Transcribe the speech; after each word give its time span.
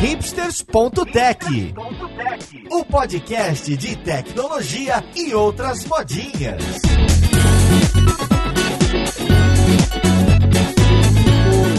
hipsters.tech, 0.00 1.74
o 2.70 2.84
podcast 2.86 3.76
de 3.76 3.96
tecnologia 3.96 5.04
e 5.14 5.34
outras 5.34 5.84
modinhas. 5.84 6.62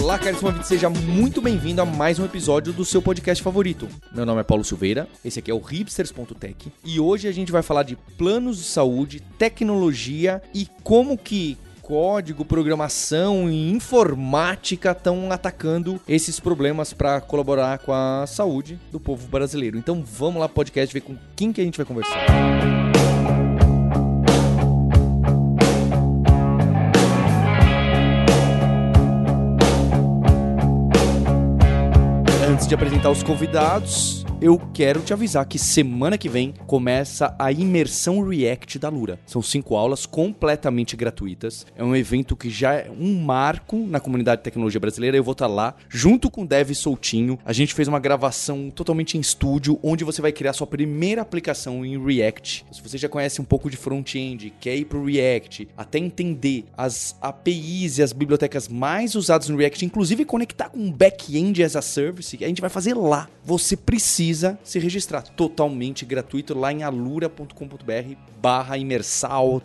Olá, 0.04 0.20
caríssimo 0.20 0.50
ouvinte, 0.50 0.68
seja 0.68 0.88
muito 0.88 1.42
bem-vindo 1.42 1.82
a 1.82 1.86
mais 1.86 2.20
um 2.20 2.26
episódio 2.26 2.72
do 2.72 2.86
seu 2.86 3.02
podcast 3.02 3.44
favorito. 3.44 3.88
Meu 4.14 4.24
nome 4.24 4.42
é 4.42 4.44
Paulo 4.44 4.64
Silveira, 4.64 5.08
esse 5.26 5.40
aqui 5.40 5.50
é 5.50 5.54
o 5.56 5.60
hipsters.tech 5.60 6.72
e 6.86 7.00
hoje 7.00 7.28
a 7.28 7.32
gente 7.32 7.52
vai 7.52 7.64
falar 7.64 7.82
de 7.82 7.96
planos 8.20 8.58
de 8.58 8.66
saúde, 8.66 9.20
tecnologia 9.40 10.44
e 10.54 10.68
como 10.84 11.18
que 11.18 11.58
código, 11.92 12.46
programação 12.46 13.50
e 13.50 13.70
informática 13.70 14.92
estão 14.92 15.30
atacando 15.30 16.00
esses 16.08 16.40
problemas 16.40 16.94
para 16.94 17.20
colaborar 17.20 17.80
com 17.80 17.92
a 17.92 18.26
saúde 18.26 18.80
do 18.94 18.98
povo 18.98 19.28
brasileiro. 19.28 19.78
Então 19.78 20.02
vamos 20.02 20.40
lá 20.40 20.48
podcast 20.48 20.94
ver 20.94 21.02
com 21.02 21.18
quem 21.36 21.52
que 21.52 21.60
a 21.60 21.66
gente 21.66 21.76
vai 21.76 21.86
conversar. 21.86 22.18
Antes 32.50 32.68
de 32.68 32.74
apresentar 32.74 33.10
os 33.10 33.22
convidados, 33.22 34.21
eu 34.42 34.60
quero 34.74 35.02
te 35.02 35.14
avisar 35.14 35.46
que 35.46 35.60
semana 35.60 36.18
que 36.18 36.28
vem 36.28 36.52
começa 36.66 37.36
a 37.38 37.52
imersão 37.52 38.28
React 38.28 38.80
da 38.80 38.90
Lura. 38.90 39.20
São 39.28 39.40
cinco 39.40 39.76
aulas 39.76 40.08
completamente 40.08 40.96
gratuitas. 40.96 41.68
É 41.76 41.84
um 41.84 41.96
evento 41.96 42.36
que 42.36 42.50
já 42.50 42.74
é 42.74 42.90
um 42.90 43.22
marco 43.24 43.78
na 43.78 44.00
comunidade 44.00 44.40
de 44.40 44.44
tecnologia 44.44 44.80
brasileira. 44.80 45.16
Eu 45.16 45.24
vou 45.24 45.34
estar 45.34 45.46
lá 45.46 45.76
junto 45.88 46.32
com 46.32 46.42
o 46.42 46.48
Dev 46.48 46.72
Soltinho. 46.74 47.38
A 47.46 47.54
gente 47.54 47.76
fez 47.76 47.88
uma 47.88 48.00
gravação 48.00 48.72
totalmente 48.72 49.16
em 49.16 49.22
estúdio, 49.22 49.80
onde 49.84 50.04
você 50.04 50.24
vai 50.24 50.32
criar 50.32 50.54
sua 50.54 50.66
primeira 50.66 51.22
aplicação 51.22 51.86
em 51.86 52.04
React. 52.04 52.66
Se 52.72 52.82
você 52.82 52.98
já 52.98 53.08
conhece 53.08 53.40
um 53.40 53.46
pouco 53.46 53.70
de 53.70 53.78
front-end, 53.78 54.52
quer 54.60 54.76
ir 54.76 54.86
para 54.86 54.98
o 54.98 55.06
React, 55.06 55.68
até 55.78 56.00
entender 56.00 56.66
as 56.76 57.16
APIs 57.22 58.00
e 58.00 58.04
as 58.04 58.12
bibliotecas 58.12 58.68
mais 58.68 59.14
usadas 59.14 59.50
no 59.50 59.58
React, 59.58 59.86
inclusive 59.86 60.26
conectar 60.26 60.70
com 60.70 60.80
um 60.80 60.92
back-end 60.92 61.64
as 61.64 61.76
a 61.76 61.82
service, 61.84 62.44
a 62.44 62.48
gente 62.48 62.62
vai 62.62 62.72
fazer 62.72 62.96
lá. 62.96 63.30
Você 63.44 63.78
precisa 63.78 64.31
precisa 64.32 64.58
se 64.64 64.80
registrar 64.80 65.22
totalmente 65.22 66.06
gratuito 66.06 66.58
lá 66.58 66.72
em 66.72 66.84
alura.com.br 66.84 68.16
barra 68.42 68.78
imersal 68.78 69.62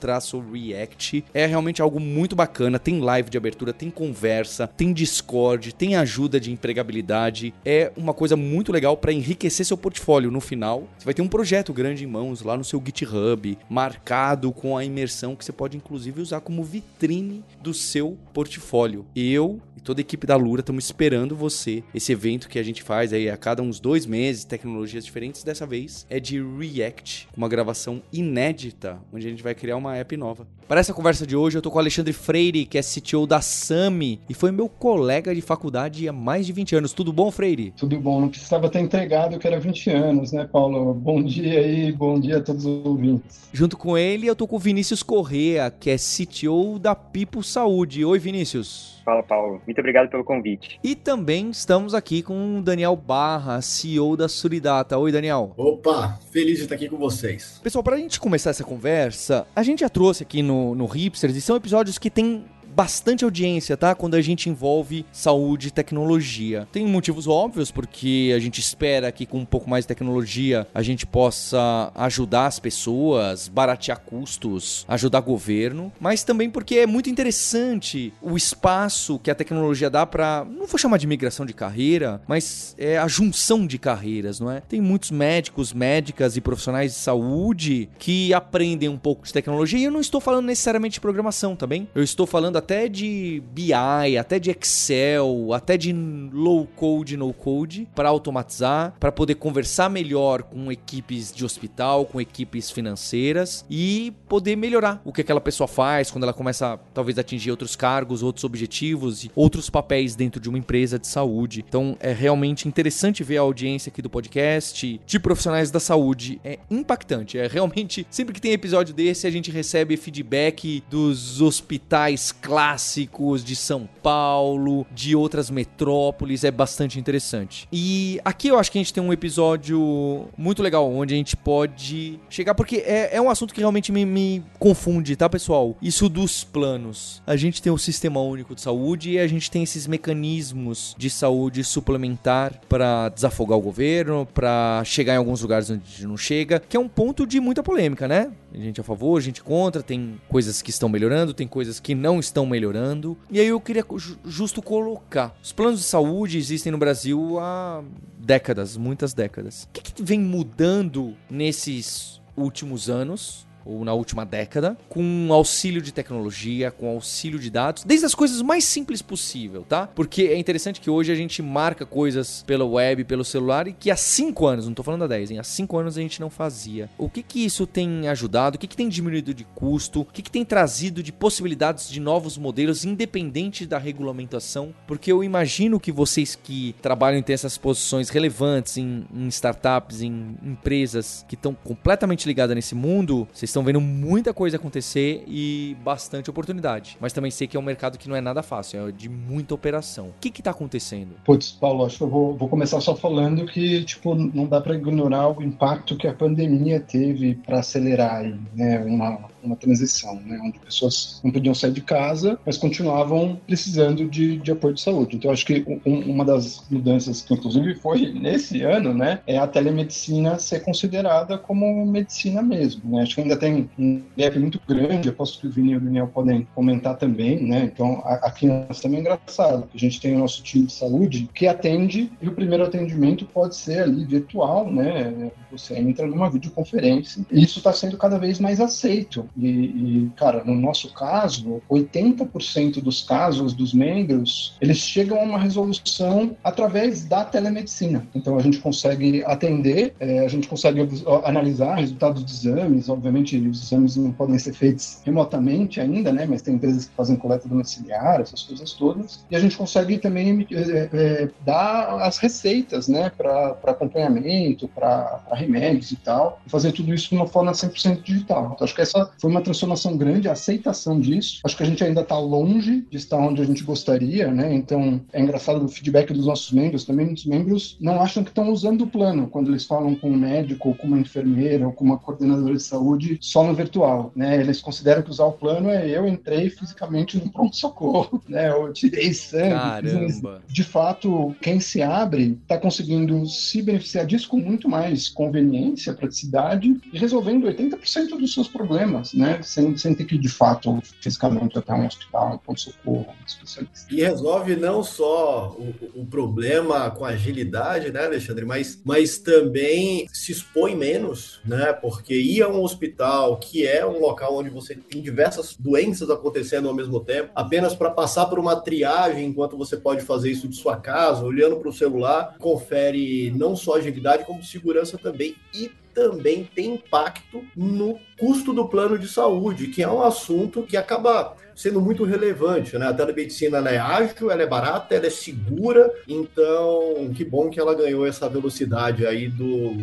react. 0.53 1.25
É 1.33 1.47
realmente 1.47 1.81
algo 1.81 1.99
muito 1.99 2.37
bacana. 2.37 2.79
Tem 2.79 3.01
live 3.01 3.31
de 3.31 3.39
abertura, 3.39 3.73
tem 3.73 3.91
conversa, 3.91 4.67
tem 4.67 4.93
Discord, 4.93 5.75
tem 5.75 5.97
ajuda 5.97 6.39
de 6.39 6.53
empregabilidade. 6.53 7.55
É 7.65 7.91
uma 7.97 8.13
coisa 8.13 8.37
muito 8.37 8.71
legal 8.71 8.97
para 8.97 9.13
enriquecer 9.13 9.65
seu 9.65 9.79
portfólio 9.79 10.31
no 10.31 10.41
final. 10.41 10.89
Você 10.99 11.05
vai 11.05 11.15
ter 11.15 11.23
um 11.23 11.29
projeto 11.29 11.73
grande 11.73 12.05
em 12.05 12.07
mãos 12.07 12.43
lá 12.43 12.57
no 12.57 12.65
seu 12.65 12.83
GitHub, 12.85 13.59
marcado 13.69 14.53
com 14.53 14.77
a 14.77 14.85
imersão 14.85 15.35
que 15.35 15.45
você 15.45 15.53
pode 15.53 15.77
inclusive 15.77 16.21
usar 16.21 16.41
como 16.41 16.63
vitrine 16.63 17.43
do 17.63 17.73
seu 17.73 18.19
portfólio. 18.35 19.07
Eu 19.15 19.61
e 19.77 19.81
toda 19.81 20.01
a 20.01 20.03
equipe 20.03 20.27
da 20.27 20.37
Lura 20.37 20.61
estamos 20.61 20.85
esperando 20.85 21.37
você. 21.37 21.83
Esse 21.95 22.13
evento 22.13 22.49
que 22.49 22.59
a 22.59 22.63
gente 22.63 22.83
faz 22.83 23.13
aí 23.13 23.31
a 23.31 23.37
cada 23.37 23.63
uns 23.63 23.81
dois 23.81 24.05
meses, 24.05 24.45
tecnologias 24.57 25.05
diferentes, 25.05 25.45
dessa 25.45 25.67
vez 25.67 26.07
é 26.09 26.19
de 26.19 26.43
React, 26.43 27.29
uma 27.37 27.49
gravação 27.49 28.03
inédita, 28.13 28.99
onde 29.13 29.27
a 29.27 29.31
gente 29.31 29.43
vai 29.43 29.55
criar 29.55 29.77
uma 29.77 29.97
app 29.97 30.17
nova. 30.17 30.47
Para 30.69 30.81
essa 30.81 30.93
conversa 30.93 31.25
de 31.25 31.37
hoje, 31.37 31.57
eu 31.57 31.63
tô 31.63 31.71
com 31.71 31.77
o 31.77 31.81
Alexandre 31.81 32.13
Freire, 32.13 32.67
que 32.67 32.77
é 32.77 32.83
CTO 32.83 33.25
da 33.25 33.41
Sami 33.41 34.19
e 34.29 34.35
foi 34.35 34.51
meu 34.51 34.69
colega 34.69 35.33
de 35.33 35.41
faculdade 35.41 36.09
há 36.09 36.13
mais 36.13 36.45
de 36.45 36.53
20 36.53 36.75
anos. 36.75 36.93
Tudo 36.93 37.13
bom, 37.13 37.31
Freire? 37.31 37.73
Tudo 37.77 37.97
bom, 38.01 38.21
não 38.21 38.29
precisava 38.29 38.69
ter 38.69 38.81
entregado 38.81 39.39
que 39.39 39.47
era 39.47 39.61
20 39.61 39.91
anos, 39.91 40.33
né, 40.33 40.45
Paulo? 40.51 40.93
Bom 40.93 41.23
dia 41.23 41.61
aí, 41.61 41.93
bom 41.93 42.19
dia 42.19 42.39
a 42.39 42.41
todos 42.41 42.67
os 42.67 42.85
ouvintes. 42.85 43.49
Junto 43.53 43.77
com 43.77 43.97
ele, 43.97 44.27
eu 44.27 44.35
tô 44.35 44.45
com 44.49 44.57
o 44.57 44.59
Vinícius 44.59 45.05
Correa, 45.05 45.71
que 45.71 45.89
é 45.89 45.97
CTO 45.97 46.81
da 46.81 46.97
Pipo 46.97 47.45
Saúde. 47.45 48.05
Oi, 48.05 48.19
Vinícius. 48.19 48.97
Fala, 49.05 49.23
Paulo. 49.23 49.63
Muito 49.65 49.79
obrigado 49.79 50.11
pelo 50.11 50.25
convite. 50.25 50.81
E 50.83 50.97
também 50.97 51.51
estamos 51.51 51.95
aqui 51.95 52.23
com 52.23 52.59
o 52.59 52.61
Daniel 52.61 52.97
Barra, 52.97 53.63
CEO 53.63 54.17
da 54.17 54.29
Suridata. 54.29 54.99
Oi, 54.99 55.13
Daniel. 55.13 55.55
Opa, 55.57 56.19
feliz 56.33 56.57
de 56.57 56.65
estar 56.65 56.75
aqui 56.75 56.89
com 56.89 56.97
vocês. 56.97 57.61
Pessoal, 57.63 57.85
para 57.85 57.95
a 57.95 57.99
gente 57.99 58.19
começar 58.19 58.51
essa 58.51 58.65
conversa, 58.65 59.47
a 59.55 59.63
gente 59.63 59.81
já 59.81 59.89
trouxe 59.89 60.25
aqui 60.25 60.43
no, 60.43 60.56
no 60.75 60.87
Hipsters 60.87 61.37
e 61.37 61.41
são 61.41 61.57
episódios 61.57 61.99
que 61.99 62.11
tem 62.11 62.45
bastante 62.77 63.25
audiência, 63.25 63.75
tá? 63.75 63.95
Quando 63.95 64.17
a 64.17 64.21
gente 64.21 64.51
envolve 64.51 65.07
saúde 65.11 65.69
e 65.69 65.71
tecnologia. 65.71 66.69
Tem 66.71 66.87
motivos 66.87 67.27
óbvios, 67.27 67.71
porque 67.71 68.35
a 68.37 68.39
gente 68.39 68.61
espera 68.61 69.11
que 69.11 69.25
com 69.25 69.39
um 69.39 69.47
pouco 69.47 69.71
mais 69.71 69.85
de 69.85 69.89
tecnologia 69.89 70.67
a 70.75 70.83
gente 70.83 71.07
possa 71.07 71.91
ajudar 71.95 72.47
as 72.47 72.59
pessoas, 72.59 73.49
baratear 73.49 74.01
custos, 74.01 74.85
ajudar 74.87 75.21
governo, 75.21 75.91
mas 75.99 76.23
também 76.23 76.51
porque 76.51 76.77
é 76.77 76.87
muito 76.87 77.09
interessante 77.09 78.13
o 78.21 78.37
espaço 78.37 79.19
que 79.21 79.31
a 79.31 79.35
tecnologia 79.35 79.89
dá 79.89 80.05
para, 80.05 80.45
não 80.45 80.67
vou 80.67 80.79
chamar 80.79 80.99
de 80.99 81.07
migração 81.07 81.47
de 81.47 81.55
carreira, 81.55 82.21
mas 82.29 82.75
é 82.77 82.99
a 82.99 83.09
junção 83.09 83.67
de 83.67 83.79
carreiras, 83.79 84.39
não 84.39 84.51
é? 84.51 84.61
Tem 84.61 84.83
muitos 84.83 85.11
médicos, 85.11 85.73
médicas 85.73 86.37
e 86.37 86.43
profissionais 86.43 86.93
de 86.93 86.99
saúde 86.99 87.89
que 87.99 88.35
aprendem 88.35 88.91
um 88.91 88.99
pouco 88.99 89.25
de 89.25 89.33
tecnologia 89.33 89.79
e 89.79 89.85
eu 89.85 89.91
não 89.91 90.01
estou 90.01 90.21
falando 90.21 90.45
necessariamente 90.45 90.95
de 90.95 91.01
programação, 91.01 91.57
tá 91.57 91.67
bem? 91.67 91.89
Eu 91.95 92.03
estou 92.03 92.27
falando 92.27 92.57
até 92.57 92.66
de 92.89 93.43
BI, 93.53 93.73
até 94.19 94.39
de 94.39 94.51
Excel, 94.51 95.53
até 95.53 95.77
de 95.77 95.93
low 95.93 96.67
code, 96.75 97.17
no 97.17 97.33
code, 97.33 97.89
para 97.95 98.09
automatizar, 98.09 98.95
para 98.99 99.13
poder 99.13 99.37
conversar 99.37 99.89
melhor 99.89 100.43
com 100.43 100.73
equipes 100.73 101.33
de 101.33 101.45
hospital, 101.45 102.05
com 102.05 102.21
equipes 102.21 102.71
financeiras 102.71 103.65
e 103.71 104.13
poder 104.29 104.57
melhorar 104.57 105.01
o 105.05 105.13
que 105.13 105.21
aquela 105.21 105.41
pessoa 105.41 105.69
faz 105.69 106.11
quando 106.11 106.25
ela 106.25 106.33
começa 106.33 106.79
talvez 106.93 107.17
a 107.19 107.21
atingir 107.21 107.53
outros 107.53 107.77
cargos, 107.77 108.23
outros 108.23 108.45
objetivos 108.45 109.25
e 109.25 109.31
outros 109.37 109.71
papéis 109.71 110.17
dentro 110.17 110.41
de 110.41 110.49
uma 110.49 110.59
empresa 110.59 110.99
de 110.99 111.07
saúde. 111.07 111.65
Então 111.67 111.97
é 112.01 112.13
realmente 112.13 112.67
interessante 112.67 113.23
ver 113.23 113.37
a 113.39 113.43
audiência 113.43 113.91
aqui 113.91 114.03
do 114.03 114.11
podcast 114.11 115.01
de 115.07 115.21
profissionais 115.21 115.71
da 115.71 115.79
saúde. 115.79 116.41
É 116.43 116.59
impactante, 116.69 117.39
é 117.39 117.47
realmente 117.47 118.07
sempre 118.11 118.35
que 118.35 118.41
tem 118.41 118.53
episódio 118.53 118.93
desse 118.93 119.27
a 119.27 119.31
gente 119.31 119.51
recebe 119.53 119.97
feedback 119.97 120.83
dos 120.91 121.41
hospitais 121.41 122.33
clássicos 122.33 122.56
clássicos 122.57 123.45
de 123.45 123.55
São 123.55 123.87
Paulo, 124.03 124.87
de 124.91 125.15
outras 125.15 125.51
metrópoles, 125.51 126.43
é 126.43 126.51
bastante 126.51 126.99
interessante. 126.99 127.69
E 127.71 128.19
aqui 128.25 128.49
eu 128.49 128.59
acho 128.59 128.73
que 128.73 128.79
a 128.79 128.81
gente 128.81 128.95
tem 128.95 129.03
um 129.03 129.13
episódio 129.13 130.27
muito 130.39 130.63
legal, 130.63 130.91
onde 130.91 131.13
a 131.13 131.19
gente 131.19 131.37
pode 131.37 132.19
chegar, 132.31 132.55
porque 132.55 132.77
é, 132.77 133.15
é 133.15 133.21
um 133.21 133.29
assunto 133.29 133.53
que 133.53 133.61
realmente 133.61 133.93
me, 133.93 134.07
me 134.07 134.43
confunde, 134.59 135.15
tá, 135.17 135.29
pessoal? 135.29 135.77
Isso 135.83 136.09
dos 136.09 136.45
planos. 136.45 137.21
A 137.27 137.37
gente 137.37 137.61
tem 137.61 137.71
o 137.71 137.77
Sistema 137.77 138.23
Único 138.23 138.55
de 138.55 138.63
Saúde 138.63 139.11
e 139.11 139.19
a 139.19 139.27
gente 139.27 139.51
tem 139.51 139.63
esses 139.63 139.87
mecanismos 139.87 140.95
de 140.97 141.11
saúde 141.11 141.63
suplementar 141.63 142.59
para 142.71 143.11
desafogar 143.11 143.59
o 143.59 143.61
governo, 143.61 144.27
para 144.33 144.81
chegar 144.83 145.13
em 145.13 145.19
alguns 145.19 145.43
lugares 145.43 145.69
onde 145.69 146.07
não 146.07 146.17
chega, 146.17 146.59
que 146.59 146.75
é 146.75 146.81
um 146.81 146.89
ponto 146.89 147.27
de 147.27 147.39
muita 147.39 147.63
polêmica, 147.63 148.09
né? 148.09 148.31
Gente 148.57 148.81
é 148.81 148.83
a 148.83 148.85
favor, 148.85 149.21
gente 149.21 149.41
é 149.41 149.45
contra, 149.45 149.83
tem 149.83 150.19
coisas 150.29 150.63
que 150.63 150.71
estão 150.71 150.89
melhorando, 150.89 151.35
tem 151.35 151.47
coisas 151.47 151.79
que 151.79 151.95
não 151.95 152.19
estão 152.19 152.47
melhorando. 152.47 153.17
E 153.31 153.39
aí 153.39 153.47
eu 153.47 153.61
queria 153.61 153.85
justo 154.25 154.63
colocar: 154.63 155.37
os 155.43 155.53
planos 155.53 155.81
de 155.81 155.87
saúde 155.87 156.39
existem 156.39 156.73
no 156.73 156.79
Brasil 156.79 157.39
há 157.39 157.85
décadas, 158.19 158.77
muitas 158.77 159.13
décadas. 159.13 159.65
O 159.65 159.69
que, 159.73 159.93
que 159.93 160.03
vem 160.03 160.19
mudando 160.19 161.15
nesses 161.31 162.21
últimos 162.37 162.89
anos? 162.89 163.46
Ou 163.67 163.85
na 163.85 163.93
última 163.93 164.25
década, 164.25 164.77
com 164.89 165.29
auxílio 165.31 165.83
de 165.83 165.93
tecnologia, 165.93 166.71
com 166.71 166.89
auxílio 166.89 167.39
de 167.39 167.51
dados, 167.51 167.85
desde 167.85 168.07
as 168.07 168.15
coisas 168.15 168.41
mais 168.43 168.65
simples 168.65 169.03
possível, 169.03 169.65
tá? 169.69 169.87
Porque 169.87 170.23
é 170.23 170.39
interessante 170.39 170.81
que 170.81 170.89
hoje 170.89 171.13
a 171.13 171.15
gente 171.15 171.43
marca 171.43 171.85
coisas 171.85 172.45
pela 172.47 172.65
web, 172.65 173.05
pelo 173.05 173.25
celular, 173.25 173.67
e 173.67 173.73
que 173.73 173.91
há 173.91 173.97
5 173.97 174.47
anos, 174.47 174.67
não 174.67 174.75
tô 174.75 174.83
falando 174.83 175.05
há 175.05 175.07
10, 175.09 175.33
hein? 175.33 175.39
Há 175.39 175.45
5 175.45 175.79
anos 175.79 175.99
a 175.99 176.01
gente 176.01 176.21
não 176.21 176.31
fazia. 176.31 176.89
O 176.97 177.09
que 177.09 177.23
que 177.23 177.45
isso 177.45 177.67
tem 177.67 178.09
ajudado? 178.09 178.57
O 178.57 178.59
que 178.59 178.67
que 178.67 178.77
tem 178.77 178.89
diminuído 178.89 179.35
de 179.35 179.45
custo? 179.45 180.01
O 180.01 180.05
que 180.05 180.23
que 180.23 180.31
tem 180.31 180.45
trazido 180.45 181.03
de 181.03 181.13
possibilidades 181.13 181.91
de 181.91 182.01
novos 182.01 182.39
modelos, 182.39 182.85
independente 182.85 183.67
da 183.67 183.79
regulamentação? 183.79 184.75
Porque 184.87 185.11
eu 185.11 185.25
imagino 185.25 185.81
que 185.81 185.91
vocês 185.91 186.37
que 186.37 186.75
trabalham 186.81 187.19
em 187.19 187.23
ter 187.23 187.33
essas 187.33 187.59
posições 187.59 188.09
relevantes 188.09 188.77
em, 188.77 189.07
em 189.13 189.29
startups, 189.29 190.03
em 190.03 190.37
empresas 190.43 191.25
que 191.29 191.35
estão 191.35 191.55
completamente 191.55 192.27
ligadas 192.27 192.55
nesse 192.55 192.75
mundo, 192.75 193.27
vocês 193.33 193.51
estão 193.57 193.65
vendo 193.65 193.81
muita 193.81 194.35
coisa 194.35 194.59
acontecer 194.59 195.25
e 195.27 195.75
bastante 195.83 196.29
oportunidade. 196.29 196.99
Mas 197.01 197.15
também 197.15 197.31
sei 197.31 197.47
que 197.47 197.57
é 197.57 197.61
um 197.61 197.63
mercado 197.63 197.97
que 197.97 198.07
não 198.09 198.15
é 198.15 198.21
nada 198.21 198.43
fácil, 198.43 198.89
é 198.89 198.93
de 198.93 199.09
muita 199.09 199.55
operação. 199.55 200.09
O 200.09 200.15
que 200.21 200.31
que 200.31 200.43
tá 200.43 200.51
acontecendo? 200.51 201.17
Putz, 201.25 201.53
Paulo, 201.53 201.87
acho 201.87 201.97
que 201.97 202.03
eu 202.03 202.09
vou, 202.09 202.37
vou 202.37 202.49
começar 202.49 202.81
só 202.83 202.95
falando 202.95 203.47
que, 203.47 203.83
tipo, 203.85 204.15
não 204.15 204.47
dá 204.47 204.61
para 204.61 204.75
ignorar 204.75 205.29
o 205.29 205.43
impacto 205.43 205.97
que 205.97 206.07
a 206.07 206.13
pandemia 206.13 206.81
teve 206.81 207.35
para 207.35 207.61
acelerar 207.61 208.25
né? 208.55 208.79
Uma, 208.81 209.21
uma 209.47 209.57
transição, 209.57 210.21
né, 210.25 210.39
onde 210.43 210.59
pessoas 210.59 211.21
não 211.25 211.31
podiam 211.31 211.55
sair 211.55 211.73
de 211.73 211.81
casa, 211.81 212.39
mas 212.45 212.57
continuavam 212.57 213.41
precisando 213.47 214.09
de, 214.09 214.39
de 214.39 214.51
apoio 214.53 214.75
de 214.75 214.81
saúde. 214.81 215.17
Então, 215.17 215.31
acho 215.31 215.47
que 215.47 215.65
um, 215.85 215.99
uma 216.11 216.25
das 216.25 216.65
mudanças 216.71 217.23
que, 217.23 217.35
inclusive, 217.35 217.75
foi 217.77 218.13
nesse 218.13 218.63
ano, 218.63 218.93
né, 218.93 219.21
é 219.27 219.39
a 219.39 219.47
telemedicina 219.47 220.39
ser 220.39 220.61
considerada 220.61 221.39
como 221.39 221.87
medicina 221.87 222.43
mesmo. 222.43 222.83
Né? 222.91 223.03
Acho 223.03 223.15
que 223.15 223.21
ainda 223.21 223.37
tem 223.37 223.69
um 223.79 224.03
gap 224.17 224.39
muito 224.39 224.61
grande, 224.67 225.09
eu 225.09 225.15
posso 225.15 225.41
que 225.41 225.47
o 225.47 225.51
Vini 225.51 225.73
e 225.73 225.77
o 225.77 225.81
Daniel 225.81 226.09
podem 226.09 226.47
comentar 226.55 226.97
também, 226.97 227.43
né? 227.43 227.65
Então, 227.73 228.03
aqui 228.05 228.47
nós 228.47 228.81
também 228.81 228.99
é 228.99 229.01
engraçado, 229.01 229.67
que 229.67 229.77
a 229.77 229.81
gente 229.81 230.01
tem 230.01 230.15
o 230.15 230.19
nosso 230.19 230.43
time 230.43 230.67
de 230.67 230.73
saúde 230.73 231.29
que 231.35 231.47
atende, 231.47 232.11
e 232.21 232.29
o 232.29 232.33
primeiro 232.33 232.65
atendimento 232.65 233.25
pode 233.27 233.57
ser 233.57 233.83
ali 233.83 234.05
virtual, 234.05 234.71
né? 234.71 235.31
Você 235.51 235.75
entra 235.79 236.07
numa 236.07 236.31
videoconferência, 236.31 237.25
isso 237.31 237.59
está 237.59 237.73
sendo 237.73 237.97
cada 237.97 238.19
vez 238.19 238.39
mais 238.39 238.61
aceito. 238.61 239.29
E, 239.37 239.49
e, 239.49 240.13
cara, 240.17 240.43
no 240.45 240.55
nosso 240.55 240.93
caso, 240.93 241.63
80% 241.71 242.83
dos 242.83 243.03
casos 243.03 243.55
dos 243.55 243.75
membros, 243.75 244.57
eles 244.61 244.79
chegam 244.79 245.21
a 245.21 245.23
uma 245.23 245.39
resolução 245.39 246.37
através 246.43 247.05
da 247.05 247.25
telemedicina. 247.25 248.07
Então, 248.15 248.39
a 248.39 248.43
gente 248.43 248.59
consegue 248.59 249.25
atender, 249.25 249.95
é, 250.01 250.21
a 250.21 250.29
gente 250.29 250.49
consegue 250.49 250.89
analisar 251.25 251.77
resultados 251.77 252.25
de 252.25 252.33
exames, 252.33 252.89
obviamente 252.89 253.37
os 253.37 253.63
exames 253.63 253.97
não 253.97 254.13
podem 254.13 254.39
ser 254.39 254.53
feitos 254.53 255.01
remotamente 255.05 255.81
ainda, 255.81 256.13
né? 256.13 256.27
Mas 256.27 256.43
tem 256.43 256.55
empresas 256.55 256.87
que 256.87 256.95
fazem 256.95 257.17
coleta 257.17 257.49
domiciliar, 257.49 258.21
essas 258.21 258.43
coisas 258.43 258.73
todas. 258.73 259.25
E 259.31 259.37
a 259.37 259.41
gente 259.41 259.57
consegue 259.57 259.99
também 259.99 260.47
é, 260.51 260.89
é, 260.93 261.31
dar 261.45 262.03
as 262.03 262.19
receitas, 262.19 262.89
né? 262.89 263.11
Para 263.11 263.57
acompanhamento, 263.65 264.69
para 264.69 265.23
remédios 265.33 265.91
e 265.93 265.97
tal, 265.97 266.41
e 266.47 266.51
fazer 266.51 266.73
tudo 266.73 266.93
isso 266.95 267.11
de 267.11 267.17
uma 267.17 267.27
forma 267.27 267.53
100% 267.53 268.03
digital. 268.03 268.53
Então, 268.55 268.65
acho 268.65 268.75
que 268.75 268.81
essa 268.81 269.11
foi 269.19 269.26
uma 269.29 269.41
transformação 269.41 269.97
grande, 269.97 270.29
a 270.29 270.33
aceitação 270.33 271.01
disso. 271.01 271.41
Acho 271.45 271.57
que 271.57 271.63
a 271.63 271.67
gente 271.67 271.83
ainda 271.83 272.01
está 272.01 272.19
longe 272.19 272.87
de 272.91 272.97
estar 272.97 273.19
onde 273.19 273.43
a 273.43 273.45
gente 273.45 273.63
gostaria, 273.63 274.31
né? 274.31 274.55
Então, 274.55 275.01
é 275.13 275.21
engraçado 275.21 275.65
o 275.65 275.69
feedback 275.69 276.13
dos 276.13 276.27
nossos 276.27 276.53
membros 276.53 276.85
também. 276.85 277.07
Muitos 277.07 277.27
membros 277.27 277.77
não 277.81 278.01
acham 278.01 278.23
que 278.23 278.31
estão 278.31 278.51
usando 278.51 278.83
o 278.83 278.87
plano 278.87 279.29
quando 279.29 279.51
eles 279.51 279.65
falam 279.65 279.95
com 279.95 280.11
um 280.11 280.17
médico, 280.17 280.69
ou 280.69 280.75
com 280.75 280.87
uma 280.87 280.99
enfermeira, 280.99 281.67
ou 281.67 281.73
com 281.73 281.85
uma 281.85 281.99
coordenadora 281.99 282.55
de 282.55 282.63
saúde 282.63 283.19
só 283.21 283.45
no 283.45 283.55
virtual, 283.55 284.13
né? 284.15 284.41
Eles 284.41 284.61
consideram 284.61 285.03
que 285.03 285.11
usar 285.11 285.25
o 285.25 285.33
plano 285.33 285.71
é 285.71 285.89
eu 285.89 286.07
entrei 286.07 286.51
fisicamente 286.51 287.17
no 287.17 287.31
pronto-socorro, 287.31 288.23
né? 288.29 288.51
Eu 288.51 288.73
tirei 288.73 289.13
sangue. 289.13 289.55
Caramba! 289.55 290.43
De 290.49 290.65
fato, 290.65 291.35
quem 291.41 291.61
se 291.61 291.83
abre 291.83 292.39
está 292.43 292.59
conseguindo 292.59 293.27
se 293.27 293.63
beneficiar 293.63 294.07
disso 294.07 294.29
com 294.29 294.39
muito 294.39 294.69
mais 294.69 295.09
conveniência, 295.09 295.95
praticidade 295.95 296.77
e 296.93 296.99
resolvendo 296.99 297.47
80% 297.47 298.19
dos 298.19 298.35
seus 298.35 298.49
problemas, 298.49 299.06
né? 299.15 299.41
Sem, 299.43 299.77
sem 299.77 299.95
ter 299.95 300.05
que, 300.05 300.19
de 300.19 300.29
fato, 300.29 300.81
fisicamente 301.01 301.59
até 301.59 301.73
um 301.73 301.87
hospital, 301.87 302.35
um 302.35 302.39
pronto-socorro, 302.39 303.07
um 303.09 303.27
especialista. 303.27 303.87
E 303.91 304.01
resolve 304.03 304.57
não 304.57 304.83
só 304.83 305.57
o, 305.59 306.01
o, 306.01 306.07
problema 306.07 306.91
com 306.91 307.05
agilidade, 307.05 307.91
né, 307.91 308.05
Alexandre, 308.05 308.45
mas, 308.45 308.81
mas 308.85 309.19
também 309.19 310.07
se 310.13 310.33
expõe 310.33 310.75
menos, 310.75 311.41
né? 311.45 311.73
Porque 311.73 312.15
ir 312.15 312.43
a 312.43 312.49
um 312.49 312.63
hospital, 312.63 313.37
que 313.39 313.67
é 313.67 313.85
um 313.87 313.99
local 314.01 314.37
onde 314.37 314.51
você 314.51 314.75
tem 314.75 315.03
diversas 315.03 315.57
doenças 315.59 316.11
acontecendo 316.11 316.69
ao 316.69 316.75
mesmo 316.75 317.01
tempo, 317.01 317.31
apenas 317.35 317.75
para 317.75 317.91
passar 317.91 318.27
por 318.27 318.39
uma 318.39 318.57
triagem 318.57 319.27
enquanto 319.27 319.57
você 319.57 319.77
pode 319.77 320.03
fazer 320.03 320.31
isso 320.31 320.49
de 320.49 320.57
sua 320.57 320.77
casa, 320.77 321.25
olhando 321.25 321.57
para 321.57 321.69
o 321.69 321.73
celular, 321.73 322.37
confere 322.39 323.31
não 323.33 323.57
só 323.57 323.77
agilidade, 323.77 324.25
como 324.25 324.43
segurança 324.43 324.99
também. 324.99 325.35
E 325.55 325.71
também 325.97 326.45
tem 326.55 326.75
impacto 326.75 327.43
no 327.57 327.99
custo 328.19 328.53
do 328.53 328.69
plano 328.69 328.99
de 328.99 329.09
saúde, 329.09 329.69
que 329.69 329.83
é 329.83 329.89
um 329.89 330.03
assunto 330.03 330.63
que 330.63 330.77
acaba 330.77 331.35
sendo 331.55 331.81
muito 331.81 332.05
relevante, 332.05 332.77
né? 332.77 332.87
A 332.87 332.93
telemedicina 332.93 333.57
ela 333.57 333.71
é 333.71 333.79
ágil, 333.79 334.31
ela 334.31 334.43
é 334.43 334.47
barata, 334.47 334.95
ela 334.95 335.07
é 335.07 335.11
segura, 335.11 335.91
então 336.07 337.11
que 337.17 337.25
bom 337.25 337.49
que 337.49 337.59
ela 337.59 337.75
ganhou 337.75 338.07
essa 338.07 338.29
velocidade 338.29 339.07
aí 339.07 339.27
do 339.27 339.83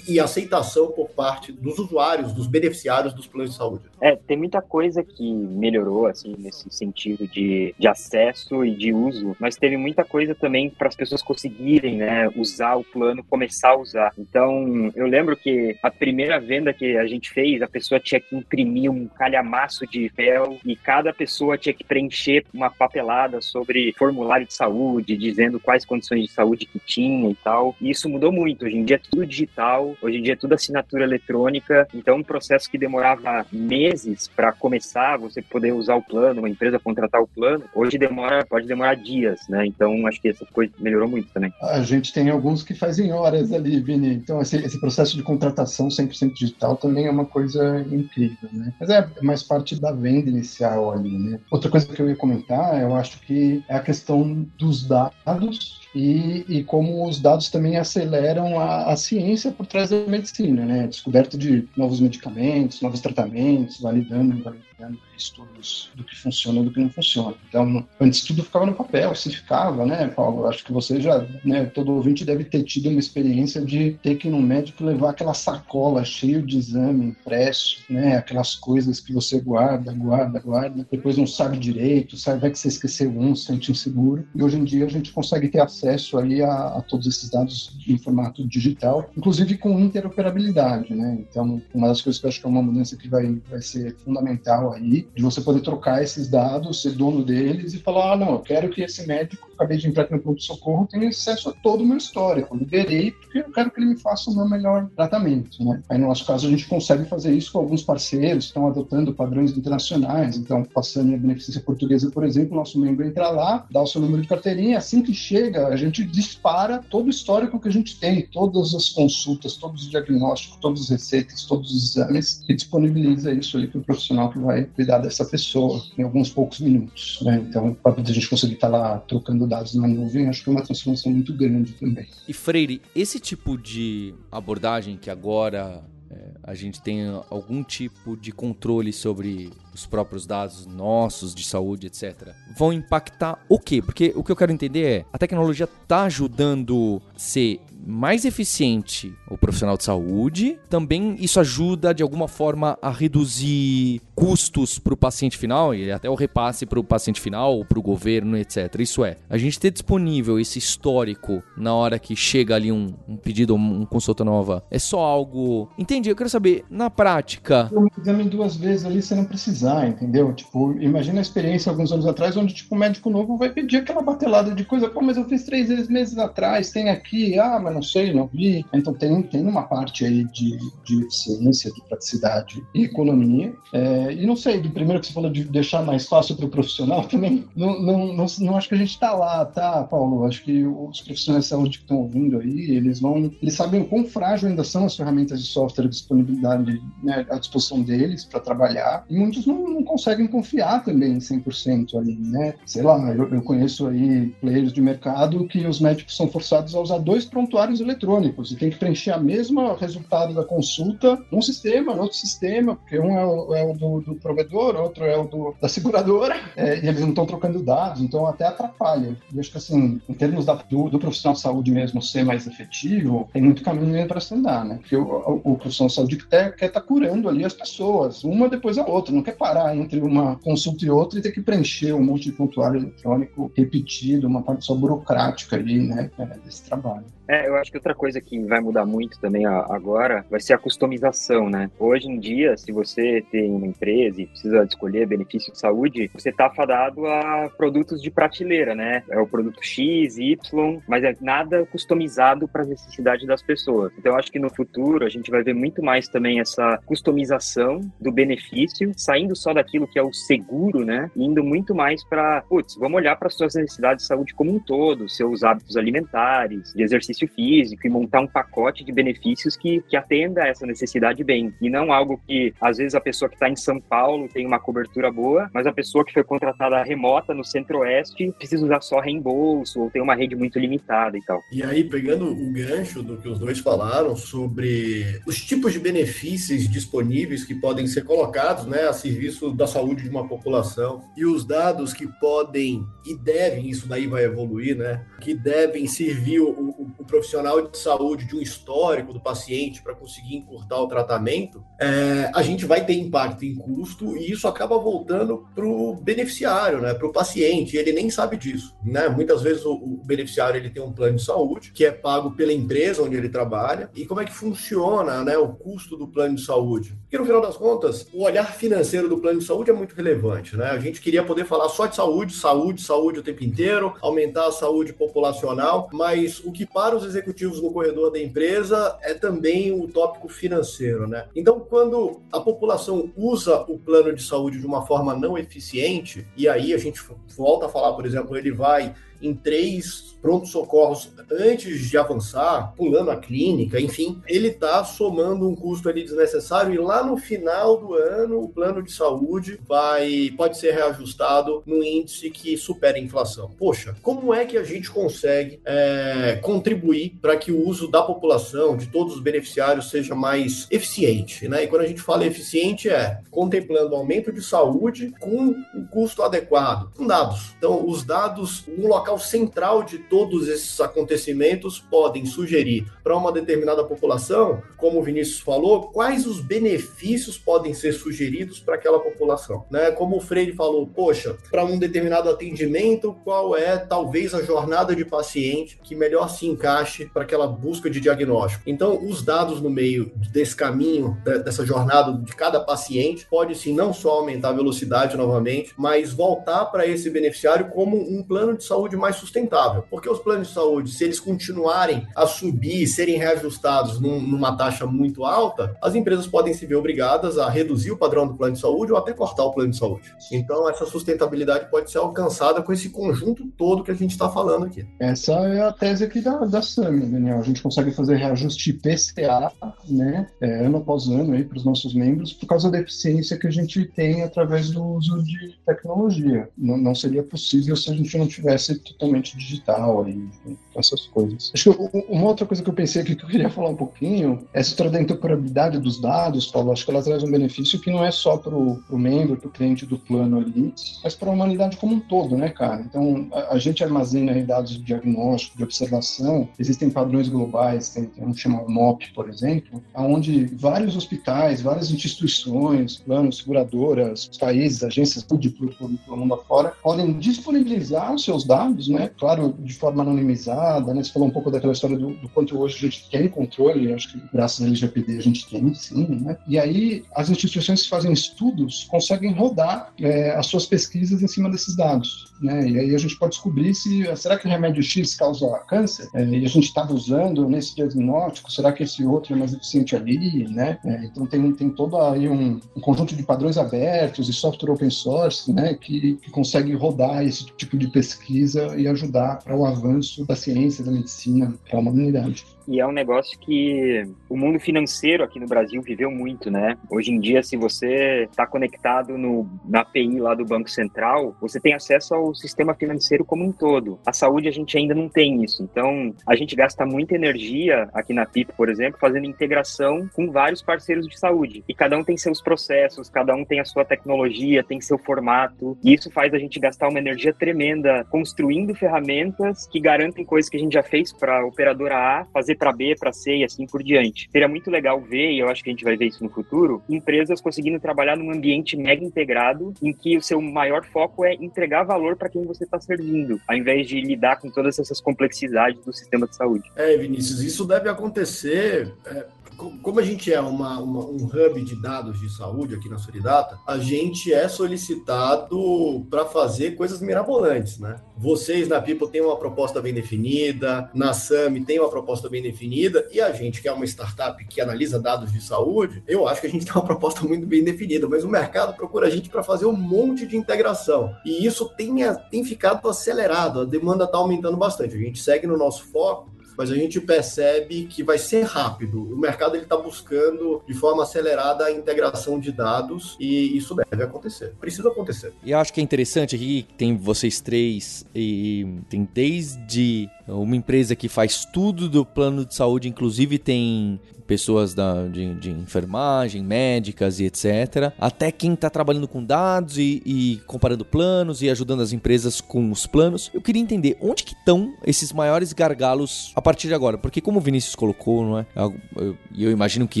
e, 0.08 0.20
aceitação 0.20 0.88
por 0.88 1.08
parte 1.10 1.52
dos 1.52 1.78
usuários, 1.78 2.32
dos 2.32 2.46
beneficiários 2.46 3.14
dos 3.14 3.26
planos 3.26 3.50
de 3.50 3.56
saúde. 3.56 3.84
É, 4.00 4.16
tem 4.16 4.36
muita 4.36 4.60
coisa 4.60 5.02
que 5.02 5.32
melhorou, 5.32 6.06
assim, 6.06 6.34
nesse 6.38 6.70
sentido 6.70 7.26
de, 7.26 7.74
de 7.78 7.88
acesso 7.88 8.64
e 8.64 8.74
de 8.74 8.92
uso, 8.92 9.36
mas 9.38 9.56
teve 9.56 9.76
muita 9.76 10.04
coisa 10.04 10.34
também 10.34 10.68
para 10.68 10.88
as 10.88 10.96
pessoas 10.96 11.22
conseguirem, 11.22 11.96
né, 11.96 12.28
usar 12.36 12.76
o 12.76 12.84
plano, 12.84 13.24
começar 13.24 13.70
a 13.70 13.78
usar. 13.78 14.12
Então, 14.18 14.92
eu 14.94 15.06
lembro 15.06 15.36
que 15.36 15.76
a 15.82 15.90
primeira 15.90 16.38
venda 16.38 16.72
que 16.72 16.96
a 16.96 17.06
gente 17.06 17.30
fez, 17.30 17.62
a 17.62 17.68
pessoa 17.68 18.00
tinha 18.00 18.20
que 18.20 18.36
imprimir 18.36 18.90
um 18.90 19.06
calhamaço 19.06 19.86
de 19.86 20.10
papel 20.10 20.58
e 20.64 20.74
cada 20.74 21.12
pessoa 21.12 21.58
tinha 21.58 21.72
que 21.72 21.84
preencher 21.84 22.44
uma 22.52 22.70
papelada 22.70 23.40
sobre 23.40 23.94
formulário 23.98 24.46
de 24.46 24.54
saúde, 24.54 25.16
dizendo 25.16 25.60
quais 25.60 25.84
condições 25.84 26.22
de 26.24 26.30
saúde 26.30 26.66
que 26.66 26.78
tinha 26.78 27.30
e 27.30 27.34
tal. 27.34 27.76
E 27.80 27.90
isso 27.90 28.08
mudou 28.08 28.32
muito. 28.32 28.64
Hoje 28.64 28.76
em 28.76 28.84
dia 28.84 28.96
é 28.96 29.00
tudo 29.10 29.26
digital, 29.26 29.96
hoje 30.02 30.18
em 30.18 30.22
dia 30.22 30.32
é 30.32 30.36
tudo 30.36 30.54
assinatura 30.54 31.04
eletrônica, 31.04 31.86
então 31.94 32.18
um 32.18 32.22
processo 32.22 32.70
que 32.70 32.78
demorava 32.78 33.46
meses 33.52 33.85
para 34.34 34.52
começar, 34.52 35.16
você 35.16 35.42
poder 35.42 35.72
usar 35.72 35.96
o 35.96 36.02
plano, 36.02 36.40
uma 36.40 36.48
empresa 36.48 36.78
contratar 36.78 37.20
o 37.20 37.26
plano, 37.26 37.64
hoje 37.74 37.98
demora, 37.98 38.44
pode 38.44 38.66
demorar 38.66 38.94
dias, 38.94 39.40
né? 39.48 39.66
Então 39.66 40.06
acho 40.06 40.20
que 40.20 40.28
essa 40.28 40.46
coisa 40.46 40.72
melhorou 40.78 41.08
muito 41.08 41.28
também. 41.32 41.52
A 41.62 41.82
gente 41.82 42.12
tem 42.12 42.30
alguns 42.30 42.62
que 42.62 42.74
fazem 42.74 43.12
horas 43.12 43.52
ali, 43.52 43.80
Vini. 43.80 44.14
Então 44.14 44.40
esse, 44.40 44.56
esse 44.56 44.80
processo 44.80 45.16
de 45.16 45.22
contratação 45.22 45.88
100% 45.88 46.34
digital 46.34 46.76
também 46.76 47.06
é 47.06 47.10
uma 47.10 47.24
coisa 47.26 47.84
incrível, 47.90 48.48
né? 48.52 48.72
Mas 48.80 48.90
é 48.90 49.08
mais 49.22 49.42
parte 49.42 49.80
da 49.80 49.92
venda 49.92 50.30
inicial 50.30 50.92
ali, 50.92 51.18
né? 51.18 51.40
Outra 51.50 51.70
coisa 51.70 51.86
que 51.86 52.00
eu 52.00 52.08
ia 52.08 52.16
comentar, 52.16 52.80
eu 52.80 52.94
acho 52.94 53.20
que 53.20 53.62
é 53.68 53.76
a 53.76 53.80
questão 53.80 54.46
dos 54.58 54.86
dados 54.86 55.85
e, 55.96 56.44
e, 56.46 56.62
como 56.62 57.08
os 57.08 57.18
dados 57.18 57.48
também 57.48 57.78
aceleram 57.78 58.60
a, 58.60 58.92
a, 58.92 58.96
ciência 58.96 59.50
por 59.50 59.66
trás 59.66 59.88
da 59.88 60.06
medicina, 60.06 60.66
né? 60.66 60.86
Descoberta 60.86 61.38
de 61.38 61.66
novos 61.74 62.00
medicamentos, 62.00 62.82
novos 62.82 63.00
tratamentos, 63.00 63.80
validando, 63.80 64.42
validando 64.42 64.98
estudos 65.16 65.90
do 65.94 66.04
que 66.04 66.16
funciona 66.16 66.60
e 66.60 66.64
do 66.64 66.70
que 66.70 66.80
não 66.80 66.90
funciona. 66.90 67.34
Então, 67.48 67.86
antes 68.00 68.22
tudo 68.22 68.42
ficava 68.42 68.66
no 68.66 68.74
papel, 68.74 69.14
se 69.14 69.30
ficava, 69.30 69.84
né, 69.84 70.08
Paulo? 70.08 70.46
Acho 70.46 70.64
que 70.64 70.72
você 70.72 71.00
já, 71.00 71.26
né, 71.44 71.64
todo 71.66 71.92
ouvinte 71.92 72.24
deve 72.24 72.44
ter 72.44 72.62
tido 72.62 72.88
uma 72.88 73.00
experiência 73.00 73.60
de 73.64 73.92
ter 74.02 74.16
que 74.16 74.28
ir 74.28 74.30
no 74.30 74.40
médico 74.40 74.84
levar 74.84 75.10
aquela 75.10 75.34
sacola 75.34 76.04
cheia 76.04 76.42
de 76.42 76.58
exame 76.58 77.06
impresso, 77.06 77.82
né, 77.88 78.16
aquelas 78.16 78.54
coisas 78.54 79.00
que 79.00 79.12
você 79.12 79.40
guarda, 79.40 79.92
guarda, 79.92 80.40
guarda, 80.40 80.86
depois 80.90 81.16
não 81.16 81.26
sabe 81.26 81.58
direito, 81.58 82.16
sabe, 82.16 82.40
vai 82.40 82.50
que 82.50 82.58
você 82.58 82.68
esqueceu 82.68 83.10
um, 83.10 83.34
se 83.34 83.46
sente 83.46 83.70
inseguro. 83.72 84.26
E 84.34 84.42
hoje 84.42 84.56
em 84.56 84.64
dia 84.64 84.84
a 84.84 84.88
gente 84.88 85.12
consegue 85.12 85.48
ter 85.48 85.60
acesso 85.60 86.18
aí 86.18 86.42
a, 86.42 86.68
a 86.68 86.82
todos 86.82 87.06
esses 87.06 87.30
dados 87.30 87.76
em 87.86 87.98
formato 87.98 88.46
digital, 88.46 89.10
inclusive 89.16 89.56
com 89.56 89.78
interoperabilidade, 89.78 90.94
né? 90.94 91.18
Então, 91.28 91.62
uma 91.74 91.88
das 91.88 92.02
coisas 92.02 92.20
que 92.20 92.26
eu 92.26 92.28
acho 92.28 92.40
que 92.40 92.46
é 92.46 92.48
uma 92.48 92.62
mudança 92.62 92.96
que 92.96 93.08
vai, 93.08 93.40
vai 93.48 93.62
ser 93.62 93.96
fundamental 93.96 94.72
aí 94.72 95.05
de 95.14 95.22
você 95.22 95.40
poder 95.40 95.60
trocar 95.60 96.02
esses 96.02 96.28
dados, 96.28 96.82
ser 96.82 96.92
dono 96.92 97.24
deles 97.24 97.74
e 97.74 97.78
falar, 97.78 98.12
ah, 98.12 98.16
não, 98.16 98.32
eu 98.32 98.40
quero 98.40 98.70
que 98.70 98.82
esse 98.82 99.06
médico, 99.06 99.48
acabei 99.56 99.78
de 99.78 99.88
entrar 99.88 100.04
aqui 100.04 100.12
no 100.12 100.20
pronto-socorro, 100.20 100.86
tenha 100.86 101.08
acesso 101.08 101.50
a 101.50 101.52
todo 101.52 101.82
o 101.82 101.86
meu 101.86 101.96
histórico, 101.96 102.54
eu 102.54 102.58
liberei 102.58 103.10
porque 103.10 103.38
eu 103.38 103.52
quero 103.52 103.70
que 103.70 103.80
ele 103.80 103.90
me 103.90 103.98
faça 103.98 104.30
o 104.30 104.34
meu 104.36 104.48
melhor 104.48 104.88
tratamento, 104.94 105.64
né? 105.64 105.82
Aí 105.88 105.98
no 105.98 106.06
nosso 106.06 106.26
caso 106.26 106.46
a 106.46 106.50
gente 106.50 106.66
consegue 106.66 107.04
fazer 107.04 107.32
isso 107.32 107.52
com 107.52 107.58
alguns 107.58 107.82
parceiros 107.82 108.44
que 108.44 108.50
estão 108.50 108.66
adotando 108.66 109.12
padrões 109.12 109.56
internacionais, 109.56 110.36
então 110.36 110.64
passando 110.64 111.14
a 111.14 111.18
beneficência 111.18 111.60
portuguesa, 111.60 112.10
por 112.10 112.24
exemplo, 112.24 112.56
nosso 112.56 112.78
membro 112.78 113.06
entra 113.06 113.30
lá, 113.30 113.66
dá 113.70 113.82
o 113.82 113.86
seu 113.86 114.00
número 114.00 114.22
de 114.22 114.28
carteirinha, 114.28 114.78
assim 114.78 115.02
que 115.02 115.14
chega, 115.14 115.68
a 115.68 115.76
gente 115.76 116.04
dispara 116.04 116.82
todo 116.90 117.06
o 117.06 117.10
histórico 117.10 117.58
que 117.58 117.68
a 117.68 117.72
gente 117.72 117.98
tem, 117.98 118.22
todas 118.26 118.74
as 118.74 118.88
consultas, 118.88 119.56
todos 119.56 119.82
os 119.82 119.90
diagnósticos, 119.90 120.58
todas 120.60 120.82
as 120.82 120.90
receitas, 120.90 121.44
todos 121.44 121.70
os 121.70 121.96
exames, 121.96 122.44
e 122.48 122.54
disponibiliza 122.54 123.32
isso 123.32 123.56
ali 123.56 123.66
para 123.66 123.80
o 123.80 123.84
profissional 123.84 124.30
que 124.30 124.38
vai 124.38 124.64
cuidar 124.64 124.98
dessa 124.98 125.24
pessoa 125.24 125.82
em 125.96 126.02
alguns 126.02 126.30
poucos 126.30 126.60
minutos. 126.60 127.18
Né? 127.22 127.44
Então, 127.48 127.74
para 127.74 128.00
a 128.00 128.12
gente 128.12 128.28
conseguir 128.28 128.54
estar 128.54 128.70
tá 128.70 128.76
lá 128.76 128.98
trocando 128.98 129.45
dados 129.46 129.74
na 129.74 129.86
nuvem, 129.86 130.28
acho 130.28 130.42
que 130.42 130.50
é 130.50 130.52
uma 130.52 130.62
transformação 130.62 131.12
muito 131.12 131.34
grande 131.34 131.72
também. 131.72 132.06
E 132.28 132.32
Freire, 132.32 132.80
esse 132.94 133.18
tipo 133.20 133.56
de 133.56 134.14
abordagem 134.30 134.96
que 134.96 135.10
agora 135.10 135.84
é, 136.10 136.30
a 136.42 136.54
gente 136.54 136.80
tem 136.80 137.02
algum 137.30 137.62
tipo 137.62 138.16
de 138.16 138.32
controle 138.32 138.92
sobre 138.92 139.50
os 139.74 139.86
próprios 139.86 140.26
dados 140.26 140.66
nossos 140.66 141.34
de 141.34 141.44
saúde, 141.44 141.86
etc., 141.88 142.32
vão 142.56 142.72
impactar 142.72 143.44
o 143.48 143.58
quê? 143.58 143.82
Porque 143.82 144.12
o 144.14 144.22
que 144.22 144.32
eu 144.32 144.36
quero 144.36 144.52
entender 144.52 144.84
é, 144.84 145.04
a 145.12 145.18
tecnologia 145.18 145.68
está 145.82 146.04
ajudando 146.04 147.02
ser 147.16 147.60
mais 147.84 148.24
eficiente 148.24 149.14
o 149.30 149.36
profissional 149.36 149.76
de 149.76 149.84
saúde, 149.84 150.58
também 150.68 151.16
isso 151.18 151.40
ajuda 151.40 151.92
de 151.92 152.02
alguma 152.02 152.28
forma 152.28 152.78
a 152.80 152.90
reduzir 152.90 154.00
custos 154.14 154.78
para 154.78 154.94
o 154.94 154.96
paciente 154.96 155.36
final 155.36 155.74
e 155.74 155.90
até 155.90 156.08
o 156.08 156.14
repasse 156.14 156.64
para 156.66 156.80
o 156.80 156.84
paciente 156.84 157.20
final, 157.20 157.64
para 157.64 157.78
o 157.78 157.82
governo, 157.82 158.36
etc. 158.36 158.80
Isso 158.80 159.04
é, 159.04 159.16
a 159.28 159.36
gente 159.36 159.60
ter 159.60 159.70
disponível 159.70 160.38
esse 160.38 160.58
histórico 160.58 161.42
na 161.56 161.74
hora 161.74 161.98
que 161.98 162.16
chega 162.16 162.54
ali 162.54 162.72
um, 162.72 162.94
um 163.08 163.16
pedido, 163.16 163.54
um, 163.54 163.84
consulta 163.84 164.24
nova, 164.24 164.64
é 164.70 164.78
só 164.78 165.00
algo. 165.00 165.68
Entendi, 165.78 166.08
eu 166.08 166.16
quero 166.16 166.30
saber, 166.30 166.64
na 166.70 166.88
prática. 166.88 167.70
Um 167.72 167.86
exame 168.00 168.24
duas 168.24 168.56
vezes 168.56 168.86
ali 168.86 169.02
você 169.02 169.14
não 169.14 169.24
precisar, 169.24 169.86
entendeu? 169.86 170.32
Tipo, 170.32 170.72
imagina 170.80 171.18
a 171.18 171.22
experiência 171.22 171.70
alguns 171.70 171.92
anos 171.92 172.06
atrás, 172.06 172.36
onde 172.36 172.54
tipo, 172.54 172.74
o 172.74 172.78
médico 172.78 173.10
novo 173.10 173.36
vai 173.36 173.50
pedir 173.50 173.78
aquela 173.78 174.02
batelada 174.02 174.54
de 174.54 174.64
coisa, 174.64 174.88
pô, 174.88 175.00
mas 175.02 175.16
eu 175.16 175.24
fiz 175.24 175.44
três 175.44 175.88
meses 175.88 176.16
atrás, 176.18 176.70
tem 176.70 176.88
aqui, 176.88 177.38
ah, 177.38 177.60
mas 177.62 177.75
não 177.76 177.82
sei, 177.82 178.12
não 178.12 178.26
vi. 178.26 178.64
Então 178.72 178.92
tem, 178.92 179.22
tem 179.22 179.46
uma 179.46 179.62
parte 179.62 180.04
aí 180.04 180.24
de, 180.24 180.58
de 180.84 181.02
eficiência, 181.02 181.70
de 181.70 181.82
praticidade 181.82 182.62
e 182.74 182.84
economia. 182.84 183.54
É, 183.72 184.12
e 184.12 184.26
não 184.26 184.36
sei, 184.36 184.60
do 184.60 184.70
primeiro 184.70 185.00
que 185.00 185.06
você 185.06 185.12
falou 185.12 185.30
de 185.30 185.44
deixar 185.44 185.82
mais 185.82 186.06
fácil 186.06 186.36
para 186.36 186.46
o 186.46 186.48
profissional, 186.48 187.04
também 187.08 187.44
não, 187.54 187.80
não, 187.80 188.14
não, 188.14 188.26
não, 188.40 188.56
acho 188.56 188.68
que 188.68 188.74
a 188.74 188.78
gente 188.78 188.90
está 188.90 189.12
lá, 189.12 189.44
tá, 189.44 189.84
Paulo? 189.84 190.24
Acho 190.24 190.42
que 190.42 190.64
os 190.64 191.00
profissionais 191.00 191.44
de 191.44 191.50
saúde 191.50 191.78
que 191.78 191.84
estão 191.84 191.98
ouvindo 191.98 192.38
aí, 192.38 192.70
eles 192.70 193.00
vão, 193.00 193.30
eles 193.40 193.54
sabem 193.54 193.82
o 193.82 193.86
quão 193.86 194.04
frágil 194.04 194.48
ainda 194.48 194.64
são 194.64 194.86
as 194.86 194.96
ferramentas 194.96 195.42
de 195.42 195.48
software 195.48 195.88
disponibilidade 195.88 196.82
né, 197.02 197.26
à 197.30 197.38
disposição 197.38 197.82
deles 197.82 198.24
para 198.24 198.40
trabalhar, 198.40 199.04
e 199.08 199.18
muitos 199.18 199.46
não, 199.46 199.68
não, 199.68 199.84
conseguem 199.84 200.26
confiar 200.26 200.84
também 200.84 201.18
100% 201.18 201.98
ali, 201.98 202.16
né? 202.16 202.54
Sei 202.64 202.82
lá, 202.82 202.98
eu, 203.12 203.28
eu 203.28 203.42
conheço 203.42 203.86
aí 203.86 204.34
players 204.40 204.72
de 204.72 204.80
mercado 204.80 205.46
que 205.46 205.66
os 205.66 205.80
médicos 205.80 206.16
são 206.16 206.28
forçados 206.28 206.74
a 206.74 206.80
usar 206.80 206.98
dois 206.98 207.24
prontuários 207.56 207.80
eletrônicos 207.80 208.52
e 208.52 208.56
tem 208.56 208.70
que 208.70 208.76
preencher 208.76 209.12
a 209.12 209.18
mesma 209.18 209.74
resultado 209.76 210.34
da 210.34 210.44
consulta 210.44 211.18
num 211.32 211.40
sistema, 211.40 211.94
no 211.94 212.02
outro 212.02 212.16
sistema, 212.16 212.76
porque 212.76 212.98
um 212.98 213.18
é 213.18 213.24
o, 213.24 213.54
é 213.54 213.64
o 213.64 213.72
do, 213.72 214.00
do, 214.02 214.14
provedor, 214.16 214.76
outro 214.76 215.04
é 215.04 215.16
o 215.16 215.24
do, 215.24 215.54
da 215.60 215.68
seguradora, 215.68 216.36
é, 216.54 216.78
e 216.78 216.86
eles 216.86 217.00
não 217.00 217.10
estão 217.10 217.24
trocando 217.24 217.62
dados, 217.62 218.02
então 218.02 218.26
até 218.26 218.46
atrapalha. 218.46 219.16
E 219.32 219.40
acho 219.40 219.50
que 219.50 219.56
assim, 219.56 220.00
em 220.06 220.14
termos 220.14 220.44
da, 220.44 220.54
do, 220.54 220.90
do, 220.90 220.98
profissional 220.98 221.34
de 221.34 221.40
saúde 221.40 221.70
mesmo 221.70 222.02
ser 222.02 222.24
mais 222.24 222.46
efetivo, 222.46 223.28
tem 223.32 223.40
muito 223.40 223.62
caminho 223.62 224.06
para 224.06 224.20
se 224.20 224.34
andar, 224.34 224.64
né? 224.64 224.76
Porque 224.76 224.96
o, 224.96 225.02
o, 225.02 225.52
o 225.52 225.56
profissional 225.56 225.88
de 225.88 225.94
saúde 225.94 226.26
quer 226.28 226.54
estar 226.54 226.68
tá 226.68 226.80
curando 226.80 227.28
ali 227.28 227.44
as 227.44 227.54
pessoas, 227.54 228.22
uma 228.22 228.48
depois 228.48 228.76
a 228.76 228.86
outra, 228.86 229.14
não 229.14 229.22
quer 229.22 229.36
parar 229.36 229.74
entre 229.74 230.00
uma 230.00 230.36
consulta 230.36 230.84
e 230.84 230.90
outra 230.90 231.18
e 231.18 231.22
ter 231.22 231.32
que 231.32 231.40
preencher 231.40 231.94
um 231.94 232.04
monte 232.04 232.24
de 232.24 232.32
prontuário 232.32 232.80
eletrônico 232.80 233.50
repetido, 233.56 234.26
uma 234.26 234.42
parte 234.42 234.66
só 234.66 234.74
burocrática 234.74 235.56
ali, 235.56 235.78
né, 235.78 236.10
desse 236.44 236.64
trabalho. 236.64 237.15
É, 237.28 237.48
eu 237.48 237.56
acho 237.56 237.70
que 237.70 237.76
outra 237.76 237.94
coisa 237.94 238.20
que 238.20 238.38
vai 238.44 238.60
mudar 238.60 238.86
muito 238.86 239.18
também 239.20 239.44
agora 239.46 240.24
vai 240.30 240.40
ser 240.40 240.54
a 240.54 240.58
customização, 240.58 241.50
né? 241.50 241.70
Hoje 241.78 242.08
em 242.08 242.18
dia, 242.18 242.56
se 242.56 242.70
você 242.70 243.24
tem 243.30 243.50
uma 243.50 243.66
empresa 243.66 244.22
e 244.22 244.26
precisa 244.26 244.64
escolher 244.64 245.06
benefício 245.06 245.52
de 245.52 245.58
saúde, 245.58 246.10
você 246.14 246.30
está 246.30 246.48
fadado 246.50 247.06
a 247.06 247.50
produtos 247.56 248.00
de 248.00 248.10
prateleira, 248.10 248.74
né? 248.74 249.02
É 249.10 249.18
o 249.18 249.26
produto 249.26 249.58
X, 249.62 250.18
Y, 250.18 250.80
mas 250.86 251.02
é 251.02 251.16
nada 251.20 251.66
customizado 251.66 252.46
para 252.46 252.62
as 252.62 252.68
necessidades 252.68 253.26
das 253.26 253.42
pessoas. 253.42 253.92
Então, 253.98 254.12
eu 254.12 254.18
acho 254.18 254.30
que 254.30 254.38
no 254.38 254.54
futuro 254.54 255.04
a 255.04 255.08
gente 255.08 255.30
vai 255.30 255.42
ver 255.42 255.54
muito 255.54 255.82
mais 255.82 256.08
também 256.08 256.40
essa 256.40 256.78
customização 256.86 257.80
do 258.00 258.12
benefício, 258.12 258.92
saindo 258.96 259.34
só 259.34 259.52
daquilo 259.52 259.88
que 259.88 259.98
é 259.98 260.02
o 260.02 260.12
seguro, 260.12 260.84
né? 260.84 261.10
Indo 261.16 261.42
muito 261.42 261.74
mais 261.74 262.04
para, 262.04 262.42
putz, 262.42 262.76
vamos 262.76 262.96
olhar 262.96 263.16
para 263.16 263.28
as 263.28 263.34
suas 263.34 263.54
necessidades 263.54 264.04
de 264.04 264.08
saúde 264.08 264.34
como 264.34 264.54
um 264.54 264.58
todo, 264.58 265.08
seus 265.08 265.42
hábitos 265.42 265.76
alimentares, 265.76 266.72
de 266.74 266.82
exercício 266.82 267.15
exercício 267.16 267.28
físico 267.28 267.86
e 267.86 267.90
montar 267.90 268.20
um 268.20 268.26
pacote 268.26 268.84
de 268.84 268.92
benefícios 268.92 269.56
que, 269.56 269.82
que 269.88 269.96
atenda 269.96 270.42
a 270.42 270.48
essa 270.48 270.66
necessidade 270.66 271.24
bem. 271.24 271.54
E 271.60 271.70
não 271.70 271.92
algo 271.92 272.20
que, 272.26 272.52
às 272.60 272.76
vezes, 272.76 272.94
a 272.94 273.00
pessoa 273.00 273.28
que 273.28 273.34
está 273.34 273.48
em 273.48 273.56
São 273.56 273.80
Paulo 273.80 274.28
tem 274.28 274.46
uma 274.46 274.58
cobertura 274.58 275.10
boa, 275.10 275.50
mas 275.52 275.66
a 275.66 275.72
pessoa 275.72 276.04
que 276.04 276.12
foi 276.12 276.22
contratada 276.22 276.82
remota 276.82 277.34
no 277.34 277.44
Centro-Oeste 277.44 278.32
precisa 278.32 278.64
usar 278.64 278.82
só 278.82 279.00
reembolso 279.00 279.80
ou 279.80 279.90
tem 279.90 280.02
uma 280.02 280.14
rede 280.14 280.36
muito 280.36 280.58
limitada 280.58 281.16
e 281.16 281.22
tal. 281.22 281.40
E 281.50 281.62
aí, 281.62 281.84
pegando 281.84 282.30
o 282.30 282.52
gancho 282.52 283.02
do 283.02 283.16
que 283.16 283.28
os 283.28 283.38
dois 283.38 283.58
falaram 283.58 284.14
sobre 284.16 285.20
os 285.26 285.42
tipos 285.42 285.72
de 285.72 285.78
benefícios 285.78 286.68
disponíveis 286.68 287.44
que 287.44 287.54
podem 287.54 287.86
ser 287.86 288.04
colocados 288.04 288.66
né, 288.66 288.82
a 288.88 288.92
serviço 288.92 289.52
da 289.52 289.66
saúde 289.66 290.02
de 290.02 290.08
uma 290.08 290.26
população 290.26 291.02
e 291.16 291.24
os 291.24 291.44
dados 291.44 291.92
que 291.92 292.06
podem 292.20 292.84
e 293.04 293.14
devem, 293.16 293.70
isso 293.70 293.88
daí 293.88 294.06
vai 294.06 294.24
evoluir, 294.24 294.76
né, 294.76 295.04
que 295.20 295.34
devem 295.34 295.86
servir 295.86 296.40
o, 296.40 296.65
profissional 297.06 297.66
de 297.66 297.76
saúde 297.78 298.24
de 298.24 298.36
um 298.36 298.40
histórico 298.40 299.12
do 299.12 299.20
paciente 299.20 299.82
para 299.82 299.94
conseguir 299.94 300.36
encurtar 300.36 300.78
o 300.80 300.88
tratamento, 300.88 301.65
é, 301.78 302.30
a 302.34 302.42
gente 302.42 302.64
vai 302.64 302.84
ter 302.84 302.94
impacto 302.94 303.44
em 303.44 303.54
custo 303.54 304.16
e 304.16 304.32
isso 304.32 304.48
acaba 304.48 304.78
voltando 304.78 305.46
para 305.54 305.66
o 305.66 305.94
beneficiário, 305.94 306.80
né, 306.80 306.94
para 306.94 307.06
o 307.06 307.12
paciente. 307.12 307.76
Ele 307.76 307.92
nem 307.92 308.10
sabe 308.10 308.36
disso. 308.36 308.74
Né? 308.84 309.08
Muitas 309.08 309.42
vezes 309.42 309.64
o, 309.64 309.72
o, 309.72 310.02
beneficiário 310.04 310.58
ele 310.58 310.70
tem 310.70 310.82
um 310.82 310.92
plano 310.92 311.16
de 311.16 311.24
saúde 311.24 311.72
que 311.72 311.84
é 311.84 311.90
pago 311.90 312.30
pela 312.32 312.52
empresa 312.52 313.02
onde 313.02 313.16
ele 313.16 313.28
trabalha. 313.28 313.90
E 313.94 314.06
como 314.06 314.20
é 314.20 314.24
que 314.24 314.32
funciona 314.32 315.22
né, 315.22 315.36
o 315.36 315.48
custo 315.48 315.96
do 315.96 316.06
plano 316.06 316.36
de 316.36 316.42
saúde? 316.42 316.96
Porque 317.02 317.18
no 317.18 317.24
final 317.24 317.40
das 317.40 317.56
contas, 317.56 318.06
o 318.12 318.24
olhar 318.24 318.52
financeiro 318.54 319.08
do 319.08 319.18
plano 319.18 319.38
de 319.38 319.44
saúde 319.44 319.70
é 319.70 319.74
muito 319.74 319.94
relevante. 319.94 320.56
Né? 320.56 320.66
A 320.66 320.78
gente 320.78 321.00
queria 321.00 321.22
poder 321.22 321.44
falar 321.44 321.68
só 321.68 321.86
de 321.86 321.96
saúde, 321.96 322.34
saúde, 322.34 322.82
saúde 322.82 323.20
o 323.20 323.22
tempo 323.22 323.44
inteiro, 323.44 323.94
aumentar 324.00 324.46
a 324.46 324.52
saúde 324.52 324.92
populacional, 324.92 325.88
mas 325.92 326.40
o 326.40 326.52
que 326.52 326.64
para 326.64 326.96
os 326.96 327.04
executivos 327.04 327.60
no 327.60 327.72
corredor 327.72 328.10
da 328.10 328.18
empresa 328.18 328.98
é 329.02 329.14
também 329.14 329.72
o 329.72 329.86
tópico 329.88 330.28
financeiro, 330.28 331.06
né? 331.06 331.26
Então, 331.34 331.65
quando 331.68 332.22
a 332.32 332.40
população 332.40 333.10
usa 333.16 333.60
o 333.68 333.78
plano 333.78 334.14
de 334.14 334.22
saúde 334.22 334.58
de 334.58 334.66
uma 334.66 334.86
forma 334.86 335.14
não 335.14 335.36
eficiente, 335.36 336.26
e 336.36 336.48
aí 336.48 336.72
a 336.72 336.78
gente 336.78 337.00
volta 337.36 337.66
a 337.66 337.68
falar, 337.68 337.92
por 337.92 338.06
exemplo, 338.06 338.36
ele 338.36 338.52
vai 338.52 338.94
em 339.20 339.34
três 339.34 340.15
pronto-socorros 340.26 341.12
antes 341.30 341.88
de 341.88 341.96
avançar, 341.96 342.74
pulando 342.76 343.12
a 343.12 343.16
clínica, 343.16 343.80
enfim, 343.80 344.20
ele 344.26 344.48
está 344.48 344.82
somando 344.82 345.48
um 345.48 345.54
custo 345.54 345.88
ali 345.88 346.02
desnecessário 346.02 346.74
e 346.74 346.78
lá 346.78 347.04
no 347.04 347.16
final 347.16 347.76
do 347.76 347.94
ano 347.94 348.42
o 348.42 348.48
plano 348.48 348.82
de 348.82 348.90
saúde 348.90 349.60
vai 349.68 350.34
pode 350.36 350.58
ser 350.58 350.72
reajustado 350.72 351.62
no 351.64 351.80
índice 351.80 352.28
que 352.28 352.56
supera 352.56 352.96
a 352.96 353.00
inflação. 353.00 353.52
Poxa, 353.56 353.94
como 354.02 354.34
é 354.34 354.44
que 354.44 354.58
a 354.58 354.64
gente 354.64 354.90
consegue 354.90 355.60
é, 355.64 356.40
contribuir 356.42 357.16
para 357.22 357.36
que 357.36 357.52
o 357.52 357.64
uso 357.64 357.86
da 357.86 358.02
população, 358.02 358.76
de 358.76 358.88
todos 358.88 359.14
os 359.14 359.20
beneficiários, 359.20 359.90
seja 359.90 360.16
mais 360.16 360.66
eficiente? 360.72 361.46
Né? 361.46 361.62
E 361.62 361.66
quando 361.68 361.82
a 361.82 361.86
gente 361.86 362.00
fala 362.00 362.26
eficiente, 362.26 362.88
é 362.88 363.20
contemplando 363.30 363.94
aumento 363.94 364.32
de 364.32 364.42
saúde 364.42 365.14
com 365.20 365.54
um 365.72 365.86
custo 365.86 366.24
adequado, 366.24 366.90
com 366.96 367.06
dados. 367.06 367.54
Então, 367.58 367.86
os 367.86 368.02
dados 368.02 368.64
no 368.66 368.88
local 368.88 369.20
central 369.20 369.84
de 369.84 369.98
todo 369.98 370.15
todos 370.16 370.48
esses 370.48 370.80
acontecimentos 370.80 371.78
podem 371.78 372.24
sugerir 372.24 372.86
para 373.04 373.14
uma 373.14 373.30
determinada 373.30 373.84
população, 373.84 374.62
como 374.78 374.98
o 374.98 375.02
Vinícius 375.02 375.40
falou, 375.40 375.88
quais 375.88 376.26
os 376.26 376.40
benefícios 376.40 377.36
podem 377.36 377.74
ser 377.74 377.92
sugeridos 377.92 378.58
para 378.58 378.76
aquela 378.76 378.98
população. 378.98 379.66
Né? 379.70 379.90
Como 379.90 380.16
o 380.16 380.20
Freire 380.20 380.54
falou, 380.54 380.86
poxa, 380.86 381.36
para 381.50 381.66
um 381.66 381.78
determinado 381.78 382.30
atendimento, 382.30 383.14
qual 383.24 383.54
é 383.54 383.76
talvez 383.76 384.32
a 384.32 384.42
jornada 384.42 384.96
de 384.96 385.04
paciente 385.04 385.78
que 385.82 385.94
melhor 385.94 386.30
se 386.30 386.46
encaixe 386.46 387.04
para 387.12 387.24
aquela 387.24 387.46
busca 387.46 387.90
de 387.90 388.00
diagnóstico. 388.00 388.62
Então, 388.66 389.06
os 389.06 389.22
dados 389.22 389.60
no 389.60 389.68
meio 389.68 390.10
desse 390.32 390.56
caminho, 390.56 391.18
dessa 391.44 391.66
jornada 391.66 392.10
de 392.14 392.34
cada 392.34 392.58
paciente, 392.58 393.26
pode 393.28 393.54
sim 393.54 393.74
não 393.74 393.92
só 393.92 394.12
aumentar 394.12 394.48
a 394.48 394.54
velocidade 394.54 395.14
novamente, 395.14 395.74
mas 395.76 396.10
voltar 396.10 396.64
para 396.66 396.86
esse 396.86 397.10
beneficiário 397.10 397.68
como 397.68 397.98
um 397.98 398.22
plano 398.22 398.56
de 398.56 398.64
saúde 398.64 398.96
mais 398.96 399.16
sustentável. 399.16 399.84
Porque 399.90 400.05
porque 400.06 400.10
os 400.10 400.20
planos 400.20 400.48
de 400.48 400.54
saúde, 400.54 400.92
se 400.92 401.02
eles 401.02 401.18
continuarem 401.18 402.06
a 402.14 402.26
subir, 402.26 402.86
serem 402.86 403.18
reajustados 403.18 404.00
num, 404.00 404.20
numa 404.20 404.56
taxa 404.56 404.86
muito 404.86 405.24
alta, 405.24 405.76
as 405.82 405.94
empresas 405.96 406.26
podem 406.26 406.54
se 406.54 406.64
ver 406.64 406.76
obrigadas 406.76 407.38
a 407.38 407.48
reduzir 407.50 407.90
o 407.90 407.96
padrão 407.96 408.26
do 408.26 408.34
plano 408.34 408.54
de 408.54 408.60
saúde 408.60 408.92
ou 408.92 408.98
até 408.98 409.12
cortar 409.12 409.44
o 409.44 409.52
plano 409.52 409.70
de 409.70 409.76
saúde. 409.76 410.14
Então, 410.30 410.68
essa 410.70 410.86
sustentabilidade 410.86 411.68
pode 411.70 411.90
ser 411.90 411.98
alcançada 411.98 412.62
com 412.62 412.72
esse 412.72 412.90
conjunto 412.90 413.46
todo 413.56 413.82
que 413.82 413.90
a 413.90 413.94
gente 413.94 414.12
está 414.12 414.28
falando 414.28 414.66
aqui. 414.66 414.86
Essa 415.00 415.32
é 415.32 415.62
a 415.62 415.72
tese 415.72 416.04
aqui 416.04 416.20
da, 416.20 416.38
da 416.44 416.62
SAMI, 416.62 417.06
Daniel. 417.06 417.40
A 417.40 417.42
gente 417.42 417.62
consegue 417.62 417.90
fazer 417.90 418.16
reajuste 418.16 418.72
PCA, 418.74 419.50
né, 419.88 420.28
é, 420.40 420.66
ano 420.66 420.78
após 420.78 421.08
ano, 421.08 421.34
aí 421.34 421.44
para 421.44 421.58
os 421.58 421.64
nossos 421.64 421.94
membros, 421.94 422.32
por 422.32 422.46
causa 422.46 422.70
da 422.70 422.78
eficiência 422.78 423.36
que 423.36 423.46
a 423.46 423.50
gente 423.50 423.84
tem 423.86 424.22
através 424.22 424.70
do 424.70 424.84
uso 424.84 425.22
de 425.24 425.58
tecnologia. 425.66 426.48
Não, 426.56 426.76
não 426.76 426.94
seria 426.94 427.22
possível 427.22 427.74
se 427.74 427.90
a 427.90 427.94
gente 427.94 428.16
não 428.16 428.28
tivesse 428.28 428.78
totalmente 428.78 429.36
digital 429.36 429.85
e 430.08 430.56
essas 430.78 431.06
coisas. 431.06 431.50
Acho 431.54 431.72
que 431.72 432.00
uma 432.08 432.26
outra 432.26 432.46
coisa 432.46 432.62
que 432.62 432.70
eu 432.70 432.74
pensei 432.74 433.02
aqui 433.02 433.14
que 433.14 433.24
eu 433.24 433.28
queria 433.28 433.50
falar 433.50 433.70
um 433.70 433.76
pouquinho, 433.76 434.46
essa 434.52 434.70
história 434.70 434.92
da 434.92 435.00
interoperabilidade 435.00 435.78
dos 435.78 436.00
dados, 436.00 436.46
Paulo, 436.46 436.72
acho 436.72 436.84
que 436.84 436.90
ela 436.90 437.02
traz 437.02 437.22
um 437.22 437.30
benefício 437.30 437.80
que 437.80 437.90
não 437.90 438.04
é 438.04 438.10
só 438.10 438.36
para 438.36 438.54
o 438.54 438.80
membro, 438.90 439.36
para 439.36 439.48
o 439.48 439.50
cliente 439.50 439.84
do 439.84 439.98
plano 439.98 440.38
ali, 440.38 440.72
mas 441.02 441.14
para 441.14 441.30
a 441.30 441.32
humanidade 441.32 441.76
como 441.76 441.94
um 441.94 442.00
todo, 442.00 442.36
né, 442.36 442.48
cara? 442.48 442.80
Então, 442.82 443.28
a, 443.32 443.54
a 443.54 443.58
gente 443.58 443.82
armazena 443.82 444.32
dados 444.42 444.72
de 444.72 444.82
diagnóstico, 444.82 445.56
de 445.56 445.64
observação, 445.64 446.48
existem 446.58 446.90
padrões 446.90 447.28
globais, 447.28 447.90
tem, 447.90 448.04
tem 448.06 448.24
um 448.24 448.34
chamado 448.34 448.68
MOP, 448.70 449.12
por 449.14 449.28
exemplo, 449.28 449.82
onde 449.94 450.46
vários 450.46 450.96
hospitais, 450.96 451.60
várias 451.60 451.90
instituições, 451.90 452.96
planos, 452.96 453.38
seguradoras, 453.38 454.30
países, 454.38 454.82
agências 454.82 455.22
públicas 455.22 455.74
pelo 455.76 456.16
mundo 456.16 456.34
afora, 456.34 456.72
podem 456.82 457.18
disponibilizar 457.18 458.14
os 458.14 458.24
seus 458.24 458.44
dados, 458.44 458.88
né? 458.88 459.10
Claro, 459.18 459.54
de 459.58 459.74
forma 459.74 460.02
anonimizada, 460.02 460.65
né? 460.94 461.02
Você 461.02 461.12
falou 461.12 461.28
um 461.28 461.30
pouco 461.30 461.50
daquela 461.50 461.72
história 461.72 461.96
do, 461.96 462.14
do 462.14 462.28
quanto 462.28 462.58
hoje 462.58 462.76
a 462.76 462.80
gente 462.80 463.08
tem 463.10 463.28
controle, 463.28 463.92
acho 463.92 464.12
que 464.12 464.22
graças 464.32 464.60
ao 464.60 464.66
LGPD 464.66 465.18
a 465.18 465.22
gente 465.22 465.48
tem, 465.48 465.74
sim, 465.74 466.06
né? 466.06 466.36
E 466.46 466.58
aí 466.58 467.04
as 467.14 467.30
instituições 467.30 467.82
que 467.82 467.88
fazem 467.88 468.12
estudos 468.12 468.84
conseguem 468.84 469.32
rodar 469.32 469.92
é, 470.00 470.30
as 470.36 470.46
suas 470.46 470.66
pesquisas 470.66 471.22
em 471.22 471.28
cima 471.28 471.50
desses 471.50 471.76
dados, 471.76 472.32
né? 472.40 472.68
E 472.68 472.78
aí 472.78 472.94
a 472.94 472.98
gente 472.98 473.16
pode 473.16 473.32
descobrir 473.32 473.74
se 473.74 474.04
será 474.16 474.38
que 474.38 474.46
o 474.46 474.50
remédio 474.50 474.82
X 474.82 475.14
causa 475.14 475.46
câncer 475.66 476.08
é, 476.14 476.24
e 476.24 476.44
a 476.44 476.48
gente 476.48 476.64
estava 476.64 476.92
usando 476.92 477.48
nesse 477.48 477.74
diagnóstico, 477.74 478.50
será 478.50 478.72
que 478.72 478.82
esse 478.82 479.04
outro 479.04 479.34
é 479.34 479.36
mais 479.36 479.52
eficiente 479.52 479.96
ali, 479.96 480.46
né? 480.48 480.78
É, 480.84 481.04
então 481.04 481.26
tem, 481.26 481.52
tem 481.52 481.70
todo 481.70 481.96
aí 481.96 482.28
um, 482.28 482.60
um, 482.76 482.80
conjunto 482.80 483.14
de 483.14 483.22
padrões 483.22 483.56
abertos 483.56 484.28
e 484.28 484.32
software 484.32 484.72
open 484.72 484.90
source, 484.90 485.52
né? 485.52 485.74
Que, 485.74 486.16
que 486.16 486.30
consegue 486.30 486.74
rodar 486.74 487.24
esse 487.24 487.46
tipo 487.56 487.76
de 487.76 487.88
pesquisa 487.88 488.76
e 488.76 488.86
ajudar 488.86 489.42
para 489.42 489.56
o 489.56 489.66
avanço 489.66 490.24
da 490.24 490.36
ciência, 490.36 490.84
da 490.84 490.92
medicina 490.92 491.54
para 491.68 491.78
a 491.78 491.80
humanidade 491.80 492.44
e 492.68 492.80
é 492.80 492.86
um 492.86 492.92
negócio 492.92 493.38
que 493.38 494.02
o 494.28 494.36
mundo 494.36 494.58
financeiro 494.58 495.22
aqui 495.22 495.38
no 495.38 495.46
Brasil 495.46 495.80
viveu 495.82 496.10
muito, 496.10 496.50
né? 496.50 496.76
Hoje 496.90 497.12
em 497.12 497.20
dia, 497.20 497.42
se 497.42 497.56
você 497.56 498.26
está 498.30 498.46
conectado 498.46 499.16
no, 499.16 499.48
na 499.64 499.80
API 499.80 500.18
lá 500.18 500.34
do 500.34 500.44
Banco 500.44 500.70
Central, 500.70 501.36
você 501.40 501.60
tem 501.60 501.74
acesso 501.74 502.14
ao 502.14 502.34
sistema 502.34 502.74
financeiro 502.74 503.24
como 503.24 503.44
um 503.44 503.52
todo. 503.52 503.98
A 504.04 504.12
saúde 504.12 504.48
a 504.48 504.52
gente 504.52 504.76
ainda 504.76 504.94
não 504.94 505.08
tem 505.08 505.44
isso, 505.44 505.62
então 505.62 506.14
a 506.26 506.34
gente 506.34 506.56
gasta 506.56 506.84
muita 506.84 507.14
energia 507.14 507.88
aqui 507.92 508.12
na 508.12 508.26
PIP, 508.26 508.52
por 508.56 508.68
exemplo, 508.68 508.98
fazendo 509.00 509.26
integração 509.26 510.08
com 510.14 510.30
vários 510.30 510.62
parceiros 510.62 511.06
de 511.06 511.18
saúde. 511.18 511.62
E 511.68 511.74
cada 511.74 511.96
um 511.96 512.04
tem 512.04 512.16
seus 512.16 512.40
processos, 512.40 513.08
cada 513.08 513.34
um 513.34 513.44
tem 513.44 513.60
a 513.60 513.64
sua 513.64 513.84
tecnologia, 513.84 514.64
tem 514.64 514.80
seu 514.80 514.98
formato, 514.98 515.78
e 515.82 515.94
isso 515.94 516.10
faz 516.10 516.34
a 516.34 516.38
gente 516.38 516.58
gastar 516.58 516.88
uma 516.88 516.98
energia 516.98 517.32
tremenda 517.32 518.04
construindo 518.10 518.74
ferramentas 518.74 519.66
que 519.66 519.78
garantem 519.78 520.24
coisas 520.24 520.50
que 520.50 520.56
a 520.56 520.60
gente 520.60 520.72
já 520.72 520.82
fez 520.82 521.12
para 521.12 521.40
a 521.40 521.46
operadora 521.46 521.96
A 521.96 522.24
fazer 522.32 522.55
para 522.56 522.72
B, 522.72 522.96
para 522.98 523.12
C 523.12 523.36
e 523.36 523.44
assim 523.44 523.66
por 523.66 523.82
diante. 523.82 524.28
Seria 524.30 524.48
muito 524.48 524.70
legal 524.70 525.00
ver, 525.00 525.32
e 525.32 525.38
eu 525.38 525.48
acho 525.48 525.62
que 525.62 525.70
a 525.70 525.72
gente 525.72 525.84
vai 525.84 525.96
ver 525.96 526.06
isso 526.06 526.22
no 526.22 526.30
futuro, 526.30 526.82
empresas 526.88 527.40
conseguindo 527.40 527.78
trabalhar 527.78 528.16
num 528.16 528.32
ambiente 528.32 528.76
mega 528.76 529.04
integrado 529.04 529.72
em 529.82 529.92
que 529.92 530.16
o 530.16 530.22
seu 530.22 530.40
maior 530.40 530.84
foco 530.84 531.24
é 531.24 531.34
entregar 531.34 531.84
valor 531.84 532.16
para 532.16 532.28
quem 532.28 532.44
você 532.44 532.64
está 532.64 532.80
servindo, 532.80 533.40
ao 533.46 533.56
invés 533.56 533.86
de 533.86 534.00
lidar 534.00 534.36
com 534.36 534.50
todas 534.50 534.78
essas 534.78 535.00
complexidades 535.00 535.84
do 535.84 535.92
sistema 535.92 536.26
de 536.26 536.36
saúde. 536.36 536.70
É, 536.76 536.96
Vinícius, 536.96 537.40
isso 537.40 537.64
deve 537.64 537.88
acontecer 537.88 538.92
é, 539.04 539.26
como 539.56 540.00
a 540.00 540.02
gente 540.02 540.32
é 540.32 540.40
uma, 540.40 540.78
uma, 540.78 541.04
um 541.04 541.24
hub 541.24 541.62
de 541.62 541.80
dados 541.80 542.20
de 542.20 542.28
saúde 542.28 542.74
aqui 542.74 542.88
na 542.88 542.98
Solidata, 542.98 543.58
a 543.66 543.78
gente 543.78 544.32
é 544.32 544.48
solicitado 544.48 546.06
para 546.10 546.24
fazer 546.24 546.76
coisas 546.76 547.00
mirabolantes, 547.00 547.78
né? 547.78 547.96
Vocês 548.16 548.68
na 548.68 548.80
People 548.80 549.08
têm 549.08 549.22
uma 549.22 549.36
proposta 549.36 549.80
bem 549.80 549.94
definida, 549.94 550.90
na 550.94 551.12
SAMI 551.12 551.64
tem 551.64 551.80
uma 551.80 551.88
proposta 551.88 552.28
bem 552.28 552.42
definida, 552.42 553.08
e 553.10 553.20
a 553.20 553.32
gente, 553.32 553.62
que 553.62 553.68
é 553.68 553.72
uma 553.72 553.84
startup 553.84 554.44
que 554.46 554.60
analisa 554.60 555.00
dados 555.00 555.32
de 555.32 555.40
saúde, 555.40 556.02
eu 556.06 556.28
acho 556.28 556.40
que 556.40 556.46
a 556.46 556.50
gente 556.50 556.64
tem 556.64 556.74
uma 556.74 556.84
proposta 556.84 557.22
muito 557.22 557.46
bem 557.46 557.64
definida, 557.64 558.08
mas 558.08 558.24
o 558.24 558.28
mercado 558.28 558.74
procura 558.76 559.06
a 559.06 559.10
gente 559.10 559.28
para 559.28 559.42
fazer 559.42 559.66
um 559.66 559.76
monte 559.76 560.26
de 560.26 560.36
integração. 560.36 561.14
E 561.24 561.46
isso 561.46 561.68
tem, 561.76 561.94
tem 562.30 562.44
ficado 562.44 562.86
acelerado, 562.88 563.60
a 563.60 563.64
demanda 563.64 564.04
está 564.04 564.18
aumentando 564.18 564.56
bastante. 564.56 564.94
A 564.94 564.98
gente 564.98 565.22
segue 565.22 565.46
no 565.46 565.56
nosso 565.56 565.84
foco, 565.84 566.35
mas 566.56 566.70
a 566.70 566.74
gente 566.74 567.00
percebe 567.00 567.86
que 567.86 568.02
vai 568.02 568.18
ser 568.18 568.42
rápido. 568.42 569.02
O 569.02 569.18
mercado 569.18 569.56
está 569.56 569.76
buscando 569.76 570.62
de 570.66 570.74
forma 570.74 571.02
acelerada 571.02 571.64
a 571.64 571.72
integração 571.72 572.38
de 572.38 572.52
dados 572.52 573.16
e 573.20 573.56
isso 573.56 573.74
deve 573.74 574.02
acontecer. 574.02 574.54
Precisa 574.60 574.88
acontecer. 574.88 575.32
E 575.44 575.50
eu 575.50 575.58
acho 575.58 575.72
que 575.72 575.80
é 575.80 575.82
interessante 575.84 576.34
aqui, 576.34 576.66
tem 576.76 576.96
vocês 576.96 577.40
três 577.40 578.04
e 578.14 578.80
tem 578.88 579.08
desde 579.12 580.08
uma 580.28 580.56
empresa 580.56 580.96
que 580.96 581.08
faz 581.08 581.44
tudo 581.44 581.88
do 581.88 582.04
plano 582.04 582.44
de 582.44 582.54
saúde, 582.54 582.88
inclusive 582.88 583.38
tem 583.38 584.00
pessoas 584.26 584.74
da, 584.74 585.06
de, 585.06 585.34
de, 585.34 585.50
enfermagem, 585.50 586.42
médicas 586.42 587.20
e 587.20 587.24
etc. 587.24 587.92
Até 587.98 588.30
quem 588.30 588.54
está 588.54 588.68
trabalhando 588.68 589.08
com 589.08 589.24
dados 589.24 589.78
e, 589.78 590.02
e, 590.04 590.40
comparando 590.46 590.84
planos 590.84 591.42
e 591.42 591.48
ajudando 591.48 591.80
as 591.80 591.92
empresas 591.92 592.40
com 592.40 592.70
os 592.70 592.86
planos. 592.86 593.30
Eu 593.32 593.40
queria 593.40 593.62
entender 593.62 593.96
onde 594.00 594.24
que 594.24 594.34
estão 594.34 594.74
esses 594.84 595.12
maiores 595.12 595.52
gargalos 595.52 596.32
a 596.34 596.42
partir 596.42 596.68
de 596.68 596.74
agora, 596.74 596.98
porque 596.98 597.20
como 597.20 597.38
o 597.38 597.42
Vinícius 597.42 597.74
colocou, 597.74 598.24
não 598.24 598.38
é? 598.38 598.46
Eu, 598.54 598.74
eu, 598.96 599.18
eu 599.38 599.50
imagino 599.50 599.86
que 599.86 600.00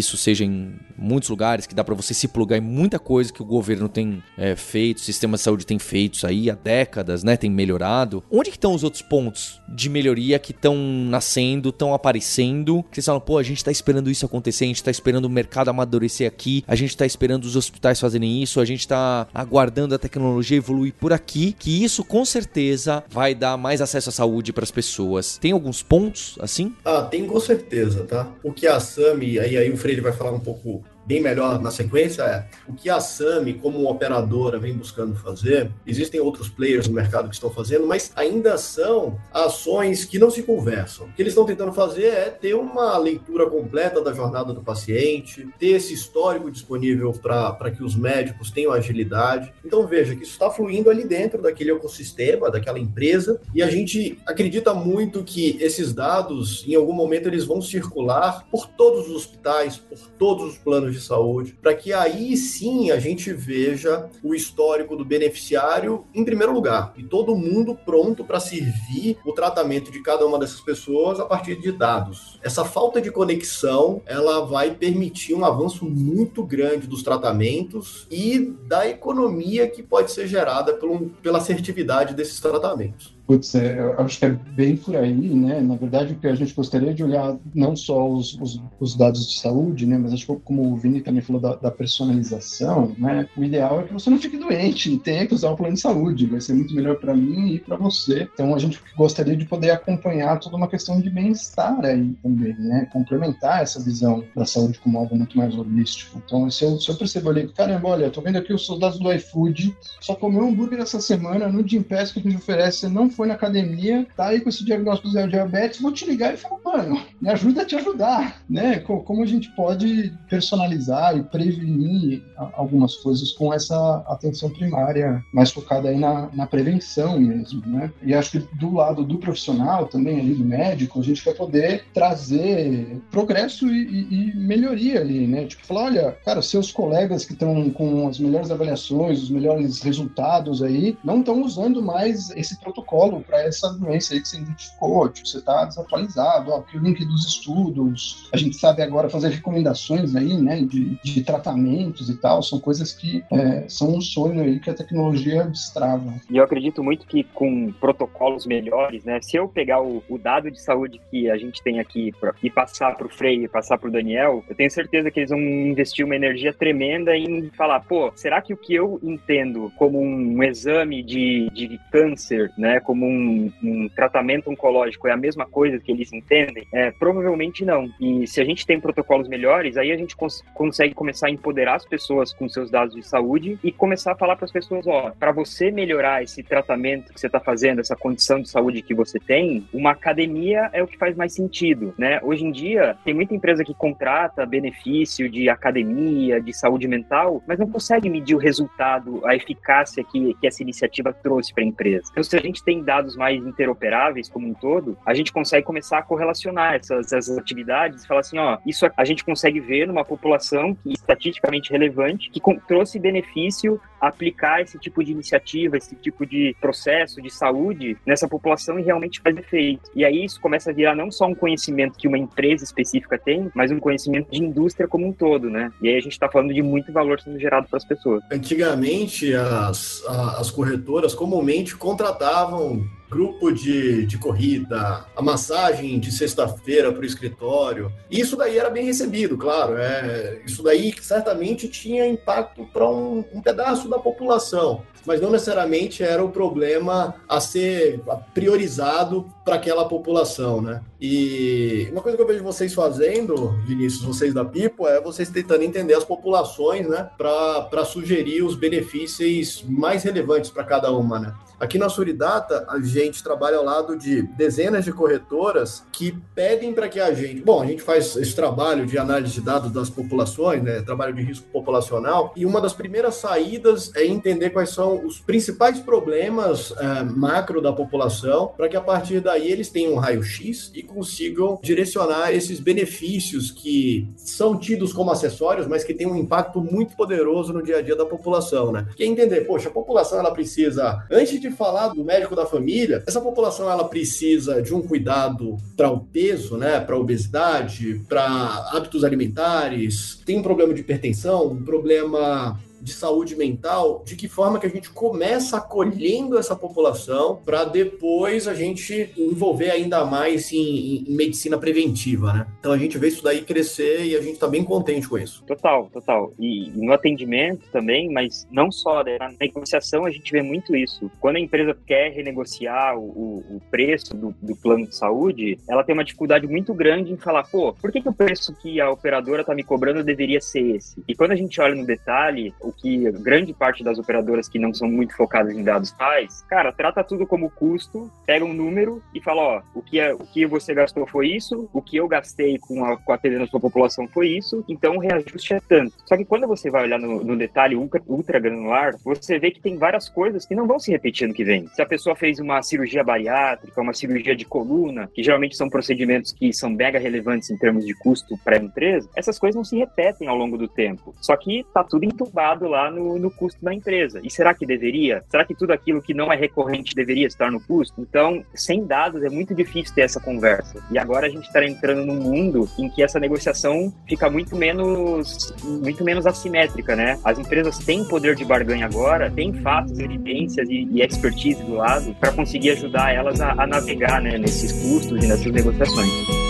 isso 0.00 0.16
seja 0.16 0.44
em 0.44 0.74
muitos 0.98 1.28
lugares, 1.28 1.66
que 1.66 1.74
dá 1.74 1.84
para 1.84 1.94
você 1.94 2.12
se 2.12 2.28
plugar 2.28 2.58
em 2.58 2.60
muita 2.60 2.98
coisa 2.98 3.32
que 3.32 3.42
o 3.42 3.44
governo 3.44 3.88
tem 3.88 4.22
é, 4.36 4.56
feito, 4.56 4.98
o 4.98 5.00
sistema 5.00 5.36
de 5.36 5.42
saúde 5.42 5.66
tem 5.66 5.78
feito 5.78 6.26
aí 6.26 6.50
há 6.50 6.54
décadas, 6.54 7.22
né? 7.22 7.36
Tem 7.36 7.50
melhorado. 7.50 8.24
Onde 8.30 8.50
que 8.50 8.56
estão 8.56 8.74
os 8.74 8.82
outros 8.82 9.02
pontos 9.02 9.60
de 9.68 9.88
melhoria 9.88 10.15
que 10.38 10.52
estão 10.52 10.76
nascendo, 10.76 11.70
estão 11.70 11.94
aparecendo? 11.94 12.82
Que 12.90 12.96
vocês 12.96 13.06
falam, 13.06 13.20
pô, 13.20 13.38
a 13.38 13.42
gente 13.42 13.58
está 13.58 13.70
esperando 13.70 14.10
isso 14.10 14.26
acontecer, 14.26 14.64
a 14.64 14.68
gente 14.68 14.76
está 14.76 14.90
esperando 14.90 15.26
o 15.26 15.30
mercado 15.30 15.68
amadurecer 15.68 16.26
aqui, 16.26 16.64
a 16.66 16.74
gente 16.74 16.90
está 16.90 17.06
esperando 17.06 17.44
os 17.44 17.56
hospitais 17.56 18.00
fazerem 18.00 18.42
isso, 18.42 18.60
a 18.60 18.64
gente 18.64 18.80
está 18.80 19.26
aguardando 19.34 19.94
a 19.94 19.98
tecnologia 19.98 20.56
evoluir 20.56 20.94
por 20.98 21.12
aqui, 21.12 21.54
que 21.58 21.82
isso 21.84 22.04
com 22.04 22.24
certeza 22.24 23.04
vai 23.08 23.34
dar 23.34 23.56
mais 23.56 23.80
acesso 23.80 24.08
à 24.08 24.12
saúde 24.12 24.52
para 24.52 24.64
as 24.64 24.70
pessoas. 24.70 25.38
Tem 25.38 25.52
alguns 25.52 25.82
pontos 25.82 26.36
assim? 26.40 26.74
Ah, 26.84 27.02
tem 27.02 27.26
com 27.26 27.40
certeza, 27.40 28.04
tá? 28.04 28.32
O 28.42 28.52
que 28.52 28.66
a 28.66 28.80
Sami, 28.80 29.38
aí, 29.38 29.56
aí 29.56 29.70
o 29.70 29.76
Freire 29.76 30.00
vai 30.00 30.12
falar 30.12 30.32
um 30.32 30.40
pouco 30.40 30.84
bem 31.06 31.20
melhor 31.20 31.60
na 31.62 31.70
sequência 31.70 32.22
é 32.22 32.46
o 32.68 32.74
que 32.74 32.90
a 32.90 33.00
Sami, 33.00 33.54
como 33.54 33.88
operadora, 33.88 34.58
vem 34.58 34.74
buscando 34.74 35.14
fazer. 35.14 35.70
Existem 35.86 36.20
outros 36.20 36.48
players 36.48 36.88
no 36.88 36.94
mercado 36.94 37.28
que 37.28 37.34
estão 37.34 37.50
fazendo, 37.50 37.86
mas 37.86 38.12
ainda 38.16 38.58
são 38.58 39.18
ações 39.32 40.04
que 40.04 40.18
não 40.18 40.30
se 40.30 40.42
conversam. 40.42 41.06
O 41.06 41.12
que 41.12 41.22
eles 41.22 41.32
estão 41.32 41.46
tentando 41.46 41.72
fazer 41.72 42.06
é 42.06 42.30
ter 42.30 42.54
uma 42.54 42.98
leitura 42.98 43.48
completa 43.48 44.02
da 44.02 44.12
jornada 44.12 44.52
do 44.52 44.62
paciente, 44.62 45.48
ter 45.58 45.68
esse 45.68 45.94
histórico 45.94 46.50
disponível 46.50 47.12
para 47.12 47.70
que 47.70 47.84
os 47.84 47.94
médicos 47.94 48.50
tenham 48.50 48.72
agilidade. 48.72 49.52
Então 49.64 49.86
veja 49.86 50.16
que 50.16 50.22
isso 50.22 50.32
está 50.32 50.50
fluindo 50.50 50.90
ali 50.90 51.04
dentro 51.04 51.40
daquele 51.40 51.70
ecossistema, 51.70 52.50
daquela 52.50 52.78
empresa, 52.78 53.40
e 53.54 53.62
a 53.62 53.70
gente 53.70 54.18
acredita 54.26 54.74
muito 54.74 55.22
que 55.22 55.56
esses 55.60 55.92
dados, 55.92 56.64
em 56.66 56.74
algum 56.74 56.92
momento, 56.92 57.28
eles 57.28 57.44
vão 57.44 57.62
circular 57.62 58.44
por 58.50 58.66
todos 58.66 59.08
os 59.08 59.16
hospitais, 59.16 59.76
por 59.76 59.98
todos 60.18 60.52
os 60.52 60.58
planos 60.58 60.95
de 60.96 61.02
saúde, 61.02 61.56
para 61.60 61.74
que 61.74 61.92
aí 61.92 62.36
sim 62.36 62.90
a 62.90 62.98
gente 62.98 63.32
veja 63.32 64.08
o 64.22 64.34
histórico 64.34 64.96
do 64.96 65.04
beneficiário 65.04 66.04
em 66.14 66.24
primeiro 66.24 66.52
lugar 66.52 66.92
e 66.96 67.02
todo 67.02 67.36
mundo 67.36 67.78
pronto 67.84 68.24
para 68.24 68.40
servir 68.40 69.18
o 69.24 69.32
tratamento 69.32 69.90
de 69.90 70.02
cada 70.02 70.26
uma 70.26 70.38
dessas 70.38 70.60
pessoas 70.60 71.20
a 71.20 71.24
partir 71.24 71.60
de 71.60 71.72
dados. 71.72 72.38
Essa 72.42 72.64
falta 72.64 73.00
de 73.00 73.10
conexão, 73.10 74.02
ela 74.06 74.44
vai 74.44 74.70
permitir 74.70 75.34
um 75.34 75.44
avanço 75.44 75.84
muito 75.84 76.42
grande 76.42 76.86
dos 76.86 77.02
tratamentos 77.02 78.06
e 78.10 78.54
da 78.66 78.88
economia 78.88 79.68
que 79.68 79.82
pode 79.82 80.10
ser 80.10 80.26
gerada 80.26 80.74
pelo, 80.74 81.10
pela 81.22 81.38
assertividade 81.38 82.14
desses 82.14 82.40
tratamentos. 82.40 83.15
Putz, 83.26 83.54
é, 83.56 83.78
eu 83.78 83.98
acho 84.00 84.18
que 84.20 84.24
é 84.24 84.30
bem 84.30 84.76
por 84.76 84.94
aí, 84.94 85.12
né? 85.12 85.60
Na 85.60 85.74
verdade, 85.74 86.12
o 86.12 86.16
que 86.16 86.28
a 86.28 86.34
gente 86.34 86.54
gostaria 86.54 86.94
de 86.94 87.02
olhar 87.02 87.36
não 87.52 87.74
só 87.74 88.08
os, 88.08 88.38
os, 88.40 88.62
os 88.78 88.94
dados 88.94 89.28
de 89.28 89.40
saúde, 89.40 89.84
né? 89.84 89.98
Mas 89.98 90.12
acho 90.12 90.26
que 90.26 90.36
como 90.44 90.72
o 90.72 90.76
Vini 90.76 91.00
também 91.00 91.20
falou 91.20 91.42
da, 91.42 91.56
da, 91.56 91.70
personalização, 91.70 92.94
né? 92.96 93.28
O 93.36 93.42
ideal 93.42 93.80
é 93.80 93.82
que 93.82 93.92
você 93.92 94.08
não 94.10 94.18
fique 94.18 94.36
doente 94.36 94.92
e 94.92 94.98
tenha 94.98 95.26
que 95.26 95.34
usar 95.34 95.50
o 95.50 95.56
plano 95.56 95.74
de 95.74 95.80
saúde. 95.80 96.26
Vai 96.26 96.40
ser 96.40 96.54
muito 96.54 96.72
melhor 96.72 96.96
para 96.96 97.16
mim 97.16 97.54
e 97.54 97.58
para 97.58 97.76
você. 97.76 98.28
Então, 98.32 98.54
a 98.54 98.58
gente 98.58 98.80
gostaria 98.96 99.36
de 99.36 99.44
poder 99.44 99.72
acompanhar 99.72 100.38
toda 100.38 100.56
uma 100.56 100.68
questão 100.68 101.00
de 101.00 101.10
bem-estar 101.10 101.84
aí 101.84 102.14
também, 102.22 102.54
né? 102.58 102.88
Complementar 102.92 103.62
essa 103.62 103.82
visão 103.82 104.22
da 104.36 104.44
saúde 104.44 104.78
como 104.78 104.98
algo 104.98 105.16
muito 105.16 105.36
mais 105.36 105.52
holístico. 105.56 106.22
Então, 106.24 106.48
se 106.48 106.64
eu, 106.64 106.78
se 106.78 106.88
eu 106.88 106.94
percebo 106.94 107.30
ali, 107.30 107.48
caramba, 107.48 107.88
olha, 107.88 108.08
tô 108.08 108.20
vendo 108.20 108.38
aqui 108.38 108.52
os 108.52 108.64
soldados 108.64 109.00
do 109.00 109.12
iFood, 109.12 109.76
só 110.00 110.14
comeu 110.14 110.46
hambúrguer 110.46 110.78
essa 110.78 111.00
semana, 111.00 111.48
no 111.48 111.66
Gympass 111.66 112.12
que 112.12 112.20
a 112.20 112.22
gente 112.22 112.36
oferece, 112.36 112.88
não 112.88 113.10
foi 113.16 113.26
na 113.26 113.34
academia, 113.34 114.06
tá 114.16 114.26
aí 114.26 114.40
com 114.40 114.48
esse 114.48 114.64
diagnóstico 114.64 115.08
do 115.08 115.28
diabetes, 115.28 115.80
vou 115.80 115.90
te 115.90 116.04
ligar 116.04 116.34
e 116.34 116.36
falar, 116.36 116.58
mano, 116.64 117.00
me 117.20 117.30
ajuda 117.30 117.62
a 117.62 117.64
te 117.64 117.74
ajudar, 117.74 118.42
né? 118.48 118.78
Como 118.80 119.22
a 119.22 119.26
gente 119.26 119.50
pode 119.56 120.12
personalizar 120.28 121.16
e 121.16 121.22
prevenir 121.22 122.22
algumas 122.36 122.96
coisas 122.96 123.32
com 123.32 123.52
essa 123.52 124.04
atenção 124.06 124.50
primária 124.50 125.24
mais 125.32 125.50
focada 125.50 125.88
aí 125.88 125.98
na, 125.98 126.28
na 126.32 126.46
prevenção 126.46 127.18
mesmo, 127.18 127.62
né? 127.66 127.90
E 128.02 128.14
acho 128.14 128.32
que 128.32 128.38
do 128.56 128.74
lado 128.74 129.04
do 129.04 129.18
profissional 129.18 129.86
também 129.86 130.20
ali 130.20 130.34
do 130.34 130.44
médico, 130.44 131.00
a 131.00 131.02
gente 131.02 131.24
vai 131.24 131.34
poder 131.34 131.84
trazer 131.94 133.00
progresso 133.10 133.66
e, 133.68 133.86
e, 133.86 134.30
e 134.30 134.36
melhoria 134.36 135.00
ali, 135.00 135.26
né? 135.26 135.46
Tipo, 135.46 135.66
falar, 135.66 135.84
olha, 135.84 136.12
cara, 136.24 136.42
seus 136.42 136.70
colegas 136.70 137.24
que 137.24 137.32
estão 137.32 137.70
com 137.70 138.08
as 138.08 138.18
melhores 138.18 138.50
avaliações, 138.50 139.22
os 139.22 139.30
melhores 139.30 139.80
resultados 139.80 140.62
aí, 140.62 140.96
não 141.02 141.20
estão 141.20 141.42
usando 141.42 141.82
mais 141.82 142.30
esse 142.30 142.58
protocolo 142.60 143.05
para 143.20 143.42
essa 143.42 143.72
doença 143.72 144.14
aí 144.14 144.20
que 144.20 144.28
você 144.28 144.38
identificou, 144.38 145.08
tipo, 145.08 145.26
você 145.26 145.38
está 145.38 145.64
desatualizado, 145.64 146.50
ó, 146.50 146.60
que 146.60 146.76
o 146.76 146.80
link 146.80 147.04
dos 147.04 147.26
estudos, 147.26 148.28
a 148.32 148.36
gente 148.36 148.56
sabe 148.56 148.82
agora 148.82 149.08
fazer 149.08 149.28
recomendações 149.28 150.14
aí, 150.14 150.36
né, 150.36 150.62
de, 150.62 150.98
de 151.02 151.22
tratamentos 151.22 152.08
e 152.08 152.16
tal, 152.16 152.42
são 152.42 152.58
coisas 152.58 152.92
que 152.92 153.24
é, 153.32 153.68
são 153.68 153.96
um 153.96 154.00
sonho 154.00 154.42
aí 154.42 154.60
que 154.60 154.70
a 154.70 154.74
tecnologia 154.74 155.44
destrava. 155.44 156.14
E 156.30 156.36
eu 156.36 156.44
acredito 156.44 156.82
muito 156.82 157.06
que 157.06 157.24
com 157.24 157.72
protocolos 157.72 158.46
melhores, 158.46 159.04
né, 159.04 159.20
se 159.22 159.36
eu 159.36 159.48
pegar 159.48 159.82
o, 159.82 160.02
o 160.08 160.18
dado 160.18 160.50
de 160.50 160.60
saúde 160.60 161.00
que 161.10 161.30
a 161.30 161.36
gente 161.36 161.62
tem 161.62 161.80
aqui 161.80 162.12
pra, 162.20 162.34
e 162.42 162.50
passar 162.50 162.96
para 162.96 163.06
o 163.06 163.10
Frei, 163.10 163.46
passar 163.48 163.78
para 163.78 163.88
o 163.88 163.92
Daniel, 163.92 164.44
eu 164.48 164.54
tenho 164.54 164.70
certeza 164.70 165.10
que 165.10 165.20
eles 165.20 165.30
vão 165.30 165.40
investir 165.40 166.04
uma 166.04 166.16
energia 166.16 166.52
tremenda 166.52 167.16
em 167.16 167.50
falar, 167.50 167.80
pô, 167.80 168.12
será 168.14 168.40
que 168.40 168.52
o 168.52 168.56
que 168.56 168.74
eu 168.74 168.98
entendo 169.02 169.72
como 169.76 170.00
um 170.00 170.42
exame 170.42 171.02
de, 171.02 171.48
de 171.52 171.80
câncer, 171.90 172.52
né, 172.56 172.80
como 172.80 172.95
um, 173.04 173.52
um 173.62 173.88
tratamento 173.88 174.50
oncológico 174.50 175.08
é 175.08 175.12
a 175.12 175.16
mesma 175.16 175.46
coisa 175.46 175.78
que 175.78 175.92
eles 175.92 176.12
entendem? 176.12 176.66
É, 176.72 176.90
provavelmente 176.90 177.64
não. 177.64 177.90
E 178.00 178.26
se 178.26 178.40
a 178.40 178.44
gente 178.44 178.66
tem 178.66 178.80
protocolos 178.80 179.28
melhores, 179.28 179.76
aí 179.76 179.92
a 179.92 179.96
gente 179.96 180.16
cons 180.16 180.42
consegue 180.54 180.94
começar 180.94 181.26
a 181.26 181.30
empoderar 181.30 181.74
as 181.74 181.84
pessoas 181.84 182.32
com 182.32 182.48
seus 182.48 182.70
dados 182.70 182.94
de 182.94 183.02
saúde 183.02 183.58
e 183.62 183.72
começar 183.72 184.12
a 184.12 184.16
falar 184.16 184.36
para 184.36 184.44
as 184.44 184.52
pessoas, 184.52 184.86
ó, 184.86 185.12
para 185.18 185.32
você 185.32 185.70
melhorar 185.70 186.22
esse 186.22 186.42
tratamento 186.42 187.12
que 187.12 187.20
você 187.20 187.26
está 187.26 187.40
fazendo, 187.40 187.80
essa 187.80 187.96
condição 187.96 188.40
de 188.40 188.48
saúde 188.48 188.82
que 188.82 188.94
você 188.94 189.18
tem, 189.18 189.66
uma 189.72 189.90
academia 189.90 190.70
é 190.72 190.82
o 190.82 190.86
que 190.86 190.96
faz 190.96 191.16
mais 191.16 191.34
sentido, 191.34 191.94
né? 191.98 192.20
Hoje 192.22 192.44
em 192.44 192.52
dia 192.52 192.96
tem 193.04 193.14
muita 193.14 193.34
empresa 193.34 193.64
que 193.64 193.74
contrata 193.74 194.46
benefício 194.46 195.28
de 195.28 195.48
academia, 195.48 196.40
de 196.40 196.52
saúde 196.52 196.86
mental, 196.88 197.42
mas 197.46 197.58
não 197.58 197.68
consegue 197.68 198.08
medir 198.08 198.34
o 198.34 198.38
resultado, 198.38 199.26
a 199.26 199.34
eficácia 199.34 200.04
que, 200.04 200.34
que 200.34 200.46
essa 200.46 200.62
iniciativa 200.62 201.12
trouxe 201.12 201.52
para 201.52 201.64
a 201.64 201.66
empresa. 201.66 202.08
Então, 202.10 202.22
se 202.22 202.36
a 202.36 202.40
gente 202.40 202.62
tem 202.62 202.82
dados 202.86 203.16
mais 203.16 203.44
interoperáveis 203.44 204.28
como 204.28 204.48
um 204.48 204.54
todo, 204.54 204.96
a 205.04 205.12
gente 205.12 205.32
consegue 205.32 205.66
começar 205.66 205.98
a 205.98 206.02
correlacionar 206.02 206.74
essas, 206.74 207.12
essas 207.12 207.36
atividades 207.36 208.04
e 208.04 208.06
falar 208.06 208.20
assim, 208.20 208.38
ó, 208.38 208.58
isso 208.64 208.86
a 208.96 209.04
gente 209.04 209.24
consegue 209.24 209.60
ver 209.60 209.86
numa 209.86 210.04
população 210.04 210.74
que 210.74 210.92
estatisticamente 210.92 211.70
relevante, 211.70 212.30
que 212.30 212.40
trouxe 212.66 212.98
benefício 212.98 213.80
aplicar 214.00 214.62
esse 214.62 214.78
tipo 214.78 215.02
de 215.02 215.12
iniciativa, 215.12 215.76
esse 215.76 215.96
tipo 215.96 216.24
de 216.26 216.54
processo 216.60 217.20
de 217.20 217.30
saúde 217.30 217.96
nessa 218.06 218.28
população 218.28 218.78
e 218.78 218.82
realmente 218.82 219.20
faz 219.20 219.36
efeito. 219.36 219.90
E 219.94 220.04
aí 220.04 220.24
isso 220.24 220.40
começa 220.40 220.70
a 220.70 220.74
virar 220.74 220.94
não 220.94 221.10
só 221.10 221.26
um 221.26 221.34
conhecimento 221.34 221.98
que 221.98 222.06
uma 222.06 222.18
empresa 222.18 222.64
específica 222.64 223.18
tem, 223.18 223.50
mas 223.54 223.70
um 223.70 223.78
conhecimento 223.78 224.30
de 224.30 224.42
indústria 224.42 224.86
como 224.86 225.06
um 225.06 225.12
todo, 225.12 225.50
né? 225.50 225.72
E 225.80 225.88
aí 225.88 225.96
a 225.96 226.00
gente 226.00 226.12
está 226.12 226.28
falando 226.28 226.52
de 226.52 226.62
muito 226.62 226.92
valor 226.92 227.20
sendo 227.20 227.38
gerado 227.38 227.68
para 227.68 227.78
as 227.78 227.84
pessoas. 227.84 228.22
Antigamente, 228.30 229.34
as, 229.34 230.04
as 230.38 230.50
corretoras 230.50 231.14
comumente 231.14 231.76
contratavam 231.76 232.75
então, 232.76 232.88
grupo 233.10 233.52
de, 233.52 234.06
de 234.06 234.18
corrida, 234.18 235.06
a 235.14 235.22
massagem 235.22 235.98
de 235.98 236.10
sexta-feira 236.12 236.92
para 236.92 237.02
o 237.02 237.06
escritório. 237.06 237.92
Isso 238.10 238.36
daí 238.36 238.58
era 238.58 238.70
bem 238.70 238.84
recebido, 238.84 239.36
claro. 239.36 239.76
É, 239.76 240.40
isso 240.44 240.62
daí 240.62 240.94
certamente 241.00 241.68
tinha 241.68 242.06
impacto 242.06 242.66
para 242.72 242.88
um, 242.88 243.24
um 243.32 243.40
pedaço 243.40 243.88
da 243.88 243.98
população 243.98 244.82
mas 245.06 245.20
não 245.20 245.30
necessariamente 245.30 246.02
era 246.02 246.22
o 246.22 246.30
problema 246.30 247.14
a 247.28 247.40
ser 247.40 248.00
priorizado 248.34 249.24
para 249.44 249.54
aquela 249.54 249.88
população, 249.88 250.60
né? 250.60 250.82
E 251.00 251.88
uma 251.92 252.02
coisa 252.02 252.16
que 252.16 252.22
eu 252.22 252.26
vejo 252.26 252.42
vocês 252.42 252.74
fazendo, 252.74 253.52
Vinícius, 253.64 254.02
vocês 254.02 254.34
da 254.34 254.44
Pipo, 254.44 254.88
é 254.88 255.00
vocês 255.00 255.30
tentando 255.30 255.62
entender 255.62 255.94
as 255.94 256.04
populações, 256.04 256.88
né? 256.88 257.08
Para 257.16 257.84
sugerir 257.84 258.42
os 258.42 258.56
benefícios 258.56 259.64
mais 259.68 260.02
relevantes 260.02 260.50
para 260.50 260.64
cada 260.64 260.90
uma, 260.90 261.20
né? 261.20 261.34
Aqui 261.60 261.78
na 261.78 261.88
Suridata, 261.88 262.66
a 262.68 262.78
gente 262.80 262.95
trabalha 263.22 263.56
ao 263.56 263.64
lado 263.64 263.96
de 263.96 264.22
dezenas 264.22 264.84
de 264.84 264.92
corretoras 264.92 265.84
que 265.92 266.16
pedem 266.34 266.72
para 266.72 266.88
que 266.88 267.00
a 267.00 267.12
gente. 267.12 267.42
Bom, 267.42 267.62
a 267.62 267.66
gente 267.66 267.82
faz 267.82 268.16
esse 268.16 268.34
trabalho 268.34 268.86
de 268.86 268.98
análise 268.98 269.34
de 269.34 269.40
dados 269.40 269.70
das 269.70 269.90
populações, 269.90 270.62
né? 270.62 270.82
Trabalho 270.82 271.14
de 271.14 271.22
risco 271.22 271.46
populacional, 271.52 272.32
e 272.36 272.44
uma 272.44 272.60
das 272.60 272.72
primeiras 272.72 273.16
saídas 273.16 273.90
é 273.94 274.06
entender 274.06 274.50
quais 274.50 274.70
são 274.70 275.04
os 275.04 275.20
principais 275.20 275.78
problemas 275.78 276.72
é, 276.78 277.02
macro 277.02 277.60
da 277.60 277.72
população, 277.72 278.48
para 278.56 278.68
que 278.68 278.76
a 278.76 278.80
partir 278.80 279.20
daí 279.20 279.50
eles 279.50 279.68
tenham 279.68 279.94
um 279.94 279.98
raio-x 279.98 280.70
e 280.74 280.82
consigam 280.82 281.58
direcionar 281.62 282.32
esses 282.32 282.60
benefícios 282.60 283.50
que 283.50 284.08
são 284.16 284.58
tidos 284.58 284.92
como 284.92 285.10
acessórios, 285.10 285.66
mas 285.66 285.84
que 285.84 285.94
têm 285.94 286.06
um 286.06 286.16
impacto 286.16 286.60
muito 286.60 286.96
poderoso 286.96 287.52
no 287.52 287.62
dia 287.62 287.78
a 287.78 287.82
dia 287.82 287.96
da 287.96 288.06
população, 288.06 288.72
né? 288.72 288.86
Que 288.96 289.04
é 289.04 289.06
entender, 289.06 289.42
poxa, 289.42 289.68
a 289.68 289.72
população 289.72 290.18
ela 290.18 290.32
precisa, 290.32 291.04
antes 291.10 291.40
de 291.40 291.50
falar 291.50 291.88
do 291.88 292.04
médico 292.04 292.34
da 292.34 292.46
família, 292.46 292.85
essa 292.92 293.20
população 293.20 293.70
ela 293.70 293.84
precisa 293.84 294.62
de 294.62 294.74
um 294.74 294.82
cuidado 294.82 295.56
para 295.76 295.90
o 295.90 296.00
peso, 296.00 296.56
né, 296.56 296.80
para 296.80 296.96
obesidade, 296.96 298.00
para 298.08 298.70
hábitos 298.72 299.04
alimentares, 299.04 300.20
tem 300.24 300.38
um 300.38 300.42
problema 300.42 300.74
de 300.74 300.80
hipertensão, 300.80 301.52
um 301.52 301.62
problema 301.62 302.58
de 302.86 302.92
saúde 302.92 303.34
mental, 303.34 304.04
de 304.06 304.14
que 304.14 304.28
forma 304.28 304.60
que 304.60 304.66
a 304.66 304.70
gente 304.70 304.90
começa 304.90 305.56
acolhendo 305.56 306.38
essa 306.38 306.54
população 306.54 307.42
para 307.44 307.64
depois 307.64 308.46
a 308.46 308.54
gente 308.54 309.12
envolver 309.16 309.70
ainda 309.70 310.04
mais 310.04 310.52
em, 310.52 311.04
em, 311.08 311.16
medicina 311.16 311.58
preventiva, 311.58 312.32
né? 312.32 312.46
Então 312.60 312.70
a 312.70 312.78
gente 312.78 312.96
vê 312.96 313.08
isso 313.08 313.24
daí 313.24 313.42
crescer 313.42 314.04
e 314.04 314.14
a 314.14 314.20
gente 314.20 314.34
está 314.34 314.46
bem 314.46 314.62
contente 314.62 315.08
com 315.08 315.18
isso. 315.18 315.42
Total, 315.44 315.90
total. 315.92 316.32
E, 316.38 316.70
no 316.76 316.92
atendimento 316.92 317.68
também, 317.72 318.08
mas 318.12 318.46
não 318.52 318.70
só, 318.70 319.02
né? 319.02 319.16
na 319.18 319.32
negociação 319.40 320.04
a 320.04 320.10
gente 320.10 320.30
vê 320.30 320.40
muito 320.40 320.76
isso. 320.76 321.10
Quando 321.18 321.36
a 321.36 321.40
empresa 321.40 321.76
quer 321.86 322.12
renegociar 322.12 322.96
o, 322.96 323.38
o 323.50 323.60
preço 323.68 324.16
do, 324.16 324.32
do, 324.40 324.54
plano 324.54 324.86
de 324.86 324.94
saúde, 324.94 325.58
ela 325.68 325.82
tem 325.82 325.92
uma 325.92 326.04
dificuldade 326.04 326.46
muito 326.46 326.72
grande 326.72 327.12
em 327.12 327.16
falar, 327.16 327.42
pô, 327.42 327.72
por 327.72 327.90
que, 327.90 328.00
que 328.00 328.08
o 328.08 328.14
preço 328.14 328.54
que 328.54 328.80
a 328.80 328.88
operadora 328.90 329.40
está 329.40 329.56
me 329.56 329.64
cobrando 329.64 330.04
deveria 330.04 330.40
ser 330.40 330.76
esse? 330.76 331.02
E 331.08 331.16
quando 331.16 331.32
a 331.32 331.36
gente 331.36 331.60
olha 331.60 331.74
no 331.74 331.84
detalhe, 331.84 332.54
o 332.60 332.75
que 332.76 333.10
grande 333.12 333.52
parte 333.52 333.82
das 333.82 333.98
operadoras 333.98 334.48
que 334.48 334.58
não 334.58 334.72
são 334.72 334.88
muito 334.88 335.14
focadas 335.16 335.54
em 335.54 335.62
dados 335.62 335.90
faz, 335.92 336.42
cara, 336.48 336.72
trata 336.72 337.04
tudo 337.04 337.26
como 337.26 337.50
custo, 337.50 338.10
pega 338.24 338.44
um 338.44 338.54
número 338.54 339.02
e 339.14 339.20
fala, 339.20 339.42
ó, 339.42 339.62
o 339.74 339.82
que, 339.82 340.00
é, 340.00 340.14
o 340.14 340.18
que 340.18 340.46
você 340.46 340.74
gastou 340.74 341.06
foi 341.06 341.28
isso, 341.28 341.68
o 341.72 341.82
que 341.82 341.96
eu 341.96 342.08
gastei 342.08 342.58
com 342.58 342.84
a, 342.84 342.96
com 342.96 343.12
a 343.12 343.16
atendendo 343.16 343.44
a 343.44 343.46
sua 343.46 343.60
população 343.60 344.06
foi 344.08 344.28
isso, 344.28 344.64
então 344.68 344.96
o 344.96 345.00
reajuste 345.00 345.54
é 345.54 345.60
tanto. 345.60 345.94
Só 346.06 346.16
que 346.16 346.24
quando 346.24 346.46
você 346.46 346.70
vai 346.70 346.84
olhar 346.84 346.98
no, 346.98 347.22
no 347.24 347.36
detalhe 347.36 347.74
ultra, 347.74 348.00
ultra 348.06 348.38
granular, 348.38 348.94
você 349.04 349.38
vê 349.38 349.50
que 349.50 349.60
tem 349.60 349.76
várias 349.76 350.08
coisas 350.08 350.46
que 350.46 350.54
não 350.54 350.66
vão 350.66 350.78
se 350.78 350.90
repetir 350.90 351.26
no 351.26 351.34
que 351.34 351.44
vem. 351.44 351.66
Se 351.68 351.82
a 351.82 351.86
pessoa 351.86 352.14
fez 352.14 352.38
uma 352.38 352.62
cirurgia 352.62 353.02
bariátrica, 353.02 353.80
uma 353.80 353.92
cirurgia 353.92 354.36
de 354.36 354.44
coluna, 354.44 355.10
que 355.12 355.22
geralmente 355.22 355.56
são 355.56 355.68
procedimentos 355.68 356.32
que 356.32 356.52
são 356.52 356.70
mega 356.70 356.98
relevantes 356.98 357.50
em 357.50 357.58
termos 357.58 357.84
de 357.84 357.94
custo 357.94 358.38
para 358.44 358.56
a 358.56 358.62
empresa, 358.62 359.08
essas 359.16 359.38
coisas 359.38 359.56
não 359.56 359.64
se 359.64 359.76
repetem 359.76 360.28
ao 360.28 360.36
longo 360.36 360.56
do 360.56 360.68
tempo. 360.68 361.14
Só 361.20 361.36
que 361.36 361.64
tá 361.74 361.82
tudo 361.82 362.04
entubado 362.04 362.55
lá 362.64 362.90
no, 362.90 363.18
no 363.18 363.30
custo 363.30 363.62
da 363.64 363.72
empresa. 363.72 364.20
E 364.22 364.30
será 364.30 364.54
que 364.54 364.66
deveria? 364.66 365.22
Será 365.28 365.44
que 365.44 365.54
tudo 365.54 365.72
aquilo 365.72 366.02
que 366.02 366.14
não 366.14 366.32
é 366.32 366.36
recorrente 366.36 366.94
deveria 366.94 367.26
estar 367.26 367.50
no 367.50 367.60
custo? 367.60 368.00
Então, 368.00 368.44
sem 368.54 368.84
dados 368.86 369.22
é 369.22 369.28
muito 369.28 369.54
difícil 369.54 369.94
ter 369.94 370.02
essa 370.02 370.20
conversa. 370.20 370.82
E 370.90 370.98
agora 370.98 371.26
a 371.26 371.30
gente 371.30 371.46
está 371.46 371.64
entrando 371.64 372.04
num 372.04 372.20
mundo 372.20 372.68
em 372.78 372.88
que 372.88 373.02
essa 373.02 373.18
negociação 373.18 373.92
fica 374.08 374.30
muito 374.30 374.56
menos, 374.56 375.54
muito 375.62 376.04
menos 376.04 376.26
assimétrica, 376.26 376.94
né? 376.94 377.18
As 377.24 377.38
empresas 377.38 377.78
têm 377.78 378.04
poder 378.04 378.34
de 378.34 378.44
barganha 378.44 378.86
agora, 378.86 379.30
têm 379.30 379.52
fatos, 379.54 379.98
evidências 379.98 380.68
e, 380.68 380.88
e 380.90 381.02
expertise 381.02 381.62
do 381.62 381.74
lado 381.74 382.14
para 382.20 382.32
conseguir 382.32 382.70
ajudar 382.70 383.14
elas 383.14 383.40
a, 383.40 383.52
a 383.52 383.66
navegar 383.66 384.20
né, 384.20 384.38
nesses 384.38 384.72
custos 384.72 385.24
e 385.24 385.26
nessas 385.26 385.52
negociações. 385.52 386.45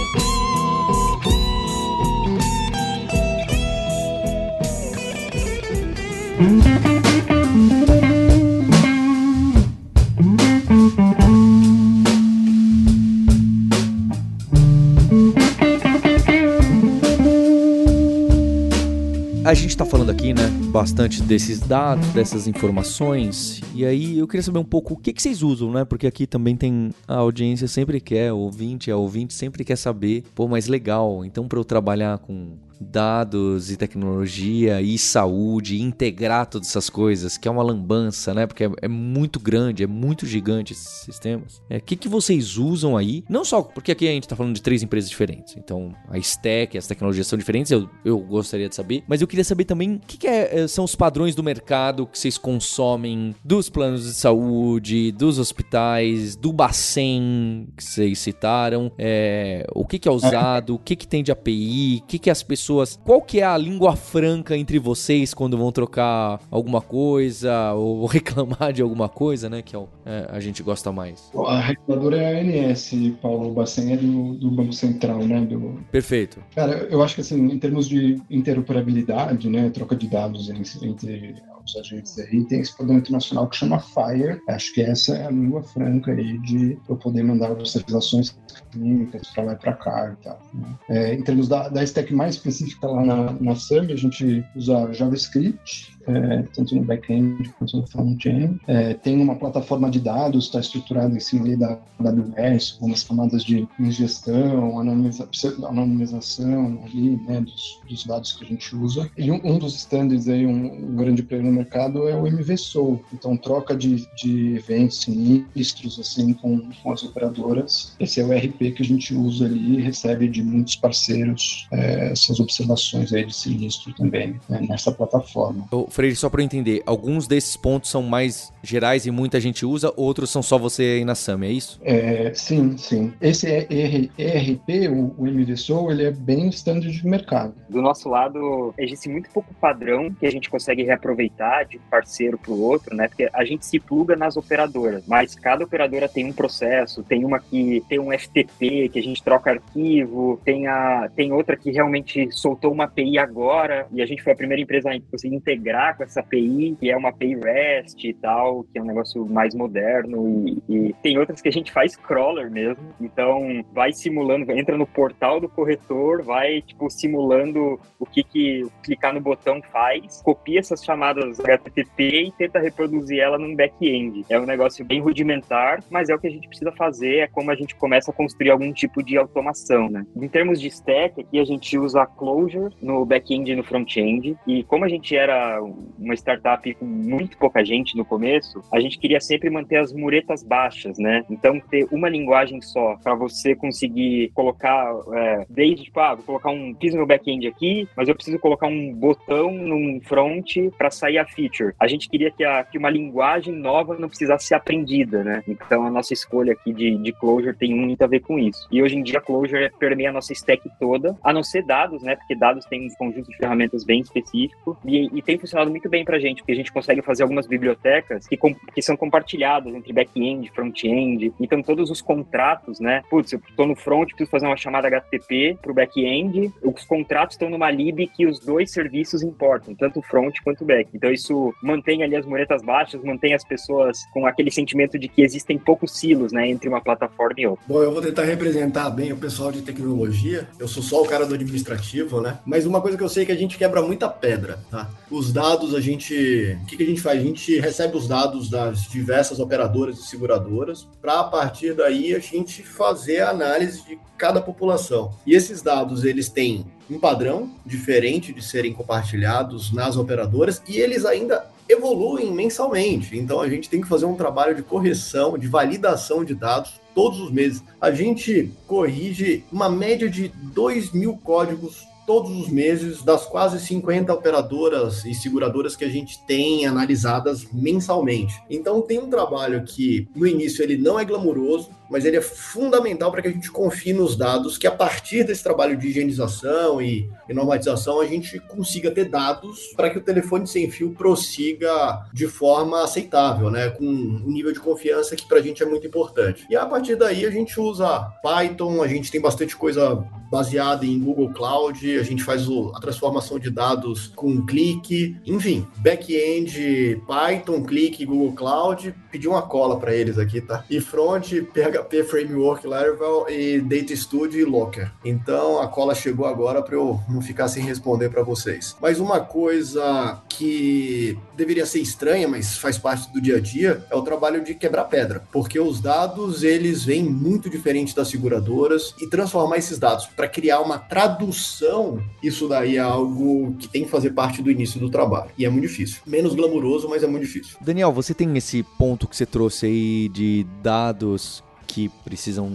A 19.46 19.54
gente 19.54 19.70
está 19.70 19.86
falando 19.86 20.10
aqui, 20.10 20.34
né, 20.34 20.46
bastante 20.70 21.22
desses 21.22 21.60
dados, 21.60 22.06
dessas 22.08 22.46
informações, 22.46 23.62
e 23.74 23.86
aí 23.86 24.18
eu 24.18 24.28
queria 24.28 24.42
saber 24.42 24.58
um 24.58 24.64
pouco 24.64 24.92
o 24.92 24.96
que, 24.98 25.14
que 25.14 25.22
vocês 25.22 25.42
usam, 25.42 25.72
né? 25.72 25.86
Porque 25.86 26.06
aqui 26.06 26.26
também 26.26 26.54
tem 26.54 26.90
a 27.08 27.14
audiência 27.14 27.66
sempre 27.66 27.98
quer, 27.98 28.32
ouvinte, 28.34 28.90
a 28.90 28.96
ouvinte 28.98 29.32
sempre 29.32 29.64
quer 29.64 29.76
saber, 29.76 30.24
pô, 30.34 30.46
mas 30.46 30.66
legal, 30.66 31.24
então 31.24 31.48
para 31.48 31.58
eu 31.58 31.64
trabalhar 31.64 32.18
com 32.18 32.58
dados 32.80 33.70
e 33.70 33.76
tecnologia 33.76 34.80
e 34.80 34.98
saúde, 34.98 35.80
integrar 35.80 36.46
todas 36.46 36.68
essas 36.68 36.90
coisas, 36.90 37.36
que 37.36 37.48
é 37.48 37.50
uma 37.50 37.62
lambança, 37.62 38.34
né? 38.34 38.46
Porque 38.46 38.64
é, 38.64 38.70
é 38.82 38.88
muito 38.88 39.40
grande, 39.40 39.82
é 39.82 39.86
muito 39.86 40.26
gigante 40.26 40.72
esses 40.72 40.88
sistemas. 41.04 41.62
É, 41.68 41.78
o 41.78 41.82
que, 41.82 41.96
que 41.96 42.08
vocês 42.08 42.56
usam 42.56 42.96
aí? 42.96 43.24
Não 43.28 43.44
só 43.44 43.62
porque 43.62 43.92
aqui 43.92 44.06
a 44.08 44.12
gente 44.12 44.24
está 44.24 44.36
falando 44.36 44.54
de 44.54 44.62
três 44.62 44.82
empresas 44.82 45.08
diferentes, 45.08 45.56
então 45.56 45.94
a 46.08 46.18
stack, 46.18 46.76
as 46.76 46.86
tecnologias 46.86 47.26
são 47.26 47.38
diferentes, 47.38 47.72
eu, 47.72 47.88
eu 48.04 48.18
gostaria 48.18 48.68
de 48.68 48.74
saber, 48.74 49.02
mas 49.08 49.20
eu 49.20 49.26
queria 49.26 49.44
saber 49.44 49.64
também 49.64 49.94
o 49.94 50.00
que, 50.00 50.18
que 50.18 50.26
é, 50.26 50.60
é, 50.60 50.68
são 50.68 50.84
os 50.84 50.94
padrões 50.94 51.34
do 51.34 51.42
mercado 51.42 52.06
que 52.06 52.18
vocês 52.18 52.38
consomem 52.38 53.34
dos 53.44 53.68
planos 53.68 54.04
de 54.04 54.14
saúde, 54.14 55.12
dos 55.12 55.38
hospitais, 55.38 56.36
do 56.36 56.52
Bacen 56.52 57.68
que 57.76 57.84
vocês 57.84 58.18
citaram, 58.18 58.92
é, 58.98 59.66
o 59.74 59.84
que, 59.86 59.98
que 59.98 60.08
é 60.08 60.12
usado, 60.12 60.74
o 60.74 60.78
que, 60.78 60.96
que 60.96 61.06
tem 61.06 61.22
de 61.22 61.32
API, 61.32 62.00
o 62.02 62.06
que, 62.06 62.18
que 62.18 62.30
as 62.30 62.42
pessoas 62.42 62.65
pessoas, 62.66 62.98
qual 63.04 63.22
que 63.22 63.40
é 63.40 63.44
a 63.44 63.56
língua 63.56 63.94
franca 63.94 64.56
entre 64.56 64.78
vocês 64.78 65.32
quando 65.32 65.56
vão 65.56 65.70
trocar 65.70 66.40
alguma 66.50 66.80
coisa 66.80 67.72
ou 67.74 68.06
reclamar 68.06 68.72
de 68.72 68.82
alguma 68.82 69.08
coisa, 69.08 69.48
né? 69.48 69.62
Que 69.62 69.76
é, 69.76 69.78
o, 69.78 69.88
é 70.04 70.26
a 70.30 70.40
gente 70.40 70.62
gosta 70.64 70.90
mais. 70.90 71.30
A 71.46 71.60
reguladora 71.60 72.16
é 72.16 72.34
a 72.34 72.70
ANS, 72.72 72.90
Paulo 73.22 73.52
Bacen 73.52 73.92
é 73.92 73.96
do, 73.96 74.34
do, 74.34 74.50
Banco 74.50 74.72
Central, 74.72 75.18
né? 75.20 75.40
Do... 75.42 75.78
Perfeito. 75.92 76.42
Cara, 76.54 76.88
eu 76.90 77.02
acho 77.02 77.14
que 77.14 77.20
assim, 77.20 77.36
em 77.36 77.58
termos 77.58 77.88
de 77.88 78.20
interoperabilidade, 78.28 79.48
né? 79.48 79.70
Troca 79.70 79.94
de 79.94 80.08
dados 80.08 80.50
entre 80.50 81.36
agentes 81.74 82.18
aí, 82.18 82.44
tem 82.44 82.60
esse 82.60 82.76
padrão 82.76 82.98
internacional 82.98 83.48
que 83.48 83.56
chama 83.56 83.80
FIRE. 83.80 84.40
Acho 84.48 84.74
que 84.74 84.82
essa 84.82 85.16
é 85.16 85.26
a 85.26 85.30
língua 85.30 85.62
franca 85.62 86.12
aí 86.12 86.38
de 86.38 86.78
eu 86.88 86.96
poder 86.96 87.22
mandar 87.22 87.50
observações 87.50 88.36
clínicas 88.70 89.28
para 89.30 89.44
lá 89.44 89.52
e 89.54 89.56
para 89.56 89.72
cá 89.72 90.12
e 90.12 90.24
tal. 90.24 90.40
Né? 90.52 90.78
É, 90.90 91.14
em 91.14 91.22
termos 91.22 91.48
da, 91.48 91.68
da 91.68 91.82
stack 91.82 92.12
mais 92.14 92.36
específica 92.36 92.86
lá 92.86 93.04
na, 93.04 93.32
na 93.32 93.54
SAM, 93.56 93.90
a 93.90 93.96
gente 93.96 94.44
usa 94.54 94.92
JavaScript, 94.92 95.95
é, 96.06 96.42
tanto 96.54 96.74
no 96.74 96.82
back-end 96.82 97.48
quanto 97.58 97.76
no 97.76 97.86
front-end. 97.86 98.60
É, 98.66 98.94
tem 98.94 99.20
uma 99.20 99.36
plataforma 99.36 99.90
de 99.90 100.00
dados, 100.00 100.46
está 100.46 100.60
estruturada 100.60 101.14
em 101.14 101.20
cima 101.20 101.44
ali 101.44 101.56
da, 101.56 101.78
da 101.98 102.10
AWS, 102.10 102.72
com 102.72 102.86
umas 102.86 103.02
camadas 103.02 103.44
de 103.44 103.66
ingestão, 103.78 104.78
anonimiza, 104.78 105.28
anonimização 105.68 106.82
ali, 106.84 107.16
né, 107.26 107.40
dos, 107.40 107.80
dos, 107.88 108.04
dados 108.04 108.32
que 108.32 108.44
a 108.44 108.48
gente 108.48 108.74
usa. 108.74 109.10
E 109.16 109.30
um, 109.30 109.40
um 109.44 109.58
dos 109.58 109.74
standards 109.74 110.28
aí, 110.28 110.46
um, 110.46 110.92
um, 110.92 110.96
grande 110.96 111.22
player 111.22 111.44
no 111.44 111.52
mercado 111.52 112.08
é 112.08 112.14
o 112.14 112.26
MVSOL. 112.26 113.00
Então, 113.12 113.36
troca 113.36 113.76
de, 113.76 114.06
de 114.16 114.56
eventos 114.56 115.00
sinistros, 115.02 115.98
assim, 115.98 116.32
com, 116.32 116.68
com 116.82 116.92
as 116.92 117.02
operadoras. 117.02 117.94
Esse 117.98 118.20
é 118.20 118.24
o 118.24 118.32
RP 118.32 118.74
que 118.76 118.82
a 118.82 118.84
gente 118.84 119.14
usa 119.14 119.46
ali 119.46 119.78
e 119.78 119.80
recebe 119.80 120.28
de 120.28 120.42
muitos 120.42 120.76
parceiros 120.76 121.66
é, 121.72 122.12
essas 122.12 122.40
observações 122.40 123.12
aí 123.12 123.24
de 123.24 123.34
sinistro 123.34 123.92
também, 123.94 124.38
né, 124.48 124.60
nessa 124.68 124.92
plataforma. 124.92 125.66
Freire, 125.96 126.14
só 126.14 126.28
para 126.28 126.42
eu 126.42 126.44
entender, 126.44 126.82
alguns 126.84 127.26
desses 127.26 127.56
pontos 127.56 127.90
são 127.90 128.02
mais 128.02 128.52
gerais 128.62 129.06
e 129.06 129.10
muita 129.10 129.40
gente 129.40 129.64
usa, 129.64 129.90
outros 129.96 130.28
são 130.28 130.42
só 130.42 130.58
você 130.58 130.82
aí 130.82 131.04
na 131.06 131.14
SAM, 131.14 131.42
é 131.42 131.48
isso? 131.48 131.80
É, 131.82 132.34
sim, 132.34 132.76
sim. 132.76 133.14
Esse 133.18 133.46
ERP, 133.48 134.90
o, 134.90 135.14
o 135.16 135.26
MVSOL, 135.26 135.90
ele 135.90 136.04
é 136.04 136.10
bem 136.10 136.48
standard 136.50 136.94
de 136.94 137.06
mercado. 137.06 137.54
Do 137.70 137.80
nosso 137.80 138.10
lado, 138.10 138.74
existe 138.76 139.08
muito 139.08 139.30
pouco 139.30 139.54
padrão 139.54 140.12
que 140.12 140.26
a 140.26 140.30
gente 140.30 140.50
consegue 140.50 140.82
reaproveitar 140.82 141.64
de 141.64 141.78
um 141.78 141.90
parceiro 141.90 142.36
para 142.36 142.52
o 142.52 142.60
outro, 142.60 142.94
né? 142.94 143.08
Porque 143.08 143.30
a 143.32 143.44
gente 143.46 143.64
se 143.64 143.80
pluga 143.80 144.14
nas 144.14 144.36
operadoras, 144.36 145.02
mas 145.06 145.34
cada 145.34 145.64
operadora 145.64 146.06
tem 146.06 146.26
um 146.26 146.32
processo, 146.32 147.02
tem 147.04 147.24
uma 147.24 147.40
que 147.40 147.82
tem 147.88 147.98
um 147.98 148.12
FTP, 148.12 148.90
que 148.90 148.98
a 148.98 149.02
gente 149.02 149.22
troca 149.22 149.50
arquivo, 149.50 150.38
tem, 150.44 150.66
a, 150.66 151.08
tem 151.16 151.32
outra 151.32 151.56
que 151.56 151.70
realmente 151.70 152.28
soltou 152.32 152.70
uma 152.70 152.84
API 152.84 153.16
agora, 153.16 153.86
e 153.90 154.02
a 154.02 154.06
gente 154.06 154.22
foi 154.22 154.34
a 154.34 154.36
primeira 154.36 154.62
empresa 154.62 154.90
a 154.90 155.00
conseguir 155.10 155.36
integrar 155.36 155.85
com 155.94 156.02
essa 156.02 156.20
API, 156.20 156.76
que 156.78 156.90
é 156.90 156.96
uma 156.96 157.10
API 157.10 157.34
REST 157.34 158.04
e 158.04 158.14
tal, 158.14 158.64
que 158.64 158.78
é 158.78 158.82
um 158.82 158.86
negócio 158.86 159.24
mais 159.26 159.54
moderno. 159.54 160.46
E, 160.48 160.62
e, 160.68 160.92
tem 161.02 161.18
outras 161.18 161.40
que 161.40 161.48
a 161.48 161.52
gente 161.52 161.72
faz 161.72 161.96
crawler 161.96 162.50
mesmo. 162.50 162.82
Então, 163.00 163.64
vai 163.72 163.92
simulando, 163.92 164.50
entra 164.52 164.76
no 164.76 164.86
portal 164.86 165.40
do 165.40 165.48
corretor, 165.48 166.22
vai, 166.22 166.62
tipo, 166.62 166.90
simulando 166.90 167.80
o 167.98 168.06
que, 168.06 168.22
que 168.22 168.66
clicar 168.82 169.14
no 169.14 169.20
botão 169.20 169.60
faz, 169.72 170.22
copia 170.22 170.60
essas 170.60 170.84
chamadas 170.84 171.40
HTTP 171.40 172.26
e 172.26 172.32
tenta 172.32 172.58
reproduzir 172.58 173.20
ela 173.20 173.38
num 173.38 173.54
back-end. 173.54 174.24
É 174.28 174.38
um 174.38 174.46
negócio 174.46 174.84
bem 174.84 175.00
rudimentar, 175.00 175.82
mas 175.90 176.08
é 176.08 176.14
o 176.14 176.18
que 176.18 176.26
a 176.26 176.30
gente 176.30 176.48
precisa 176.48 176.72
fazer, 176.72 177.18
é 177.18 177.26
como 177.26 177.50
a 177.50 177.54
gente 177.54 177.74
começa 177.74 178.10
a 178.10 178.14
construir 178.14 178.50
algum 178.50 178.72
tipo 178.72 179.02
de 179.02 179.16
automação, 179.16 179.88
né? 179.88 180.06
Em 180.16 180.28
termos 180.28 180.60
de 180.60 180.68
stack, 180.68 181.20
aqui 181.20 181.38
a 181.38 181.44
gente 181.44 181.78
usa 181.78 182.06
Clojure 182.06 182.74
no 182.80 183.04
back-end 183.04 183.50
e 183.50 183.56
no 183.56 183.64
front-end. 183.64 184.36
E 184.46 184.64
como 184.64 184.84
a 184.84 184.88
gente 184.88 185.16
era 185.16 185.60
uma 185.98 186.14
startup 186.14 186.72
com 186.74 186.84
muito 186.84 187.36
pouca 187.38 187.64
gente 187.64 187.96
no 187.96 188.04
começo, 188.04 188.60
a 188.72 188.80
gente 188.80 188.98
queria 188.98 189.20
sempre 189.20 189.50
manter 189.50 189.76
as 189.76 189.92
muretas 189.92 190.42
baixas, 190.42 190.98
né? 190.98 191.24
Então, 191.30 191.60
ter 191.60 191.86
uma 191.90 192.08
linguagem 192.08 192.60
só 192.60 192.96
para 193.02 193.14
você 193.14 193.54
conseguir 193.54 194.30
colocar, 194.34 194.94
é, 195.14 195.46
desde, 195.48 195.84
tipo, 195.84 196.00
ah, 196.00 196.14
vou 196.14 196.24
colocar 196.24 196.50
um, 196.50 196.74
fiz 196.80 196.94
meu 196.94 197.06
back-end 197.06 197.46
aqui, 197.46 197.88
mas 197.96 198.08
eu 198.08 198.14
preciso 198.14 198.38
colocar 198.38 198.66
um 198.66 198.92
botão 198.92 199.52
num 199.52 200.00
front 200.02 200.56
para 200.76 200.90
sair 200.90 201.18
a 201.18 201.26
feature. 201.26 201.74
A 201.78 201.86
gente 201.86 202.08
queria 202.08 202.30
que, 202.30 202.44
a, 202.44 202.64
que 202.64 202.78
uma 202.78 202.90
linguagem 202.90 203.54
nova 203.54 203.96
não 203.98 204.08
precisasse 204.08 204.46
ser 204.46 204.54
aprendida, 204.54 205.22
né? 205.22 205.42
Então, 205.48 205.84
a 205.84 205.90
nossa 205.90 206.12
escolha 206.12 206.52
aqui 206.52 206.72
de, 206.72 206.96
de 206.96 207.12
Clojure 207.12 207.56
tem 207.56 207.74
muito 207.74 208.02
a 208.02 208.06
ver 208.06 208.20
com 208.20 208.38
isso. 208.38 208.66
E 208.70 208.82
hoje 208.82 208.96
em 208.96 209.02
dia, 209.02 209.20
Clojure 209.20 209.70
permeia 209.78 210.10
a 210.10 210.12
nossa 210.12 210.32
stack 210.32 210.68
toda, 210.78 211.16
a 211.22 211.32
não 211.32 211.42
ser 211.42 211.62
dados, 211.64 212.02
né? 212.02 212.16
Porque 212.16 212.34
dados 212.34 212.64
tem 212.66 212.86
um 212.86 212.94
conjunto 212.96 213.30
de 213.30 213.36
ferramentas 213.36 213.84
bem 213.84 214.00
específico 214.00 214.76
e, 214.84 215.10
e 215.16 215.22
tem 215.22 215.38
funcionado 215.56 215.70
muito 215.70 215.88
bem 215.88 216.04
para 216.04 216.16
a 216.16 216.20
gente, 216.20 216.38
porque 216.38 216.52
a 216.52 216.56
gente 216.56 216.70
consegue 216.70 217.00
fazer 217.00 217.22
algumas 217.22 217.46
bibliotecas 217.46 218.26
que, 218.26 218.36
que 218.74 218.82
são 218.82 218.96
compartilhadas 218.96 219.74
entre 219.74 219.92
back-end, 219.92 220.50
front-end. 220.54 221.32
Então, 221.40 221.62
todos 221.62 221.90
os 221.90 222.02
contratos, 222.02 222.78
né? 222.78 223.02
Putz, 223.08 223.32
eu 223.32 223.40
estou 223.48 223.66
no 223.66 223.74
front, 223.74 224.08
preciso 224.08 224.30
fazer 224.30 224.46
uma 224.46 224.56
chamada 224.56 224.88
HTTP 224.88 225.58
para 225.60 225.70
o 225.70 225.74
back-end. 225.74 226.52
Os 226.62 226.84
contratos 226.84 227.34
estão 227.34 227.48
numa 227.48 227.70
lib 227.70 228.06
que 228.08 228.26
os 228.26 228.38
dois 228.38 228.70
serviços 228.70 229.22
importam, 229.22 229.74
tanto 229.74 230.02
front 230.02 230.34
quanto 230.44 230.64
back. 230.64 230.90
Então, 230.92 231.10
isso 231.10 231.54
mantém 231.62 232.02
ali 232.02 232.16
as 232.16 232.26
muretas 232.26 232.62
baixas, 232.62 233.02
mantém 233.02 233.32
as 233.32 233.44
pessoas 233.44 234.04
com 234.12 234.26
aquele 234.26 234.50
sentimento 234.50 234.98
de 234.98 235.08
que 235.08 235.22
existem 235.22 235.58
poucos 235.58 235.98
silos, 235.98 236.32
né, 236.32 236.48
entre 236.48 236.68
uma 236.68 236.80
plataforma 236.80 237.34
e 237.38 237.46
outra. 237.46 237.64
Bom, 237.66 237.82
eu 237.82 237.92
vou 237.92 238.02
tentar 238.02 238.24
representar 238.24 238.90
bem 238.90 239.12
o 239.12 239.16
pessoal 239.16 239.50
de 239.50 239.62
tecnologia. 239.62 240.48
Eu 240.58 240.68
sou 240.68 240.82
só 240.82 241.02
o 241.02 241.06
cara 241.06 241.24
do 241.24 241.34
administrativo, 241.34 242.20
né? 242.20 242.38
Mas 242.44 242.66
uma 242.66 242.80
coisa 242.80 242.96
que 242.96 243.02
eu 243.02 243.08
sei 243.08 243.22
é 243.22 243.26
que 243.26 243.32
a 243.32 243.36
gente 243.36 243.56
quebra 243.56 243.80
muita 243.80 244.08
pedra, 244.08 244.58
tá? 244.70 244.88
Os 245.10 245.32
dados 245.32 245.45
a 245.46 245.80
gente. 245.80 246.58
O 246.62 246.66
que, 246.66 246.76
que 246.76 246.82
a 246.82 246.86
gente 246.86 247.00
faz? 247.00 247.20
A 247.20 247.22
gente 247.22 247.60
recebe 247.60 247.96
os 247.96 248.08
dados 248.08 248.50
das 248.50 248.82
diversas 248.88 249.38
operadoras 249.38 249.98
e 249.98 250.06
seguradoras, 250.06 250.88
para 251.00 251.20
a 251.20 251.24
partir 251.24 251.72
daí 251.72 252.14
a 252.14 252.18
gente 252.18 252.62
fazer 252.62 253.20
a 253.20 253.30
análise 253.30 253.82
de 253.84 253.98
cada 254.18 254.40
população. 254.40 255.14
E 255.24 255.34
esses 255.34 255.62
dados, 255.62 256.04
eles 256.04 256.28
têm 256.28 256.66
um 256.90 256.98
padrão 256.98 257.50
diferente 257.64 258.32
de 258.32 258.42
serem 258.42 258.72
compartilhados 258.72 259.72
nas 259.72 259.96
operadoras 259.96 260.60
e 260.68 260.78
eles 260.78 261.04
ainda 261.04 261.46
evoluem 261.68 262.32
mensalmente. 262.32 263.16
Então 263.16 263.40
a 263.40 263.48
gente 263.48 263.68
tem 263.68 263.80
que 263.80 263.88
fazer 263.88 264.04
um 264.04 264.16
trabalho 264.16 264.54
de 264.54 264.62
correção, 264.62 265.38
de 265.38 265.46
validação 265.46 266.24
de 266.24 266.34
dados 266.34 266.80
todos 266.94 267.20
os 267.20 267.30
meses. 267.30 267.62
A 267.80 267.90
gente 267.90 268.50
corrige 268.66 269.44
uma 269.52 269.68
média 269.68 270.08
de 270.08 270.28
2 270.28 270.92
mil 270.92 271.16
códigos 271.16 271.86
todos 272.06 272.30
os 272.30 272.48
meses 272.48 273.02
das 273.02 273.26
quase 273.26 273.58
50 273.58 274.14
operadoras 274.14 275.04
e 275.04 275.12
seguradoras 275.12 275.74
que 275.74 275.84
a 275.84 275.88
gente 275.88 276.24
tem 276.24 276.64
analisadas 276.64 277.46
mensalmente. 277.52 278.40
Então 278.48 278.80
tem 278.80 278.98
um 278.98 279.10
trabalho 279.10 279.64
que 279.64 280.08
no 280.14 280.26
início 280.26 280.62
ele 280.62 280.78
não 280.78 280.98
é 280.98 281.04
glamouroso, 281.04 281.70
mas 281.90 282.04
ele 282.04 282.16
é 282.16 282.20
fundamental 282.20 283.10
para 283.10 283.22
que 283.22 283.28
a 283.28 283.30
gente 283.30 283.50
confie 283.50 283.92
nos 283.92 284.16
dados, 284.16 284.58
que 284.58 284.66
a 284.66 284.70
partir 284.70 285.24
desse 285.24 285.42
trabalho 285.42 285.76
de 285.76 285.88
higienização 285.88 286.80
e, 286.80 287.08
e 287.28 287.34
normatização, 287.34 288.00
a 288.00 288.06
gente 288.06 288.38
consiga 288.40 288.90
ter 288.90 289.06
dados 289.06 289.72
para 289.76 289.90
que 289.90 289.98
o 289.98 290.02
telefone 290.02 290.46
sem 290.46 290.70
fio 290.70 290.92
prossiga 290.92 292.04
de 292.12 292.26
forma 292.26 292.82
aceitável, 292.82 293.50
né? 293.50 293.70
com 293.70 293.84
um 293.84 294.30
nível 294.30 294.52
de 294.52 294.60
confiança 294.60 295.16
que 295.16 295.26
para 295.26 295.38
a 295.38 295.42
gente 295.42 295.62
é 295.62 295.66
muito 295.66 295.86
importante. 295.86 296.46
E 296.50 296.56
a 296.56 296.66
partir 296.66 296.96
daí 296.96 297.24
a 297.24 297.30
gente 297.30 297.58
usa 297.60 298.00
Python, 298.22 298.82
a 298.82 298.88
gente 298.88 299.10
tem 299.10 299.20
bastante 299.20 299.56
coisa 299.56 300.04
baseada 300.30 300.84
em 300.84 300.98
Google 300.98 301.32
Cloud, 301.32 301.98
a 301.98 302.02
gente 302.02 302.22
faz 302.22 302.48
o, 302.48 302.72
a 302.74 302.80
transformação 302.80 303.38
de 303.38 303.48
dados 303.50 304.08
com 304.16 304.44
clique, 304.44 305.16
enfim, 305.24 305.66
back-end, 305.76 307.00
Python, 307.06 307.62
clique, 307.62 308.04
Google 308.04 308.32
Cloud, 308.32 308.94
pedi 309.10 309.28
uma 309.28 309.42
cola 309.42 309.78
para 309.78 309.94
eles 309.94 310.18
aqui, 310.18 310.40
tá? 310.40 310.64
E 310.68 310.80
front, 310.80 311.28
PHP 311.52 311.75
PHP 311.76 312.04
Framework 312.04 312.66
Laravel 312.66 313.26
e 313.28 313.60
Data 313.60 313.94
Studio 313.94 314.40
e 314.40 314.44
Locker. 314.44 314.90
Então 315.04 315.60
a 315.60 315.68
cola 315.68 315.94
chegou 315.94 316.26
agora 316.26 316.62
para 316.62 316.74
eu 316.74 317.00
não 317.08 317.20
ficar 317.20 317.48
sem 317.48 317.62
responder 317.62 318.08
para 318.08 318.22
vocês. 318.22 318.76
Mas 318.80 318.98
uma 318.98 319.20
coisa 319.20 320.22
que 320.28 321.18
deveria 321.36 321.66
ser 321.66 321.80
estranha, 321.80 322.28
mas 322.28 322.56
faz 322.56 322.78
parte 322.78 323.12
do 323.12 323.20
dia 323.20 323.36
a 323.36 323.40
dia, 323.40 323.84
é 323.90 323.96
o 323.96 324.02
trabalho 324.02 324.42
de 324.42 324.54
quebrar 324.54 324.84
pedra, 324.84 325.22
porque 325.32 325.58
os 325.58 325.80
dados 325.80 326.42
eles 326.42 326.84
vêm 326.84 327.02
muito 327.02 327.50
diferente 327.50 327.94
das 327.94 328.08
seguradoras 328.08 328.94
e 329.00 329.06
transformar 329.06 329.58
esses 329.58 329.78
dados 329.78 330.06
para 330.06 330.28
criar 330.28 330.60
uma 330.60 330.78
tradução, 330.78 332.00
isso 332.22 332.48
daí 332.48 332.76
é 332.76 332.80
algo 332.80 333.54
que 333.58 333.68
tem 333.68 333.84
que 333.84 333.90
fazer 333.90 334.10
parte 334.10 334.42
do 334.42 334.50
início 334.50 334.80
do 334.80 334.90
trabalho 334.90 335.30
e 335.36 335.44
é 335.44 335.48
muito 335.48 335.66
difícil. 335.66 336.00
Menos 336.06 336.34
glamuroso, 336.34 336.88
mas 336.88 337.02
é 337.02 337.06
muito 337.06 337.24
difícil. 337.24 337.56
Daniel, 337.60 337.92
você 337.92 338.14
tem 338.14 338.36
esse 338.36 338.62
ponto 338.62 339.06
que 339.06 339.16
você 339.16 339.26
trouxe 339.26 339.66
aí 339.66 340.08
de 340.08 340.46
dados 340.62 341.42
que 341.66 341.88
precisam 342.04 342.50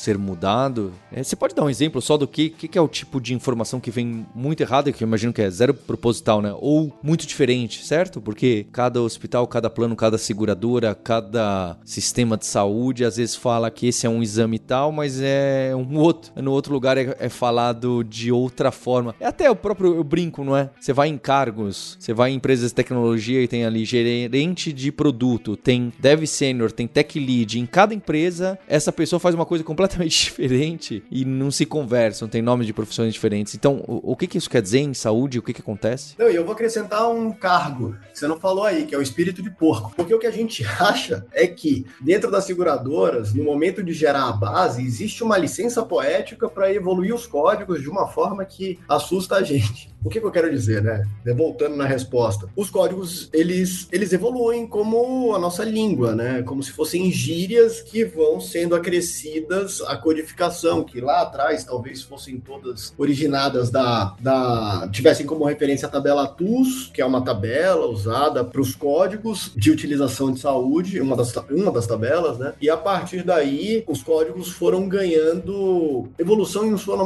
ser 0.00 0.16
mudado. 0.16 0.92
É, 1.12 1.22
você 1.22 1.36
pode 1.36 1.54
dar 1.54 1.64
um 1.64 1.70
exemplo 1.70 2.00
só 2.00 2.16
do 2.16 2.26
que, 2.26 2.50
que, 2.50 2.78
é 2.78 2.80
o 2.80 2.88
tipo 2.88 3.20
de 3.20 3.34
informação 3.34 3.78
que 3.78 3.90
vem 3.90 4.26
muito 4.34 4.62
errada, 4.62 4.90
que 4.90 5.04
eu 5.04 5.06
imagino 5.06 5.32
que 5.32 5.42
é 5.42 5.50
zero 5.50 5.74
proposital, 5.74 6.40
né? 6.40 6.54
Ou 6.58 6.92
muito 7.02 7.26
diferente, 7.26 7.84
certo? 7.84 8.20
Porque 8.20 8.66
cada 8.72 9.02
hospital, 9.02 9.46
cada 9.46 9.68
plano, 9.68 9.94
cada 9.94 10.16
seguradora, 10.16 10.94
cada 10.94 11.76
sistema 11.84 12.36
de 12.36 12.46
saúde, 12.46 13.04
às 13.04 13.16
vezes 13.16 13.36
fala 13.36 13.70
que 13.70 13.88
esse 13.88 14.06
é 14.06 14.10
um 14.10 14.22
exame 14.22 14.58
tal, 14.58 14.90
mas 14.90 15.20
é 15.20 15.72
um 15.76 15.98
outro. 15.98 16.32
No 16.40 16.52
outro 16.52 16.72
lugar 16.72 16.96
é, 16.96 17.14
é 17.18 17.28
falado 17.28 18.02
de 18.02 18.32
outra 18.32 18.70
forma. 18.70 19.14
É 19.20 19.26
até 19.26 19.50
o 19.50 19.56
próprio 19.56 19.94
eu 19.94 20.04
brinco, 20.04 20.42
não 20.42 20.56
é? 20.56 20.70
Você 20.80 20.92
vai 20.92 21.08
em 21.08 21.18
cargos, 21.18 21.96
você 22.00 22.14
vai 22.14 22.30
em 22.30 22.36
empresas 22.36 22.70
de 22.70 22.74
tecnologia 22.74 23.42
e 23.42 23.48
tem 23.48 23.64
ali 23.64 23.84
gerente 23.84 24.72
de 24.72 24.90
produto, 24.90 25.56
tem 25.56 25.92
dev 25.98 26.24
sênior, 26.24 26.72
tem 26.72 26.86
tech 26.86 27.18
lead. 27.18 27.58
Em 27.58 27.66
cada 27.66 27.94
empresa, 27.94 28.58
essa 28.66 28.90
pessoa 28.90 29.20
faz 29.20 29.34
uma 29.34 29.44
coisa 29.44 29.62
completamente 29.62 29.89
completamente 29.90 30.24
diferente 30.24 31.02
e 31.10 31.24
não 31.24 31.50
se 31.50 31.66
conversam, 31.66 32.28
tem 32.28 32.40
nomes 32.40 32.66
de 32.66 32.72
profissões 32.72 33.12
diferentes. 33.12 33.54
Então, 33.54 33.82
o, 33.86 34.12
o 34.12 34.16
que, 34.16 34.26
que 34.26 34.38
isso 34.38 34.48
quer 34.48 34.62
dizer 34.62 34.78
em 34.78 34.94
saúde? 34.94 35.38
O 35.38 35.42
que, 35.42 35.52
que 35.52 35.60
acontece? 35.60 36.14
Não, 36.18 36.28
eu 36.28 36.44
vou 36.44 36.52
acrescentar 36.52 37.10
um 37.10 37.32
cargo 37.32 37.96
que 38.12 38.18
você 38.18 38.26
não 38.26 38.38
falou 38.38 38.64
aí, 38.64 38.86
que 38.86 38.94
é 38.94 38.98
o 38.98 39.02
espírito 39.02 39.42
de 39.42 39.50
porco. 39.50 39.92
Porque 39.96 40.14
o 40.14 40.18
que 40.18 40.26
a 40.26 40.30
gente 40.30 40.64
acha 40.78 41.26
é 41.32 41.46
que 41.46 41.86
dentro 42.00 42.30
das 42.30 42.44
seguradoras, 42.44 43.34
no 43.34 43.44
momento 43.44 43.82
de 43.82 43.92
gerar 43.92 44.28
a 44.28 44.32
base, 44.32 44.84
existe 44.84 45.22
uma 45.24 45.36
licença 45.36 45.82
poética 45.82 46.48
para 46.48 46.72
evoluir 46.72 47.14
os 47.14 47.26
códigos 47.26 47.80
de 47.80 47.88
uma 47.88 48.06
forma 48.08 48.44
que 48.44 48.78
assusta 48.88 49.36
a 49.36 49.42
gente. 49.42 49.90
O 50.04 50.08
que, 50.08 50.20
que, 50.20 50.26
eu 50.26 50.30
quero 50.30 50.50
dizer, 50.50 50.82
né? 50.82 51.06
Voltando 51.34 51.76
na 51.76 51.84
resposta. 51.84 52.48
Os 52.56 52.70
códigos, 52.70 53.28
eles, 53.32 53.86
eles 53.92 54.12
evoluem 54.12 54.66
como 54.66 55.34
a 55.34 55.38
nossa 55.38 55.62
língua, 55.62 56.14
né? 56.14 56.42
Como 56.42 56.62
se 56.62 56.72
fossem 56.72 57.10
gírias 57.12 57.80
que 57.82 58.04
vão 58.04 58.40
sendo 58.40 58.74
acrescidas 58.74 59.80
à 59.82 59.96
codificação, 59.96 60.84
que 60.84 61.00
lá 61.00 61.22
atrás 61.22 61.64
talvez 61.64 62.02
fossem 62.02 62.38
todas 62.40 62.94
originadas 62.96 63.70
da... 63.70 64.14
da 64.20 64.88
tivessem 64.90 65.26
como 65.26 65.44
referência 65.44 65.86
a 65.86 65.90
tabela 65.90 66.26
TUS, 66.26 66.90
que 66.92 67.02
é 67.02 67.04
uma 67.04 67.22
tabela 67.22 67.86
usada 67.86 68.42
para 68.42 68.60
os 68.60 68.74
códigos 68.74 69.52
de 69.54 69.70
utilização 69.70 70.32
de 70.32 70.40
saúde, 70.40 71.00
uma 71.00 71.16
das, 71.16 71.34
uma 71.50 71.70
das 71.70 71.86
tabelas, 71.86 72.38
né? 72.38 72.54
E 72.60 72.70
a 72.70 72.76
partir 72.76 73.22
daí, 73.22 73.84
os 73.86 74.02
códigos 74.02 74.48
foram 74.48 74.88
ganhando 74.88 76.08
evolução 76.18 76.66
em 76.66 76.76
sua, 76.76 76.96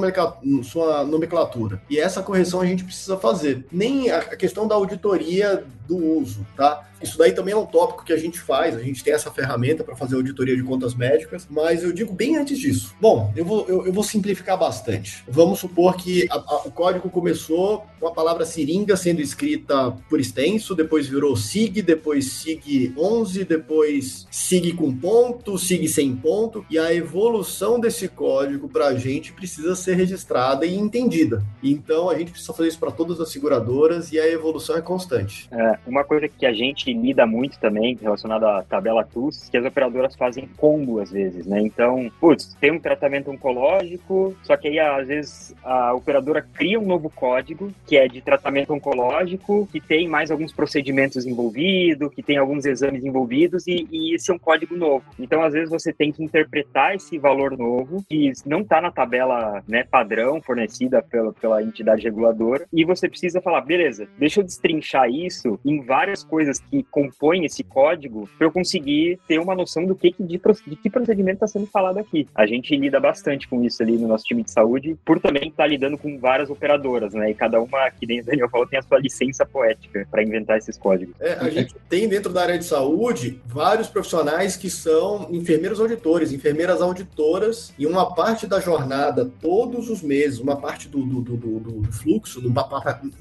em 0.45 0.63
sua 0.63 1.05
nomenclatura. 1.05 1.83
E 1.91 1.99
essa 1.99 2.23
correção 2.23 2.61
a 2.61 2.67
gente 2.67 2.84
precisa 2.85 3.16
fazer. 3.16 3.64
Nem 3.70 4.11
a 4.11 4.37
questão 4.37 4.66
da 4.68 4.75
auditoria 4.75 5.64
do 5.87 5.97
uso, 5.97 6.47
tá? 6.57 6.88
Isso 7.05 7.19
daí 7.19 7.33
também 7.33 7.53
é 7.53 7.57
um 7.57 7.67
tópico 7.67 8.03
que 8.03 8.12
a 8.12 8.17
gente 8.17 8.40
faz, 8.40 8.75
a 8.75 8.83
gente 8.83 9.05
tem 9.05 9.12
essa 9.12 9.31
ferramenta 9.31 9.85
para 9.85 9.95
fazer 9.95 10.17
auditoria 10.17 10.57
de 10.57 10.62
contas 10.62 10.95
médicas, 10.95 11.47
mas 11.51 11.83
eu 11.83 11.93
digo 11.93 12.12
bem 12.12 12.37
antes 12.37 12.59
disso. 12.59 12.97
Bom, 12.99 13.31
eu 13.37 13.45
vou, 13.45 13.67
eu, 13.69 13.87
eu 13.87 13.93
vou 13.93 14.03
simplificar 14.03 14.59
bastante. 14.59 15.23
Vamos 15.29 15.59
supor 15.59 15.97
que 15.97 16.27
a, 16.31 16.37
a, 16.37 16.62
o 16.64 16.71
código 16.71 17.11
começou 17.11 17.85
com 18.01 18.09
a 18.09 18.12
palavra 18.12 18.47
seringa 18.47 18.97
sendo 18.97 19.21
escrita 19.21 19.93
por 20.09 20.19
extenso, 20.19 20.75
depois 20.75 21.07
virou 21.07 21.37
SIG, 21.37 21.83
depois 21.83 22.33
SIG 22.33 22.95
11, 22.97 23.45
depois 23.45 24.27
SIG 24.31 24.73
com 24.73 24.95
ponto, 24.95 25.59
SIG 25.59 25.87
sem 25.88 26.17
ponto, 26.17 26.64
e 26.71 26.79
a 26.79 26.95
evolução 26.95 27.79
desse 27.79 28.09
código 28.09 28.69
para 28.69 28.87
a 28.87 28.95
gente 28.95 29.33
precisa 29.33 29.77
ser 29.77 29.95
registrada 29.95 30.64
e 30.64 30.75
entendida. 30.75 31.45
Então 31.62 32.09
a 32.09 32.19
gente 32.19 32.31
precisa 32.31 32.55
fazer 32.55 32.69
isso 32.69 32.79
para 32.79 32.90
todas 32.90 33.21
as 33.21 33.31
seguradoras 33.31 34.12
e 34.12 34.19
a 34.19 34.27
evolução 34.27 34.77
é 34.77 34.81
constante. 34.81 35.49
É, 35.51 35.79
uma 35.87 36.05
coisa 36.05 36.29
que 36.29 36.47
a 36.47 36.53
gente 36.53 36.94
lida 36.95 37.27
muito 37.27 37.59
também 37.59 37.99
relacionada 38.01 38.59
à 38.59 38.63
tabela 38.63 39.05
TUS, 39.05 39.49
que 39.49 39.57
as 39.57 39.65
operadoras 39.65 40.17
fazem 40.17 40.49
combo 40.57 41.01
às 41.01 41.11
vezes, 41.11 41.47
né? 41.47 41.61
Então, 41.61 42.11
putz, 42.21 42.55
tem 42.61 42.73
um 42.73 42.81
tratamento 42.81 43.31
oncológico, 43.31 44.37
só 44.43 44.57
que 44.57 44.69
aí 44.69 44.79
às 44.79 45.09
vezes 45.09 45.55
a 45.63 45.95
operadora 45.95 46.43
cria 46.43 46.79
um 46.79 46.87
novo 46.87 47.11
código 47.11 47.73
que 47.87 47.97
é 47.97 48.09
de 48.09 48.21
tratamento 48.21 48.73
oncológico, 48.73 49.69
que 49.71 49.81
tem 49.81 50.09
mais 50.09 50.31
alguns 50.31 50.53
procedimentos 50.53 51.27
envolvidos, 51.27 52.13
que 52.15 52.23
tem 52.23 52.37
alguns 52.37 52.65
exames 52.65 53.05
envolvidos 53.05 53.67
e, 53.67 53.87
e 53.91 54.15
esse 54.15 54.31
é 54.31 54.35
um 54.35 54.39
código 54.39 54.77
novo. 54.77 55.05
Então, 55.19 55.43
às 55.43 55.53
vezes 55.53 55.71
você 55.71 55.93
tem 55.93 56.13
que 56.13 56.23
interpretar 56.23 56.95
esse 56.95 57.19
valor 57.19 57.57
novo 57.57 58.05
que 58.09 58.33
não 58.47 58.61
está 58.61 58.81
na 58.81 58.91
tabela 58.91 59.63
né, 59.69 59.85
padrão 59.85 60.41
fornecida 60.43 61.03
pela, 61.03 61.33
pela 61.33 61.63
entidade 61.63 62.03
reguladora 62.03 62.67
e 62.73 62.85
você 62.85 63.09
precisa 63.09 63.41
falar, 63.41 63.61
beleza, 63.63 64.09
deixa 64.19 64.41
eu 64.41 64.45
destrinchar 64.45 65.09
isso 65.09 65.59
em 65.65 65.83
várias 65.83 66.23
coisas 66.23 66.59
que 66.59 66.84
compõem 66.90 67.44
esse 67.44 67.62
código 67.62 68.29
para 68.37 68.47
eu 68.47 68.53
conseguir 68.53 69.18
ter 69.27 69.38
uma 69.38 69.55
noção 69.55 69.85
do 69.87 69.94
que, 69.94 70.14
de, 70.18 70.40
de 70.66 70.77
que 70.77 70.90
procedimento 70.90 71.37
está 71.37 71.47
sendo 71.47 71.66
falado 71.66 71.99
aqui. 71.99 72.29
A 72.35 72.47
gente 72.47 72.77
lida 72.77 73.01
bastante 73.01 73.49
com 73.49 73.62
isso 73.64 73.83
ali 73.83 73.97
no 73.97 74.09
nosso 74.09 74.25
time 74.25 74.42
de 74.42 74.51
saúde, 74.51 74.97
por 75.05 75.20
também 75.20 75.49
estar 75.49 75.64
tá 75.64 75.66
lidando 75.66 75.99
com 75.99 76.18
várias 76.18 76.51
operadoras, 76.51 77.14
né? 77.14 77.31
E 77.31 77.35
cada 77.35 77.61
uma, 77.61 77.90
que 77.90 78.07
nem 78.07 78.20
o 78.20 78.25
Daniel 78.25 78.49
falou, 78.49 78.66
tem 78.66 78.79
a 78.79 78.83
sua 78.83 78.99
licença 78.99 79.44
poética 79.44 80.07
para 80.11 80.23
inventar 80.23 80.59
esses 80.59 80.77
códigos. 80.77 81.14
É, 81.20 81.35
a 81.35 81.49
gente 81.51 81.75
tem 81.88 82.09
dentro 82.09 82.33
da 82.33 82.42
área 82.42 82.59
de 82.59 82.64
saúde 82.64 83.40
vários 83.47 83.88
profissionais 83.88 84.57
que 84.57 84.70
são 84.70 85.29
enfermeiros 85.31 85.81
auditores, 85.81 86.33
enfermeiras 86.33 86.81
auditoras, 86.81 87.73
e 87.79 87.87
uma 87.87 88.14
parte 88.14 88.47
da 88.47 88.61
jornada, 88.61 89.31
todos 89.40 89.88
os 89.88 90.03
meses, 90.03 90.38
uma 90.38 90.57
parte 90.57 90.88
do, 90.88 91.05
do, 91.05 91.37
do, 91.37 91.61
do 91.61 91.92
fluxo, 91.92 92.42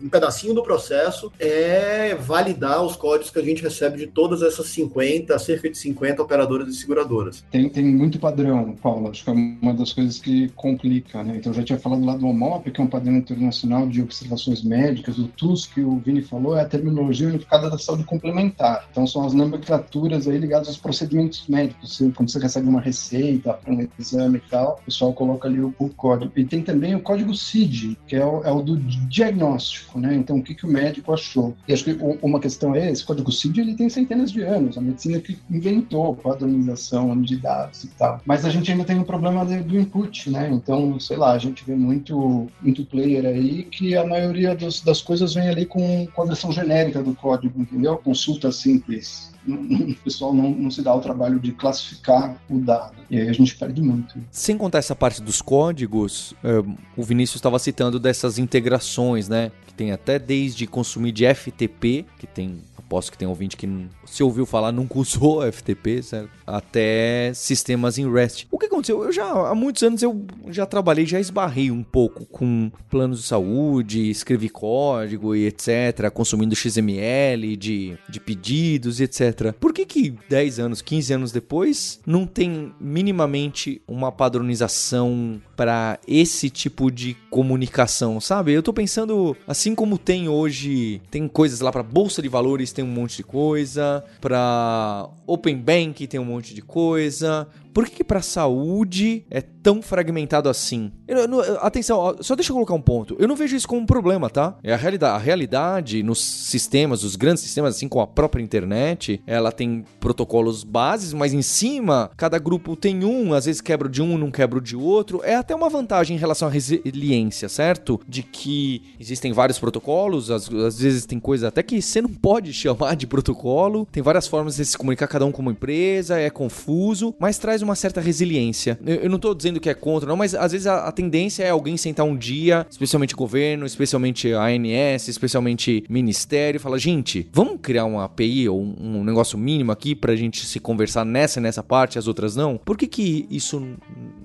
um 0.02 0.10
pedacinho 0.10 0.54
do 0.54 0.64
processo, 0.64 1.32
é 1.40 2.16
validar 2.16 2.84
os 2.84 2.96
códigos 2.96 3.30
que 3.30 3.40
a 3.40 3.44
gente 3.44 3.53
recebe 3.62 3.98
de 3.98 4.08
todas 4.08 4.42
essas 4.42 4.68
50, 4.68 5.38
cerca 5.40 5.70
de 5.70 5.78
50 5.78 6.22
operadoras 6.22 6.68
e 6.68 6.74
seguradoras. 6.74 7.44
Tem, 7.52 7.70
tem 7.70 7.86
muito 7.86 8.20
padrão, 8.20 8.76
Paulo. 8.82 9.10
Acho 9.10 9.24
que 9.24 9.30
é 9.30 9.34
uma 9.34 9.74
das 9.74 9.94
coisas 9.94 10.20
que 10.20 10.50
complica, 10.50 11.24
né? 11.24 11.38
Então, 11.38 11.52
eu 11.52 11.58
já 11.58 11.64
tinha 11.64 11.80
falado 11.80 12.06
lá 12.06 12.16
do 12.16 12.28
OMOP, 12.28 12.72
que 12.72 12.82
é 12.82 12.84
um 12.84 12.88
padrão 12.88 13.18
internacional 13.18 13.88
de 13.88 14.02
observações 14.02 14.64
médicas. 14.64 15.18
O 15.18 15.28
TUS, 15.28 15.66
que 15.66 15.82
o 15.82 15.98
Vini 15.98 16.22
falou, 16.22 16.58
é 16.58 16.62
a 16.62 16.66
terminologia 16.66 17.28
unificada 17.28 17.70
da 17.70 17.78
saúde 17.78 18.04
complementar. 18.04 18.88
Então, 18.92 19.06
são 19.06 19.26
as 19.26 19.34
nomenclaturas 19.34 20.28
aí 20.28 20.38
ligadas 20.38 20.68
aos 20.68 20.78
procedimentos 20.78 21.48
médicos. 21.48 22.02
Quando 22.16 22.32
você 22.32 22.40
recebe 22.40 22.68
uma 22.68 22.82
receita 22.82 23.54
para 23.54 23.74
um 23.74 23.88
exame 24.00 24.38
e 24.38 24.50
tal, 24.50 24.80
o 24.82 24.86
pessoal 24.86 25.14
coloca 25.14 25.48
ali 25.48 25.60
o, 25.60 25.74
o, 25.78 25.90
código. 25.90 26.32
E 26.36 26.46
tem 26.46 26.62
também 26.62 26.96
o 26.96 27.02
código 27.02 27.34
CID, 27.34 27.98
que 28.08 28.16
é 28.16 28.26
o, 28.26 28.44
é 28.44 28.52
o 28.52 28.62
do 28.62 28.78
diagnóstico, 28.78 30.00
né? 30.00 30.16
Então, 30.16 30.38
o 30.38 30.44
que, 30.44 30.56
que 30.56 30.66
o 30.66 30.70
médico 30.70 31.14
achou. 31.14 31.56
E 31.68 31.74
acho 31.74 31.84
que 31.84 31.98
uma 32.22 32.40
questão 32.40 32.76
é, 32.76 32.92
esse 32.92 33.06
código 33.06 33.32
CID 33.34 33.62
ele 33.62 33.76
tem 33.76 33.90
centenas 33.90 34.32
de 34.32 34.42
anos, 34.42 34.78
a 34.78 34.82
medicina 34.82 35.20
que 35.20 35.38
inventou 35.50 36.16
padronização 36.16 37.20
de 37.22 37.38
dados 37.38 37.84
e 37.84 37.88
tal. 37.90 38.22
Mas 38.26 38.46
a 38.46 38.50
gente 38.50 38.72
ainda 38.72 38.84
tem 38.84 38.98
o 38.98 39.02
um 39.02 39.06
problema 39.06 39.46
do 39.46 39.80
input, 39.80 40.30
né? 40.30 40.50
Então, 40.52 41.00
sei 41.00 41.18
lá, 41.18 41.34
a 41.34 41.38
gente 41.38 41.66
vê 41.66 41.76
muito, 41.76 42.48
muito 42.62 42.86
player 42.86 43.26
aí 43.26 43.64
que 43.64 43.96
a 43.96 44.06
maioria 44.06 44.56
dos, 44.56 44.82
das 44.82 45.02
coisas 45.02 45.34
vem 45.34 45.50
ali 45.50 45.66
com, 45.66 46.08
com 46.08 46.22
a 46.22 46.26
versão 46.26 46.52
genérica 46.52 47.02
do 47.02 47.16
código, 47.16 47.62
entendeu? 47.62 47.98
Consulta 47.98 48.52
simples 48.52 49.33
o 49.48 49.96
pessoal 50.04 50.34
não, 50.34 50.52
não, 50.52 50.72
se 50.72 50.82
dá 50.82 50.94
o 50.94 51.02
trabalho 51.02 51.40
de 51.40 51.52
classificar 51.52 52.38
o 52.50 52.60
dado. 52.60 52.94
E 53.10 53.20
aí 53.20 53.30
a 53.30 53.34
gente 53.34 53.56
perde 53.56 53.82
muito. 53.82 54.16
Sem 54.32 54.58
contar 54.58 54.80
essa 54.80 54.96
parte 54.96 55.22
dos 55.22 55.42
códigos, 55.42 56.34
eh, 56.44 56.64
o 56.96 57.04
Vinícius 57.04 57.38
estava 57.38 57.60
citando 57.60 58.00
dessas 58.00 58.38
integrações, 58.38 59.28
né? 59.28 59.52
Que 59.68 59.74
tem 59.74 59.92
até 59.92 60.18
desde 60.18 60.66
consumir 60.66 61.12
de 61.12 61.26
FTP, 61.26 62.06
que 62.18 62.28
tem 62.28 62.62
aposto 62.94 63.12
que 63.12 63.18
tem 63.18 63.28
ouvinte 63.28 63.58
que 63.58 63.68
se 64.06 64.22
ouviu 64.22 64.46
falar 64.46 64.72
nunca 64.72 65.00
usou 65.00 65.42
FTP, 65.52 66.04
certo? 66.04 66.30
até 66.46 67.32
sistemas 67.34 67.98
em 67.98 68.12
REST. 68.12 68.48
O 68.52 68.60
que 68.60 68.66
aconteceu? 68.66 69.04
Eu 69.04 69.12
já 69.12 69.26
há 69.26 69.56
muitos 69.56 69.82
anos 69.82 70.04
eu 70.04 70.26
já 70.50 70.66
trabalhei, 70.66 71.06
já 71.06 71.20
esbarrei 71.20 71.72
um 71.72 71.84
pouco 71.84 72.26
com 72.26 72.72
planos 72.90 73.22
de 73.22 73.28
saúde, 73.28 74.10
escrevi 74.10 74.50
código 74.50 75.36
e 75.36 75.46
etc, 75.46 76.10
consumindo 76.14 76.56
XML 76.56 77.56
de, 77.56 77.98
de 78.10 78.20
pedidos 78.20 79.00
e 79.00 79.04
etc. 79.04 79.33
Por 79.60 79.74
que 79.74 79.86
que 79.86 80.16
10 80.30 80.60
anos, 80.60 80.82
15 80.82 81.14
anos 81.14 81.32
depois 81.32 82.00
não 82.06 82.26
tem 82.26 82.74
minimamente 82.80 83.82
uma 83.88 84.12
padronização 84.12 85.42
para 85.56 86.00
esse 86.08 86.50
tipo 86.50 86.92
de 86.92 87.16
comunicação, 87.30 88.20
sabe? 88.20 88.54
Eu 88.54 88.64
tô 88.64 88.74
pensando, 88.74 89.36
assim 89.48 89.76
como 89.76 89.98
tem 89.98 90.28
hoje, 90.28 91.02
tem 91.10 91.28
coisas 91.28 91.60
lá 91.62 91.72
para 91.72 91.84
bolsa 91.84 92.22
de 92.22 92.30
valores, 92.30 92.72
tem 92.72 92.84
um 92.84 92.88
monte 92.88 93.18
de 93.18 93.24
coisa, 93.24 94.04
para 94.22 95.10
open 95.26 95.58
bank 95.58 96.06
tem 96.08 96.20
um 96.20 96.26
monte 96.26 96.54
de 96.54 96.62
coisa, 96.62 97.48
por 97.74 97.86
que, 97.86 97.96
que 97.98 98.04
para 98.04 98.22
saúde 98.22 99.26
é 99.32 99.42
tão 99.42 99.82
fragmentado 99.82 100.48
assim? 100.48 100.92
Eu, 101.08 101.18
eu, 101.18 101.58
atenção, 101.60 102.16
só 102.22 102.36
deixa 102.36 102.52
eu 102.52 102.56
colocar 102.56 102.76
um 102.76 102.82
ponto. 102.82 103.16
Eu 103.18 103.28
não 103.28 103.36
vejo 103.36 103.56
isso 103.56 103.68
como 103.68 103.82
um 103.82 103.86
problema, 103.86 104.30
tá? 104.30 104.56
É 104.64 104.74
a 104.74 104.78
realidade. 104.78 105.16
A 105.16 105.18
realidade 105.18 106.04
nos 106.04 106.24
sistemas, 106.24 107.04
os 107.04 107.16
grandes 107.16 107.42
sistemas, 107.42 107.76
assim 107.76 107.88
como 107.88 108.04
a 108.04 108.08
própria 108.08 108.44
internet, 108.44 109.22
ela 109.26 109.52
tem 109.52 109.84
protocolos 110.00 110.64
bases, 110.64 111.14
mas 111.14 111.34
em 111.34 111.42
cima, 111.42 112.12
cada 112.16 112.38
grupo 112.38 112.76
tem 112.76 113.04
um, 113.04 113.34
às 113.34 113.46
vezes 113.46 113.60
quebra 113.60 113.90
de 113.90 114.02
um, 114.02 114.18
não 114.18 114.30
quebra 114.30 114.62
de 114.62 114.76
outro. 114.76 115.22
É 115.24 115.36
até 115.36 115.53
uma 115.56 115.70
vantagem 115.70 116.16
em 116.16 116.20
relação 116.20 116.48
à 116.48 116.52
resiliência, 116.52 117.50
certo? 117.50 118.00
De 118.08 118.24
que 118.24 118.82
existem 119.00 119.32
vários 119.32 119.60
protocolos, 119.60 120.32
às, 120.32 120.50
às 120.52 120.80
vezes 120.80 121.06
tem 121.06 121.20
coisa 121.20 121.48
até 121.48 121.64
que 121.64 121.82
você 121.82 122.02
não 122.02 122.10
pode 122.10 122.52
chamar 122.54 122.96
de 122.96 123.08
protocolo, 123.08 123.88
tem 123.92 124.02
várias 124.04 124.28
formas 124.28 124.56
de 124.56 124.66
se 124.66 124.78
comunicar, 124.78 125.08
cada 125.08 125.26
um 125.26 125.32
como 125.32 125.52
empresa, 125.52 126.20
é 126.20 126.30
confuso, 126.30 127.14
mas 127.20 127.38
traz 127.38 127.62
uma 127.62 127.76
certa 127.76 128.02
resiliência. 128.02 128.80
Eu, 128.86 128.96
eu 128.96 129.10
não 129.10 129.20
tô 129.20 129.34
dizendo 129.34 129.60
que 129.60 129.70
é 129.70 129.74
contra, 129.74 130.08
não, 130.08 130.16
mas 130.16 130.34
às 130.36 130.52
vezes 130.52 130.68
a, 130.68 130.88
a, 130.88 130.92
tendência 130.92 131.44
é 131.44 131.50
alguém 131.50 131.78
sentar 131.78 132.06
um 132.06 132.16
dia, 132.16 132.66
especialmente 132.70 133.16
governo, 133.16 133.66
especialmente 133.66 134.32
ANS, 134.32 135.08
especialmente 135.08 135.84
ministério, 135.90 136.58
e 136.58 136.60
falar: 136.60 136.78
gente, 136.78 137.28
vamos 137.32 137.60
criar 137.62 137.86
uma 137.86 138.06
API 138.06 138.50
ou 138.50 138.62
um, 138.62 139.00
um 139.00 139.04
negócio 139.04 139.38
mínimo 139.38 139.72
aqui 139.72 139.96
pra 139.96 140.16
gente 140.16 140.46
se 140.46 140.60
conversar 140.60 141.06
nessa 141.06 141.40
e 141.40 141.44
nessa 141.44 141.64
parte, 141.64 141.98
as 141.98 142.08
outras 142.08 142.36
não? 142.36 142.58
Por 142.58 142.78
que, 142.78 142.88
que 142.88 143.28
isso 143.30 143.62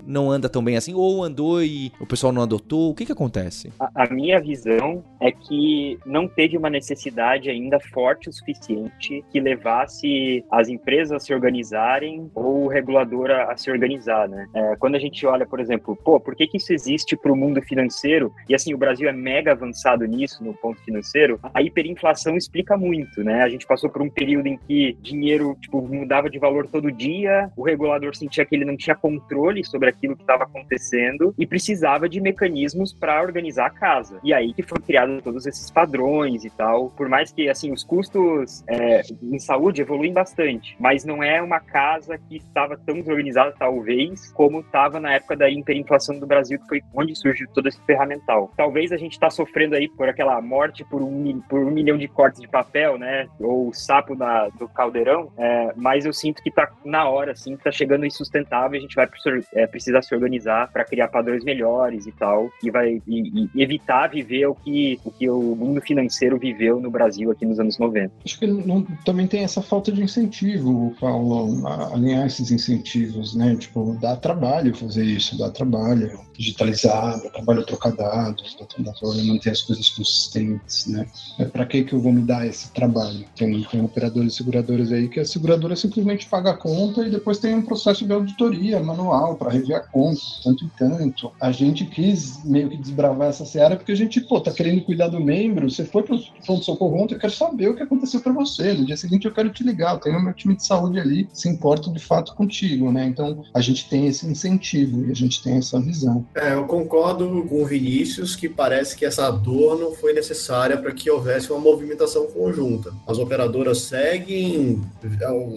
não 0.06 0.30
anda 0.30 0.48
tão 0.48 0.62
bem 0.62 0.76
assim? 0.76 0.94
Ou 0.94 1.07
andou 1.22 1.62
e 1.62 1.92
o 2.00 2.06
pessoal 2.06 2.32
não 2.32 2.42
adotou? 2.42 2.90
O 2.90 2.94
que, 2.94 3.06
que 3.06 3.12
acontece? 3.12 3.72
A, 3.80 4.04
a 4.04 4.10
minha 4.10 4.40
visão 4.40 5.04
é 5.20 5.30
que 5.32 5.98
não 6.04 6.28
teve 6.28 6.56
uma 6.56 6.70
necessidade 6.70 7.50
ainda 7.50 7.78
forte 7.80 8.28
o 8.28 8.32
suficiente 8.32 9.24
que 9.30 9.40
levasse 9.40 10.44
as 10.50 10.68
empresas 10.68 11.12
a 11.12 11.18
se 11.18 11.32
organizarem 11.32 12.30
ou 12.34 12.64
o 12.64 12.68
regulador 12.68 13.30
a, 13.30 13.52
a 13.52 13.56
se 13.56 13.70
organizar, 13.70 14.28
né? 14.28 14.46
É, 14.54 14.76
quando 14.76 14.94
a 14.94 14.98
gente 14.98 15.24
olha, 15.26 15.46
por 15.46 15.60
exemplo, 15.60 15.96
pô, 15.96 16.20
por 16.20 16.34
que, 16.34 16.46
que 16.46 16.56
isso 16.56 16.72
existe 16.72 17.16
para 17.16 17.32
o 17.32 17.36
mundo 17.36 17.62
financeiro? 17.62 18.32
E 18.48 18.54
assim, 18.54 18.74
o 18.74 18.78
Brasil 18.78 19.08
é 19.08 19.12
mega 19.12 19.52
avançado 19.52 20.04
nisso, 20.06 20.44
no 20.44 20.54
ponto 20.54 20.82
financeiro. 20.84 21.40
A 21.54 21.62
hiperinflação 21.62 22.36
explica 22.36 22.76
muito, 22.76 23.22
né? 23.24 23.42
A 23.42 23.48
gente 23.48 23.66
passou 23.66 23.90
por 23.90 24.02
um 24.02 24.10
período 24.10 24.46
em 24.46 24.58
que 24.58 24.96
dinheiro, 25.00 25.56
tipo, 25.60 25.80
mudava 25.82 26.28
de 26.30 26.38
valor 26.38 26.66
todo 26.66 26.92
dia, 26.92 27.50
o 27.56 27.62
regulador 27.62 28.14
sentia 28.14 28.44
que 28.44 28.54
ele 28.54 28.64
não 28.64 28.76
tinha 28.76 28.94
controle 28.94 29.64
sobre 29.64 29.88
aquilo 29.88 30.16
que 30.16 30.22
estava 30.22 30.44
acontecendo 30.44 30.97
e 31.38 31.46
precisava 31.46 32.08
de 32.08 32.20
mecanismos 32.20 32.92
para 32.92 33.22
organizar 33.22 33.66
a 33.66 33.70
casa. 33.70 34.18
E 34.22 34.32
aí 34.32 34.52
que 34.52 34.62
foram 34.62 34.82
criados 34.82 35.22
todos 35.22 35.46
esses 35.46 35.70
padrões 35.70 36.44
e 36.44 36.50
tal. 36.50 36.90
Por 36.90 37.08
mais 37.08 37.32
que, 37.32 37.48
assim, 37.48 37.72
os 37.72 37.84
custos 37.84 38.64
é, 38.68 39.02
em 39.22 39.38
saúde 39.38 39.82
evoluem 39.82 40.12
bastante, 40.12 40.76
mas 40.80 41.04
não 41.04 41.22
é 41.22 41.40
uma 41.40 41.60
casa 41.60 42.18
que 42.18 42.36
estava 42.36 42.76
tão 42.76 42.98
organizada, 42.98 43.54
talvez, 43.58 44.32
como 44.32 44.60
estava 44.60 45.00
na 45.00 45.14
época 45.14 45.36
da 45.36 45.48
hiperinflação 45.48 46.18
do 46.18 46.26
Brasil, 46.26 46.58
que 46.58 46.66
foi 46.66 46.82
onde 46.94 47.14
surgiu 47.14 47.48
todo 47.54 47.68
esse 47.68 47.80
ferramental. 47.82 48.50
Talvez 48.56 48.92
a 48.92 48.96
gente 48.96 49.12
está 49.12 49.30
sofrendo 49.30 49.74
aí 49.74 49.88
por 49.88 50.08
aquela 50.08 50.40
morte 50.40 50.84
por 50.84 51.02
um, 51.02 51.40
por 51.48 51.60
um 51.60 51.70
milhão 51.70 51.96
de 51.96 52.08
cortes 52.08 52.40
de 52.40 52.48
papel, 52.48 52.98
né? 52.98 53.28
Ou 53.38 53.68
o 53.68 53.74
sapo 53.74 54.14
da, 54.14 54.48
do 54.48 54.68
caldeirão, 54.68 55.32
é, 55.36 55.72
mas 55.76 56.04
eu 56.04 56.12
sinto 56.12 56.42
que 56.42 56.48
está 56.48 56.70
na 56.84 57.08
hora, 57.08 57.32
assim, 57.32 57.56
que 57.56 57.64
tá 57.64 57.70
chegando 57.70 58.06
insustentável, 58.06 58.78
a 58.78 58.80
gente 58.80 58.94
vai 58.94 59.08
é, 59.54 59.66
precisar 59.66 60.02
se 60.02 60.14
organizar 60.14 60.70
para 60.72 60.84
criar 60.88 61.08
padrões 61.08 61.44
melhores 61.44 62.06
e 62.06 62.12
tal, 62.12 62.50
e 62.62 62.70
vai 62.70 63.02
e, 63.06 63.48
e 63.54 63.62
evitar 63.62 64.08
viver 64.08 64.46
o 64.46 64.54
que, 64.54 64.98
o 65.04 65.10
que 65.10 65.28
o 65.28 65.54
mundo 65.54 65.80
financeiro 65.80 66.38
viveu 66.38 66.80
no 66.80 66.90
Brasil 66.90 67.30
aqui 67.30 67.44
nos 67.44 67.60
anos 67.60 67.78
90. 67.78 68.12
Acho 68.24 68.38
que 68.38 68.46
não, 68.46 68.82
também 69.04 69.26
tem 69.26 69.44
essa 69.44 69.62
falta 69.62 69.92
de 69.92 70.02
incentivo, 70.02 70.94
Paulo, 71.00 71.66
alinhar 71.92 72.26
esses 72.26 72.50
incentivos, 72.50 73.34
né? 73.34 73.56
Tipo, 73.56 73.96
dá 74.00 74.16
trabalho 74.16 74.74
fazer 74.74 75.04
isso, 75.04 75.38
dá 75.38 75.50
trabalho 75.50 76.18
digitalizar, 76.36 77.20
dá 77.22 77.30
trabalho 77.30 77.66
trocar 77.66 77.92
dados, 77.92 78.56
dá 78.58 78.66
trabalho 78.66 79.24
manter 79.26 79.50
as 79.50 79.62
coisas 79.62 79.88
consistentes, 79.88 80.86
né? 80.86 81.06
É 81.38 81.44
para 81.44 81.66
que 81.66 81.84
que 81.84 81.92
eu 81.92 82.00
vou 82.00 82.12
me 82.12 82.22
dar 82.22 82.46
esse 82.46 82.70
trabalho? 82.72 83.24
Tem, 83.36 83.62
tem 83.64 83.80
operadores 83.80 84.34
e 84.34 84.36
seguradoras 84.36 84.92
aí 84.92 85.08
que 85.08 85.20
a 85.20 85.24
seguradora 85.24 85.74
simplesmente 85.74 86.26
paga 86.26 86.50
a 86.50 86.56
conta 86.56 87.06
e 87.06 87.10
depois 87.10 87.38
tem 87.38 87.54
um 87.54 87.62
processo 87.62 88.06
de 88.06 88.12
auditoria 88.12 88.80
manual 88.80 89.36
para 89.36 89.50
rever 89.50 89.76
a 89.76 89.80
conta, 89.80 90.20
tanto 90.44 90.64
e 90.78 90.88
tanto. 90.88 91.32
A 91.40 91.50
gente 91.50 91.84
quis 91.84 92.44
meio 92.44 92.68
que 92.68 92.76
desbravar 92.76 93.28
essa 93.28 93.44
seara 93.44 93.76
porque 93.76 93.92
a 93.92 93.96
gente, 93.96 94.20
pô, 94.20 94.40
tá 94.40 94.50
querendo 94.50 94.82
cuidar 94.82 95.08
do 95.08 95.20
membro, 95.20 95.70
você 95.70 95.84
foi 95.84 96.02
para 96.02 96.16
o 96.16 96.22
pronto-socorro 96.44 97.02
ontem, 97.02 97.14
eu 97.14 97.18
quero 97.18 97.32
saber 97.32 97.68
o 97.68 97.76
que 97.76 97.82
aconteceu 97.82 98.20
para 98.20 98.32
você. 98.32 98.72
No 98.72 98.86
dia 98.86 98.96
seguinte 98.96 99.26
eu 99.26 99.32
quero 99.32 99.50
te 99.50 99.62
ligar, 99.62 99.94
eu 99.94 100.00
tenho 100.00 100.22
meu 100.22 100.32
time 100.32 100.56
de 100.56 100.64
saúde 100.64 100.98
ali, 100.98 101.28
se 101.32 101.48
importa 101.48 101.90
de 101.90 101.98
fato 101.98 102.34
contigo, 102.34 102.90
né? 102.92 103.06
Então 103.06 103.44
a 103.52 103.60
gente 103.60 103.88
tem 103.88 104.06
esse 104.06 104.26
incentivo 104.26 105.06
e 105.06 105.10
a 105.10 105.14
gente 105.14 105.42
tem 105.42 105.56
essa 105.56 105.80
visão. 105.80 106.24
É, 106.34 106.54
eu 106.54 106.64
concordo 106.64 107.46
com 107.48 107.62
o 107.62 107.66
Vinícius 107.66 108.36
que 108.36 108.48
parece 108.48 108.96
que 108.96 109.04
essa 109.04 109.30
dor 109.30 109.78
não 109.78 109.92
foi 109.92 110.12
necessária 110.12 110.76
para 110.76 110.92
que 110.92 111.10
houvesse 111.10 111.50
uma 111.50 111.60
movimentação 111.60 112.26
conjunta. 112.26 112.92
As 113.06 113.18
operadoras 113.18 113.82
seguem, 113.82 114.82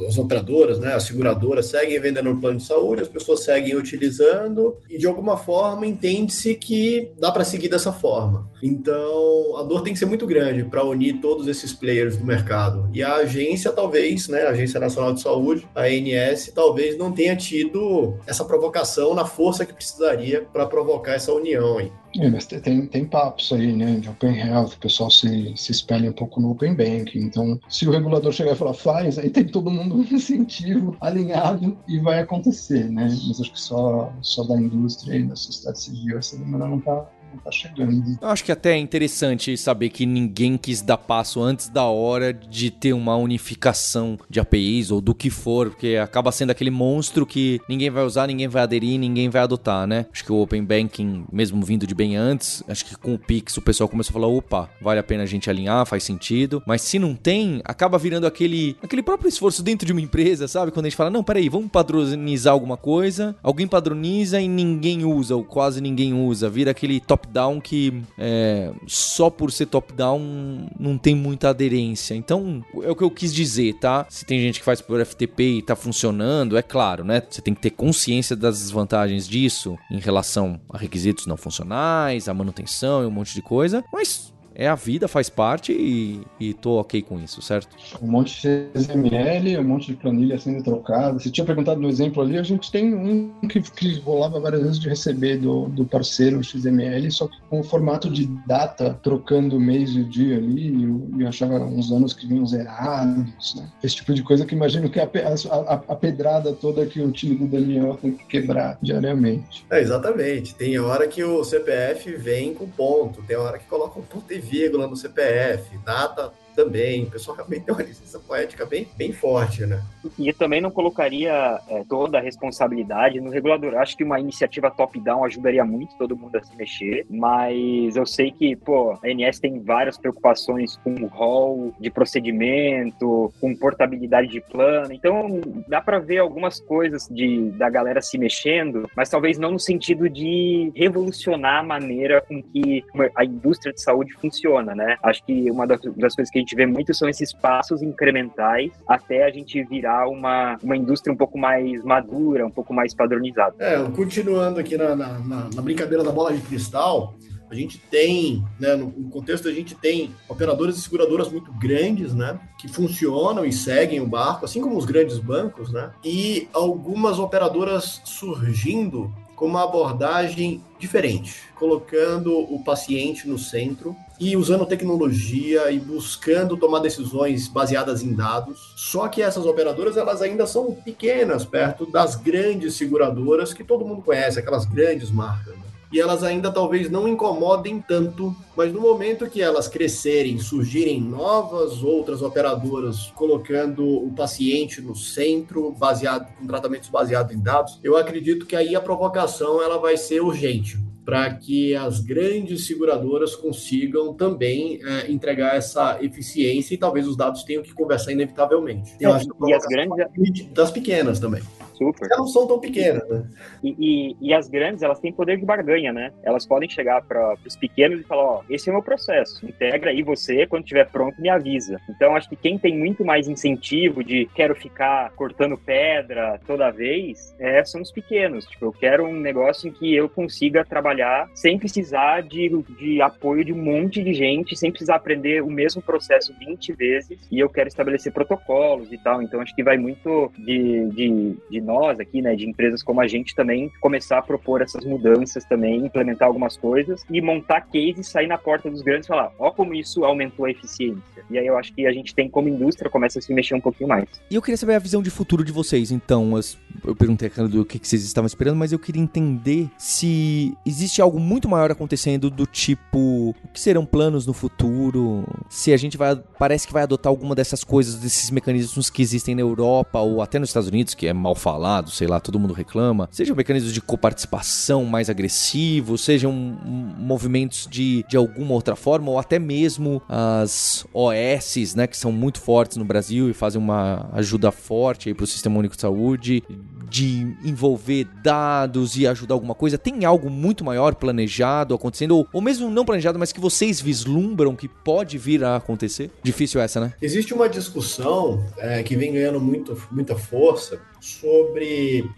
as 0.07 0.17
operadoras, 0.17 0.79
né, 0.79 0.93
as 0.93 1.03
seguradoras 1.03 1.67
seguem 1.67 1.99
vendendo 1.99 2.31
o 2.31 2.39
plano 2.39 2.57
de 2.57 2.63
saúde, 2.63 3.01
as 3.01 3.07
pessoas 3.07 3.43
seguem 3.43 3.75
utilizando 3.75 4.75
e 4.89 4.97
de 4.97 5.07
alguma 5.11 5.37
forma 5.37 5.85
entende-se 5.85 6.55
que 6.55 7.13
dá 7.17 7.31
para 7.31 7.45
seguir 7.45 7.69
dessa 7.69 7.93
forma. 7.93 8.50
Então, 8.61 9.57
a 9.57 9.63
dor 9.63 9.81
tem 9.81 9.93
que 9.93 9.99
ser 9.99 10.05
muito 10.05 10.25
grande 10.27 10.63
para 10.63 10.83
unir 10.83 11.19
todos 11.19 11.47
esses 11.47 11.73
players 11.73 12.17
do 12.17 12.25
mercado. 12.25 12.89
E 12.93 13.01
a 13.01 13.15
agência 13.15 13.71
talvez, 13.71 14.27
né, 14.27 14.43
a 14.43 14.49
Agência 14.49 14.79
Nacional 14.79 15.13
de 15.13 15.21
Saúde, 15.21 15.67
a 15.75 15.83
ANS, 15.83 16.51
talvez 16.53 16.97
não 16.97 17.11
tenha 17.11 17.35
tido 17.35 18.15
essa 18.27 18.45
provocação 18.45 19.13
na 19.13 19.25
força 19.25 19.65
que 19.65 19.73
precisaria 19.73 20.41
para 20.41 20.65
provocar 20.65 21.13
essa 21.13 21.33
união 21.33 21.77
aí. 21.77 21.91
É, 22.17 22.29
mas 22.29 22.45
tem, 22.45 22.85
tem 22.87 23.05
papos 23.05 23.53
aí, 23.53 23.71
né, 23.71 23.95
de 23.95 24.09
Open 24.09 24.37
Health, 24.37 24.73
o 24.75 24.79
pessoal 24.79 25.09
se, 25.09 25.53
se 25.55 25.71
espelha 25.71 26.09
um 26.09 26.13
pouco 26.13 26.41
no 26.41 26.51
Open 26.51 26.75
Banking. 26.75 27.19
Então, 27.19 27.57
se 27.69 27.87
o 27.87 27.91
regulador 27.91 28.33
chegar 28.33 28.51
e 28.51 28.55
falar 28.55 28.73
faz, 28.73 29.17
aí 29.17 29.29
tem 29.29 29.45
todo 29.45 29.71
mundo 29.71 29.95
um 29.99 30.01
incentivo 30.01 30.95
alinhado 30.99 31.77
e 31.87 31.99
vai 31.99 32.19
acontecer, 32.19 32.89
né? 32.89 33.07
Mas 33.27 33.39
acho 33.39 33.53
que 33.53 33.59
só, 33.59 34.11
só 34.21 34.43
da 34.43 34.57
indústria 34.57 35.15
e 35.15 35.23
da 35.23 35.35
sociedade 35.35 35.79
civil 35.79 36.17
essa 36.17 36.37
demanda 36.37 36.67
não 36.67 36.79
está 36.79 37.09
tá 37.39 37.51
chegando. 37.51 38.17
Eu 38.21 38.27
acho 38.27 38.43
que 38.43 38.51
até 38.51 38.73
é 38.73 38.77
interessante 38.77 39.55
saber 39.57 39.89
que 39.89 40.05
ninguém 40.05 40.57
quis 40.57 40.81
dar 40.81 40.97
passo 40.97 41.41
antes 41.41 41.69
da 41.69 41.85
hora 41.85 42.33
de 42.33 42.69
ter 42.69 42.93
uma 42.93 43.15
unificação 43.15 44.17
de 44.29 44.39
APIs 44.39 44.91
ou 44.91 45.01
do 45.01 45.13
que 45.13 45.29
for, 45.29 45.69
porque 45.69 45.97
acaba 46.01 46.31
sendo 46.31 46.51
aquele 46.51 46.71
monstro 46.71 47.25
que 47.25 47.61
ninguém 47.67 47.89
vai 47.89 48.03
usar, 48.03 48.27
ninguém 48.27 48.47
vai 48.47 48.63
aderir, 48.63 48.99
ninguém 48.99 49.29
vai 49.29 49.41
adotar, 49.41 49.87
né? 49.87 50.05
Acho 50.11 50.23
que 50.23 50.31
o 50.31 50.41
Open 50.41 50.63
Banking, 50.63 51.25
mesmo 51.31 51.61
vindo 51.63 51.85
de 51.87 51.95
bem 51.95 52.15
antes, 52.15 52.63
acho 52.67 52.85
que 52.85 52.95
com 52.95 53.13
o 53.13 53.19
Pix 53.19 53.57
o 53.57 53.61
pessoal 53.61 53.87
começou 53.87 54.11
a 54.11 54.13
falar: 54.13 54.27
opa, 54.27 54.69
vale 54.81 54.99
a 54.99 55.03
pena 55.03 55.23
a 55.23 55.25
gente 55.27 55.49
alinhar, 55.49 55.85
faz 55.85 56.03
sentido. 56.03 56.61
Mas 56.65 56.81
se 56.81 56.99
não 56.99 57.15
tem, 57.15 57.61
acaba 57.63 57.97
virando 57.97 58.27
aquele, 58.27 58.75
aquele 58.81 59.03
próprio 59.03 59.29
esforço 59.29 59.63
dentro 59.63 59.85
de 59.85 59.91
uma 59.91 60.01
empresa, 60.01 60.47
sabe? 60.47 60.71
Quando 60.71 60.85
a 60.85 60.89
gente 60.89 60.97
fala: 60.97 61.09
não, 61.09 61.23
peraí, 61.23 61.49
vamos 61.49 61.69
padronizar 61.69 62.53
alguma 62.53 62.77
coisa, 62.77 63.35
alguém 63.41 63.67
padroniza 63.67 64.39
e 64.39 64.47
ninguém 64.47 65.05
usa, 65.05 65.35
ou 65.35 65.43
quase 65.43 65.81
ninguém 65.81 66.13
usa, 66.13 66.49
vira 66.49 66.71
aquele 66.71 66.99
top 66.99 67.20
top-down 67.21 67.61
que 67.61 68.01
é, 68.17 68.71
só 68.87 69.29
por 69.29 69.51
ser 69.51 69.67
top-down 69.67 70.69
não 70.79 70.97
tem 70.97 71.15
muita 71.15 71.49
aderência. 71.49 72.15
Então, 72.15 72.63
é 72.81 72.89
o 72.89 72.95
que 72.95 73.03
eu 73.03 73.11
quis 73.11 73.33
dizer, 73.33 73.75
tá? 73.75 74.05
Se 74.09 74.25
tem 74.25 74.39
gente 74.39 74.59
que 74.59 74.65
faz 74.65 74.81
por 74.81 75.03
FTP 75.05 75.57
e 75.57 75.61
tá 75.61 75.75
funcionando, 75.75 76.57
é 76.57 76.61
claro, 76.61 77.03
né? 77.03 77.21
Você 77.29 77.41
tem 77.41 77.53
que 77.53 77.61
ter 77.61 77.71
consciência 77.71 78.35
das 78.35 78.59
desvantagens 78.59 79.27
disso 79.27 79.77
em 79.89 79.99
relação 79.99 80.59
a 80.69 80.77
requisitos 80.77 81.27
não 81.27 81.37
funcionais, 81.37 82.27
a 82.27 82.33
manutenção 82.33 83.03
e 83.03 83.05
um 83.05 83.11
monte 83.11 83.33
de 83.33 83.41
coisa, 83.41 83.83
mas 83.93 84.30
é 84.53 84.67
a 84.67 84.75
vida, 84.75 85.07
faz 85.07 85.29
parte 85.29 85.71
e, 85.71 86.21
e 86.39 86.53
tô 86.53 86.79
ok 86.79 87.01
com 87.01 87.19
isso, 87.19 87.41
certo? 87.41 87.75
Um 88.01 88.07
monte 88.07 88.41
de 88.41 88.79
XML, 88.79 89.57
um 89.57 89.63
monte 89.63 89.87
de 89.87 89.95
planilha 89.95 90.37
sendo 90.37 90.63
trocada. 90.63 91.13
Você 91.13 91.29
tinha 91.29 91.45
perguntado 91.45 91.79
no 91.79 91.89
exemplo 91.89 92.21
ali, 92.21 92.37
a 92.37 92.43
gente 92.43 92.71
tem 92.71 92.93
um 92.93 93.31
que, 93.47 93.61
que 93.61 93.99
rolava 93.99 94.39
várias 94.39 94.61
vezes 94.61 94.79
de 94.79 94.89
receber 94.89 95.37
do, 95.37 95.67
do 95.69 95.85
parceiro 95.85 96.39
o 96.39 96.43
XML, 96.43 97.09
só 97.11 97.27
que 97.27 97.37
com 97.49 97.61
o 97.61 97.63
formato 97.63 98.09
de 98.09 98.27
data, 98.45 98.99
trocando 99.01 99.59
mês 99.59 99.91
e 99.91 100.01
o 100.01 100.05
dia 100.05 100.37
ali, 100.37 100.69
e 100.69 101.21
eu 101.21 101.27
achava 101.27 101.55
uns 101.59 101.91
anos 101.91 102.13
que 102.13 102.27
vinham 102.27 102.45
zerados, 102.45 103.55
né? 103.55 103.69
Esse 103.83 103.97
tipo 103.97 104.13
de 104.13 104.23
coisa 104.23 104.45
que 104.45 104.55
imagino 104.55 104.89
que 104.89 104.99
a, 104.99 105.09
a, 105.49 105.73
a 105.73 105.95
pedrada 105.95 106.53
toda 106.53 106.85
que 106.85 107.01
o 107.01 107.11
time 107.11 107.35
do 107.35 107.47
Daniel 107.47 107.97
tem 108.01 108.11
que 108.11 108.25
quebrar 108.25 108.77
diariamente. 108.81 109.65
É, 109.69 109.79
exatamente. 109.79 110.55
Tem 110.55 110.77
hora 110.79 111.07
que 111.07 111.23
o 111.23 111.43
CPF 111.43 112.15
vem 112.17 112.53
com 112.53 112.67
ponto, 112.67 113.21
tem 113.23 113.37
hora 113.37 113.57
que 113.57 113.65
coloca 113.65 113.99
um 113.99 114.03
ponto 114.03 114.31
e 114.33 114.40
vírgula 114.41 114.87
no 114.87 114.95
CPF, 114.95 115.77
data 115.85 116.33
também. 116.55 117.03
O 117.03 117.11
pessoal 117.11 117.37
realmente 117.37 117.63
tem 117.63 117.73
uma 117.73 117.83
licença 117.83 118.19
poética 118.19 118.65
bem, 118.65 118.87
bem 118.97 119.11
forte, 119.11 119.65
né? 119.65 119.81
E 120.17 120.31
também 120.33 120.61
não 120.61 120.71
colocaria 120.71 121.59
é, 121.67 121.83
toda 121.87 122.17
a 122.17 122.21
responsabilidade 122.21 123.19
no 123.19 123.29
regulador. 123.29 123.75
Acho 123.75 123.95
que 123.97 124.03
uma 124.03 124.19
iniciativa 124.19 124.71
top-down 124.71 125.23
ajudaria 125.23 125.63
muito 125.63 125.95
todo 125.97 126.15
mundo 126.15 126.35
a 126.35 126.43
se 126.43 126.55
mexer, 126.55 127.05
mas 127.09 127.95
eu 127.95 128.05
sei 128.05 128.31
que, 128.31 128.55
pô, 128.55 128.91
a 128.91 128.99
ANS 129.07 129.39
tem 129.39 129.59
várias 129.59 129.97
preocupações 129.97 130.77
com 130.77 130.93
o 130.93 131.07
rol 131.07 131.73
de 131.79 131.89
procedimento, 131.89 133.33
com 133.39 133.55
portabilidade 133.55 134.27
de 134.27 134.41
plano, 134.41 134.93
então 134.93 135.41
dá 135.67 135.81
para 135.81 135.99
ver 135.99 136.19
algumas 136.19 136.59
coisas 136.59 137.07
de, 137.09 137.51
da 137.51 137.69
galera 137.69 138.01
se 138.01 138.17
mexendo, 138.17 138.89
mas 138.95 139.09
talvez 139.09 139.37
não 139.37 139.51
no 139.51 139.59
sentido 139.59 140.09
de 140.09 140.71
revolucionar 140.75 141.59
a 141.59 141.63
maneira 141.63 142.21
com 142.21 142.41
que 142.41 142.83
a 143.15 143.25
indústria 143.25 143.73
de 143.73 143.81
saúde 143.81 144.13
funciona, 144.13 144.73
né? 144.75 144.97
Acho 145.03 145.23
que 145.25 145.49
uma 145.51 145.65
das, 145.67 145.81
das 145.81 146.15
coisas 146.15 146.31
que 146.31 146.39
gente 146.41 146.55
vê 146.55 146.65
muito 146.65 146.93
são 146.93 147.07
esses 147.07 147.33
passos 147.33 147.81
incrementais 147.81 148.71
até 148.87 149.23
a 149.23 149.31
gente 149.31 149.63
virar 149.63 150.07
uma, 150.07 150.57
uma 150.61 150.75
indústria 150.75 151.13
um 151.13 151.17
pouco 151.17 151.37
mais 151.37 151.83
madura, 151.83 152.45
um 152.45 152.51
pouco 152.51 152.73
mais 152.73 152.93
padronizada. 152.93 153.55
É, 153.59 153.77
continuando 153.95 154.59
aqui 154.59 154.77
na, 154.77 154.95
na, 154.95 155.19
na 155.53 155.61
brincadeira 155.61 156.03
da 156.03 156.11
bola 156.11 156.33
de 156.33 156.41
cristal, 156.41 157.15
a 157.51 157.55
gente 157.55 157.77
tem, 157.77 158.45
né, 158.57 158.75
no 158.75 158.89
contexto 159.09 159.49
a 159.49 159.51
gente 159.51 159.75
tem 159.75 160.15
operadoras 160.29 160.77
e 160.77 160.81
seguradoras 160.81 161.29
muito 161.29 161.51
grandes, 161.51 162.13
né, 162.13 162.39
que 162.57 162.69
funcionam 162.69 163.43
e 163.43 163.51
seguem 163.51 163.99
o 163.99 164.07
barco, 164.07 164.45
assim 164.45 164.61
como 164.61 164.77
os 164.77 164.85
grandes 164.85 165.19
bancos, 165.19 165.69
né, 165.71 165.91
e 166.01 166.47
algumas 166.53 167.19
operadoras 167.19 168.01
surgindo 168.05 169.13
com 169.41 169.47
uma 169.47 169.63
abordagem 169.63 170.63
diferente, 170.77 171.45
colocando 171.55 172.31
o 172.31 172.63
paciente 172.63 173.27
no 173.27 173.39
centro 173.39 173.95
e 174.19 174.37
usando 174.37 174.67
tecnologia 174.67 175.71
e 175.71 175.79
buscando 175.79 176.55
tomar 176.55 176.77
decisões 176.77 177.47
baseadas 177.47 178.03
em 178.03 178.13
dados. 178.13 178.71
Só 178.75 179.07
que 179.07 179.19
essas 179.19 179.47
operadoras 179.47 179.97
elas 179.97 180.21
ainda 180.21 180.45
são 180.45 180.71
pequenas 180.71 181.43
perto 181.43 181.89
das 181.89 182.15
grandes 182.15 182.75
seguradoras 182.75 183.51
que 183.51 183.63
todo 183.63 183.83
mundo 183.83 184.03
conhece, 184.03 184.37
aquelas 184.37 184.63
grandes 184.63 185.09
marcas. 185.09 185.55
Né? 185.55 185.70
E 185.91 185.99
elas 185.99 186.23
ainda 186.23 186.51
talvez 186.51 186.89
não 186.89 187.07
incomodem 187.07 187.81
tanto, 187.81 188.35
mas 188.55 188.71
no 188.71 188.79
momento 188.79 189.29
que 189.29 189.41
elas 189.41 189.67
crescerem, 189.67 190.39
surgirem 190.39 191.01
novas 191.01 191.83
outras 191.83 192.21
operadoras 192.21 193.11
colocando 193.15 193.85
o 193.85 194.11
paciente 194.13 194.81
no 194.81 194.95
centro, 194.95 195.71
baseado 195.71 196.31
com 196.37 196.47
tratamentos 196.47 196.89
baseados 196.89 197.35
em 197.35 197.39
dados, 197.39 197.79
eu 197.83 197.97
acredito 197.97 198.45
que 198.45 198.55
aí 198.55 198.75
a 198.75 198.81
provocação 198.81 199.61
ela 199.61 199.77
vai 199.77 199.97
ser 199.97 200.21
urgente 200.21 200.77
para 201.03 201.33
que 201.33 201.75
as 201.75 201.99
grandes 201.99 202.67
seguradoras 202.67 203.35
consigam 203.35 204.13
também 204.13 204.79
é, 204.83 205.11
entregar 205.11 205.55
essa 205.55 205.97
eficiência 206.01 206.73
e 206.73 206.77
talvez 206.77 207.07
os 207.07 207.17
dados 207.17 207.43
tenham 207.43 207.63
que 207.63 207.73
conversar 207.73 208.11
inevitavelmente. 208.11 208.93
É, 209.01 209.05
e 209.05 209.53
as 209.53 209.65
grandes 209.65 210.45
das 210.53 210.71
pequenas 210.71 211.19
também. 211.19 211.41
Super. 211.81 212.05
Elas 212.05 212.19
não 212.19 212.27
são 212.27 212.45
tão 212.45 212.59
pequenas, 212.59 213.09
né? 213.09 213.25
E, 213.63 213.75
e, 213.79 214.17
e, 214.21 214.33
as 214.35 214.47
grandes, 214.47 214.83
elas 214.83 214.99
têm 214.99 215.11
poder 215.11 215.37
de 215.37 215.45
barganha, 215.45 215.91
né? 215.91 216.13
Elas 216.21 216.45
podem 216.45 216.69
chegar 216.69 217.01
para 217.01 217.35
os 217.43 217.55
pequenos 217.55 217.99
e 217.99 218.03
falar, 218.03 218.23
ó, 218.23 218.41
esse 218.47 218.69
é 218.69 218.71
o 218.71 218.75
meu 218.75 218.83
processo, 218.83 219.43
integra 219.43 219.89
aí 219.89 220.03
você, 220.03 220.45
quando 220.45 220.61
estiver 220.61 220.87
pronto, 220.91 221.19
me 221.19 221.27
avisa. 221.27 221.81
Então, 221.89 222.15
acho 222.15 222.29
que 222.29 222.35
quem 222.35 222.59
tem 222.59 222.77
muito 222.77 223.03
mais 223.03 223.27
incentivo 223.27 224.03
de 224.03 224.29
quero 224.35 224.53
ficar 224.53 225.09
cortando 225.13 225.57
pedra 225.57 226.39
toda 226.45 226.69
vez, 226.69 227.35
é, 227.39 227.65
são 227.65 227.81
os 227.81 227.91
pequenos. 227.91 228.45
Tipo, 228.45 228.65
eu 228.65 228.71
quero 228.71 229.03
um 229.03 229.19
negócio 229.19 229.67
em 229.67 229.71
que 229.71 229.95
eu 229.95 230.07
consiga 230.07 230.63
trabalhar 230.63 231.31
sem 231.33 231.57
precisar 231.57 232.21
de, 232.21 232.47
de 232.77 233.01
apoio 233.01 233.43
de 233.43 233.53
um 233.53 233.57
monte 233.57 234.03
de 234.03 234.13
gente, 234.13 234.55
sem 234.55 234.69
precisar 234.69 234.97
aprender 234.97 235.41
o 235.41 235.49
mesmo 235.49 235.81
processo 235.81 236.31
20 236.37 236.73
vezes, 236.73 237.17
e 237.31 237.39
eu 237.39 237.49
quero 237.49 237.69
estabelecer 237.69 238.13
protocolos 238.13 238.93
e 238.93 238.99
tal. 238.99 239.23
Então, 239.23 239.41
acho 239.41 239.55
que 239.55 239.63
vai 239.63 239.77
muito 239.77 240.31
de, 240.37 240.85
de, 240.89 241.35
de 241.49 241.70
nós 241.71 241.99
aqui, 241.99 242.21
né, 242.21 242.35
de 242.35 242.47
empresas 242.47 242.83
como 242.83 243.01
a 243.01 243.07
gente 243.07 243.33
também 243.33 243.71
começar 243.79 244.17
a 244.17 244.21
propor 244.21 244.61
essas 244.61 244.83
mudanças 244.85 245.45
também, 245.45 245.85
implementar 245.85 246.27
algumas 246.27 246.57
coisas 246.57 247.03
e 247.09 247.21
montar 247.21 247.61
cases, 247.61 248.07
sair 248.07 248.27
na 248.27 248.37
porta 248.37 248.69
dos 248.69 248.81
grandes 248.81 249.05
e 249.05 249.07
falar, 249.07 249.31
ó 249.39 249.51
como 249.51 249.73
isso 249.73 250.03
aumentou 250.03 250.45
a 250.45 250.51
eficiência. 250.51 251.01
E 251.29 251.37
aí 251.37 251.47
eu 251.47 251.57
acho 251.57 251.73
que 251.73 251.87
a 251.87 251.93
gente 251.93 252.13
tem 252.13 252.29
como 252.29 252.49
indústria 252.49 252.89
começa 252.89 253.19
a 253.19 253.21
se 253.21 253.33
mexer 253.33 253.55
um 253.55 253.61
pouquinho 253.61 253.87
mais. 253.87 254.07
E 254.29 254.35
eu 254.35 254.41
queria 254.41 254.57
saber 254.57 254.75
a 254.75 254.79
visão 254.79 255.01
de 255.01 255.09
futuro 255.09 255.43
de 255.43 255.51
vocês, 255.51 255.91
então, 255.91 256.37
eu 256.85 256.95
perguntei 256.95 257.29
do 257.29 257.65
que 257.65 257.79
vocês 257.81 258.03
estavam 258.03 258.27
esperando, 258.27 258.57
mas 258.57 258.71
eu 258.71 258.79
queria 258.79 259.01
entender 259.01 259.69
se 259.77 260.55
existe 260.65 261.01
algo 261.01 261.19
muito 261.19 261.47
maior 261.47 261.71
acontecendo 261.71 262.29
do 262.29 262.45
tipo, 262.45 263.29
o 263.29 263.47
que 263.53 263.59
serão 263.59 263.85
planos 263.85 264.25
no 264.25 264.33
futuro? 264.33 265.23
Se 265.49 265.71
a 265.71 265.77
gente 265.77 265.97
vai, 265.97 266.21
parece 266.37 266.67
que 266.67 266.73
vai 266.73 266.83
adotar 266.83 267.09
alguma 267.09 267.33
dessas 267.33 267.63
coisas, 267.63 267.95
desses 267.95 268.29
mecanismos 268.29 268.89
que 268.89 269.01
existem 269.01 269.35
na 269.35 269.41
Europa 269.41 269.99
ou 269.99 270.21
até 270.21 270.37
nos 270.39 270.49
Estados 270.49 270.69
Unidos, 270.69 270.93
que 270.93 271.07
é 271.07 271.13
mal 271.13 271.35
falado 271.35 271.60
falado, 271.61 271.91
sei 271.91 272.07
lá, 272.07 272.19
todo 272.19 272.39
mundo 272.39 272.55
reclama, 272.55 273.07
sejam 273.11 273.35
mecanismos 273.35 273.71
de 273.71 273.79
coparticipação 273.79 274.83
mais 274.83 275.11
agressivos, 275.11 276.01
sejam 276.01 276.33
movimentos 276.33 277.67
de, 277.69 278.03
de 278.09 278.17
alguma 278.17 278.55
outra 278.55 278.75
forma, 278.75 279.11
ou 279.11 279.19
até 279.19 279.37
mesmo 279.37 280.01
as 280.09 280.83
OS, 280.91 281.75
né, 281.75 281.85
que 281.85 281.95
são 281.95 282.11
muito 282.11 282.41
fortes 282.41 282.77
no 282.77 282.83
Brasil 282.83 283.29
e 283.29 283.33
fazem 283.33 283.61
uma 283.61 284.09
ajuda 284.13 284.51
forte 284.51 285.13
para 285.13 285.23
o 285.23 285.27
Sistema 285.27 285.59
Único 285.59 285.75
de 285.75 285.81
Saúde, 285.81 286.43
de 286.89 287.37
envolver 287.45 288.07
dados 288.23 288.97
e 288.97 289.05
ajudar 289.05 289.35
alguma 289.35 289.53
coisa. 289.53 289.77
Tem 289.77 290.03
algo 290.03 290.31
muito 290.31 290.65
maior 290.65 290.95
planejado 290.95 291.75
acontecendo, 291.75 292.17
ou, 292.17 292.27
ou 292.33 292.41
mesmo 292.41 292.71
não 292.71 292.83
planejado, 292.83 293.19
mas 293.19 293.31
que 293.31 293.39
vocês 293.39 293.79
vislumbram 293.79 294.55
que 294.55 294.67
pode 294.67 295.17
vir 295.19 295.43
a 295.43 295.57
acontecer? 295.57 296.09
Difícil 296.23 296.59
essa, 296.59 296.81
né? 296.81 296.93
Existe 296.99 297.35
uma 297.35 297.47
discussão 297.47 298.43
é, 298.57 298.81
que 298.81 298.95
vem 298.95 299.13
ganhando 299.13 299.39
muito, 299.39 299.77
muita 299.91 300.15
força 300.15 300.81
sobre 300.99 301.40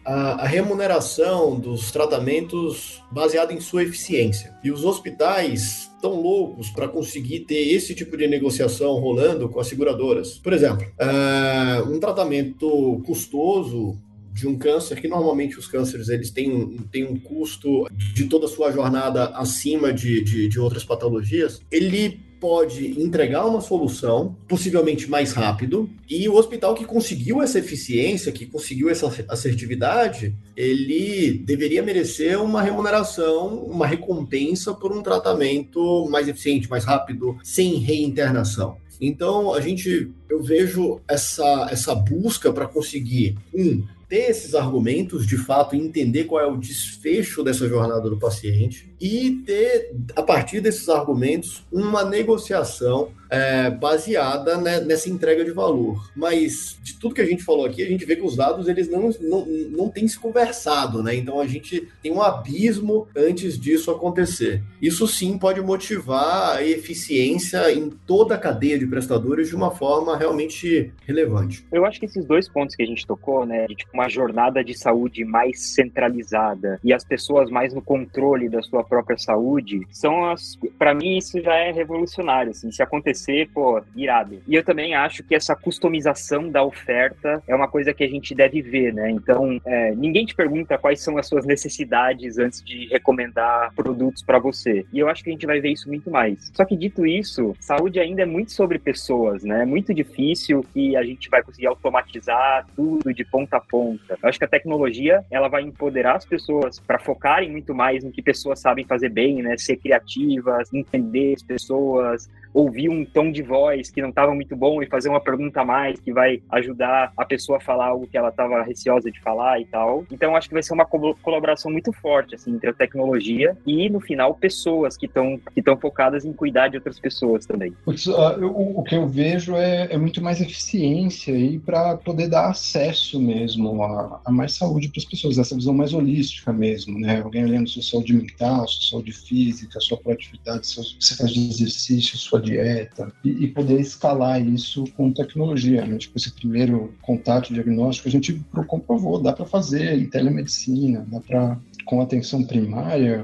a, 0.05 0.43
a, 0.43 0.47
remuneração 0.47 1.59
dos 1.59 1.91
tratamentos 1.91 3.01
baseado 3.11 3.51
em 3.51 3.59
sua 3.59 3.83
eficiência. 3.83 4.55
E 4.63 4.71
os 4.71 4.83
hospitais 4.83 5.91
estão 5.95 6.19
loucos 6.21 6.69
para 6.69 6.87
conseguir 6.87 7.41
ter 7.41 7.73
esse 7.73 7.95
tipo 7.95 8.17
de 8.17 8.27
negociação 8.27 8.93
rolando 8.99 9.47
com 9.49 9.59
as 9.59 9.67
seguradoras. 9.67 10.37
Por 10.39 10.53
exemplo, 10.53 10.85
uh, 10.99 11.89
um 11.89 11.99
tratamento 11.99 13.01
custoso 13.05 13.97
de 14.33 14.47
um 14.47 14.57
câncer, 14.57 14.99
que 14.99 15.07
normalmente 15.07 15.59
os 15.59 15.67
cânceres 15.67 16.09
eles 16.09 16.31
têm 16.31 16.51
um, 16.51 16.77
têm 16.91 17.05
um 17.05 17.15
custo 17.17 17.87
de 17.91 18.25
toda 18.25 18.47
a 18.47 18.49
sua 18.49 18.71
jornada 18.71 19.25
acima 19.35 19.93
de, 19.93 20.23
de, 20.23 20.47
de 20.47 20.59
outras 20.59 20.83
patologias, 20.83 21.61
ele 21.71 22.19
pode 22.43 23.01
entregar 23.01 23.45
uma 23.45 23.61
solução, 23.61 24.35
possivelmente 24.49 25.09
mais 25.09 25.31
rápido, 25.31 25.89
e 26.09 26.27
o 26.27 26.35
hospital 26.35 26.75
que 26.75 26.83
conseguiu 26.83 27.41
essa 27.41 27.57
eficiência, 27.57 28.33
que 28.33 28.45
conseguiu 28.45 28.89
essa 28.89 29.09
assertividade, 29.29 30.35
ele 30.53 31.41
deveria 31.45 31.81
merecer 31.81 32.37
uma 32.43 32.61
remuneração, 32.61 33.63
uma 33.63 33.87
recompensa 33.87 34.73
por 34.73 34.91
um 34.91 35.01
tratamento 35.01 36.05
mais 36.09 36.27
eficiente, 36.27 36.69
mais 36.69 36.83
rápido, 36.83 37.37
sem 37.41 37.75
reinternação. 37.75 38.75
Então, 38.99 39.53
a 39.53 39.61
gente, 39.61 40.11
eu 40.29 40.43
vejo 40.43 40.99
essa, 41.07 41.69
essa 41.71 41.95
busca 41.95 42.51
para 42.51 42.67
conseguir, 42.67 43.37
um, 43.53 43.85
ter 44.09 44.29
esses 44.29 44.53
argumentos, 44.53 45.25
de 45.25 45.37
fato, 45.37 45.77
entender 45.77 46.25
qual 46.25 46.43
é 46.43 46.45
o 46.45 46.57
desfecho 46.57 47.41
dessa 47.41 47.69
jornada 47.69 48.09
do 48.09 48.19
paciente 48.19 48.92
e 49.03 49.43
ter, 49.45 49.93
a 50.15 50.23
partir 50.23 50.61
desses 50.61 50.87
argumentos, 50.87 51.61
uma 51.69 52.05
negociação 52.05 53.11
é, 53.33 53.71
baseada 53.71 54.57
né, 54.57 54.79
nessa 54.79 55.09
entrega 55.09 55.43
de 55.43 55.51
valor. 55.51 56.09
Mas 56.15 56.79
de 56.83 56.99
tudo 56.99 57.15
que 57.15 57.21
a 57.21 57.25
gente 57.25 57.43
falou 57.43 57.65
aqui, 57.65 57.81
a 57.81 57.87
gente 57.87 58.05
vê 58.05 58.15
que 58.15 58.21
os 58.21 58.35
dados 58.35 58.67
eles 58.67 58.87
não, 58.87 59.09
não, 59.19 59.45
não 59.45 59.89
têm 59.89 60.07
se 60.07 60.19
conversado, 60.19 61.01
né? 61.01 61.15
Então 61.15 61.39
a 61.39 61.47
gente 61.47 61.89
tem 62.01 62.13
um 62.13 62.21
abismo 62.21 63.07
antes 63.15 63.59
disso 63.59 63.89
acontecer. 63.89 64.61
Isso 64.79 65.07
sim 65.07 65.37
pode 65.37 65.59
motivar 65.61 66.57
a 66.57 66.63
eficiência 66.63 67.73
em 67.73 67.89
toda 67.89 68.35
a 68.35 68.37
cadeia 68.37 68.77
de 68.77 68.85
prestadores 68.85 69.49
de 69.49 69.55
uma 69.55 69.71
forma 69.71 70.15
realmente 70.15 70.93
relevante. 71.05 71.65
Eu 71.71 71.85
acho 71.85 71.99
que 71.99 72.05
esses 72.05 72.23
dois 72.25 72.47
pontos 72.47 72.75
que 72.75 72.83
a 72.83 72.87
gente 72.87 73.05
tocou, 73.05 73.45
né, 73.45 73.65
de 73.67 73.75
tipo, 73.75 73.91
uma 73.93 74.07
jornada 74.07 74.63
de 74.63 74.77
saúde 74.77 75.25
mais 75.25 75.73
centralizada 75.73 76.79
e 76.83 76.93
as 76.93 77.03
pessoas 77.03 77.49
mais 77.49 77.73
no 77.73 77.81
controle 77.81 78.47
da 78.47 78.61
sua 78.61 78.83
própria 78.93 79.17
saúde, 79.17 79.81
são 79.89 80.29
as, 80.29 80.57
para 80.77 80.93
mim 80.93 81.17
isso 81.17 81.41
já 81.41 81.55
é 81.55 81.71
revolucionário, 81.71 82.51
assim, 82.51 82.71
se 82.71 82.83
acontecer 82.83 83.49
pô, 83.53 83.81
irado. 83.95 84.39
E 84.47 84.55
eu 84.55 84.63
também 84.63 84.93
acho 84.93 85.23
que 85.23 85.33
essa 85.33 85.55
customização 85.55 86.49
da 86.49 86.63
oferta 86.63 87.41
é 87.47 87.55
uma 87.55 87.67
coisa 87.67 87.93
que 87.93 88.03
a 88.03 88.07
gente 88.07 88.35
deve 88.35 88.61
ver, 88.61 88.93
né? 88.93 89.09
Então, 89.09 89.59
é, 89.65 89.95
ninguém 89.95 90.25
te 90.25 90.35
pergunta 90.35 90.77
quais 90.77 91.01
são 91.01 91.17
as 91.17 91.27
suas 91.27 91.45
necessidades 91.45 92.37
antes 92.37 92.63
de 92.63 92.87
recomendar 92.87 93.73
produtos 93.73 94.21
para 94.21 94.37
você. 94.37 94.85
E 94.93 94.99
eu 94.99 95.09
acho 95.09 95.23
que 95.23 95.29
a 95.29 95.33
gente 95.33 95.45
vai 95.45 95.59
ver 95.59 95.69
isso 95.69 95.87
muito 95.87 96.11
mais. 96.11 96.51
Só 96.53 96.65
que 96.65 96.75
dito 96.75 97.05
isso, 97.05 97.55
saúde 97.59 97.99
ainda 97.99 98.21
é 98.21 98.25
muito 98.25 98.51
sobre 98.51 98.77
pessoas, 98.77 99.43
né? 99.43 99.63
É 99.63 99.65
muito 99.65 99.93
difícil 99.93 100.63
que 100.73 100.95
a 100.95 101.03
gente 101.03 101.29
vai 101.29 101.41
conseguir 101.41 101.67
automatizar 101.67 102.65
tudo 102.75 103.13
de 103.13 103.25
ponta 103.25 103.57
a 103.57 103.59
ponta. 103.61 104.17
Eu 104.21 104.29
acho 104.29 104.37
que 104.37 104.45
a 104.45 104.47
tecnologia 104.47 105.23
ela 105.31 105.47
vai 105.47 105.63
empoderar 105.63 106.15
as 106.15 106.25
pessoas 106.25 106.79
para 106.79 106.99
focarem 106.99 107.49
muito 107.51 107.73
mais 107.73 108.03
no 108.03 108.11
que 108.11 108.21
pessoas 108.21 108.59
sabem 108.59 108.72
fazer 108.83 109.09
bem, 109.09 109.43
né? 109.43 109.57
Ser 109.57 109.77
criativas, 109.77 110.73
entender 110.73 111.33
as 111.35 111.43
pessoas, 111.43 112.29
ouvir 112.53 112.89
um 112.89 113.03
tom 113.03 113.31
de 113.31 113.41
voz 113.41 113.89
que 113.89 114.01
não 114.01 114.09
estava 114.09 114.33
muito 114.33 114.55
bom 114.55 114.81
e 114.81 114.85
fazer 114.85 115.09
uma 115.09 115.19
pergunta 115.19 115.61
a 115.61 115.65
mais 115.65 115.99
que 115.99 116.13
vai 116.13 116.41
ajudar 116.51 117.11
a 117.17 117.25
pessoa 117.25 117.57
a 117.57 117.61
falar 117.61 117.87
algo 117.87 118.07
que 118.07 118.17
ela 118.17 118.29
estava 118.29 118.61
receosa 118.61 119.11
de 119.11 119.19
falar 119.19 119.59
e 119.59 119.65
tal. 119.65 120.05
Então 120.11 120.35
acho 120.35 120.47
que 120.47 120.53
vai 120.53 120.63
ser 120.63 120.73
uma 120.73 120.85
colaboração 120.85 121.71
muito 121.71 121.91
forte 121.91 122.35
assim 122.35 122.53
entre 122.53 122.69
a 122.69 122.73
tecnologia 122.73 123.57
e 123.65 123.89
no 123.89 123.99
final 123.99 124.35
pessoas 124.35 124.95
que 124.95 125.07
estão 125.07 125.39
que 125.53 125.59
estão 125.59 125.75
focadas 125.77 126.23
em 126.25 126.33
cuidar 126.33 126.67
de 126.67 126.77
outras 126.77 126.99
pessoas 126.99 127.45
também. 127.45 127.73
O, 127.85 128.79
o 128.79 128.83
que 128.83 128.95
eu 128.95 129.07
vejo 129.07 129.55
é, 129.55 129.87
é, 129.91 129.97
muito 129.97 130.21
mais 130.21 130.39
eficiência 130.39 131.33
aí 131.33 131.57
para 131.57 131.97
poder 131.97 132.27
dar 132.27 132.49
acesso 132.49 133.19
mesmo 133.19 133.83
a, 133.83 134.21
a 134.25 134.31
mais 134.31 134.53
saúde 134.53 134.89
para 134.89 134.99
as 134.99 135.05
pessoas, 135.05 135.37
essa 135.37 135.55
visão 135.55 135.73
mais 135.73 135.93
holística 135.93 136.53
mesmo, 136.53 136.99
né? 136.99 137.21
Alguém 137.21 137.45
olhando 137.45 137.69
sua 137.69 137.81
saúde 137.81 138.13
mental, 138.13 138.62
sua 138.67 138.97
saúde 138.97 139.11
física, 139.11 139.79
sua 139.79 139.97
proatividade, 139.97 140.67
seu, 140.67 140.83
você 140.83 141.25
de 141.25 141.49
exercício, 141.49 142.17
sua 142.17 142.41
dieta 142.41 143.11
e, 143.23 143.29
e, 143.29 143.47
poder 143.47 143.79
escalar 143.79 144.45
isso 144.45 144.85
com 144.95 145.11
tecnologia. 145.11 145.85
Né? 145.85 145.97
Tipo, 145.97 146.17
esse 146.17 146.31
primeiro 146.31 146.93
contato 147.01 147.53
diagnóstico 147.53 148.07
a 148.07 148.11
gente 148.11 148.41
comprovou, 148.67 149.21
dá 149.21 149.33
para 149.33 149.45
fazer 149.45 149.97
em 149.97 150.09
telemedicina, 150.09 151.05
dá 151.09 151.19
para 151.19 151.57
com 151.85 152.01
atenção 152.01 152.43
primária, 152.43 153.23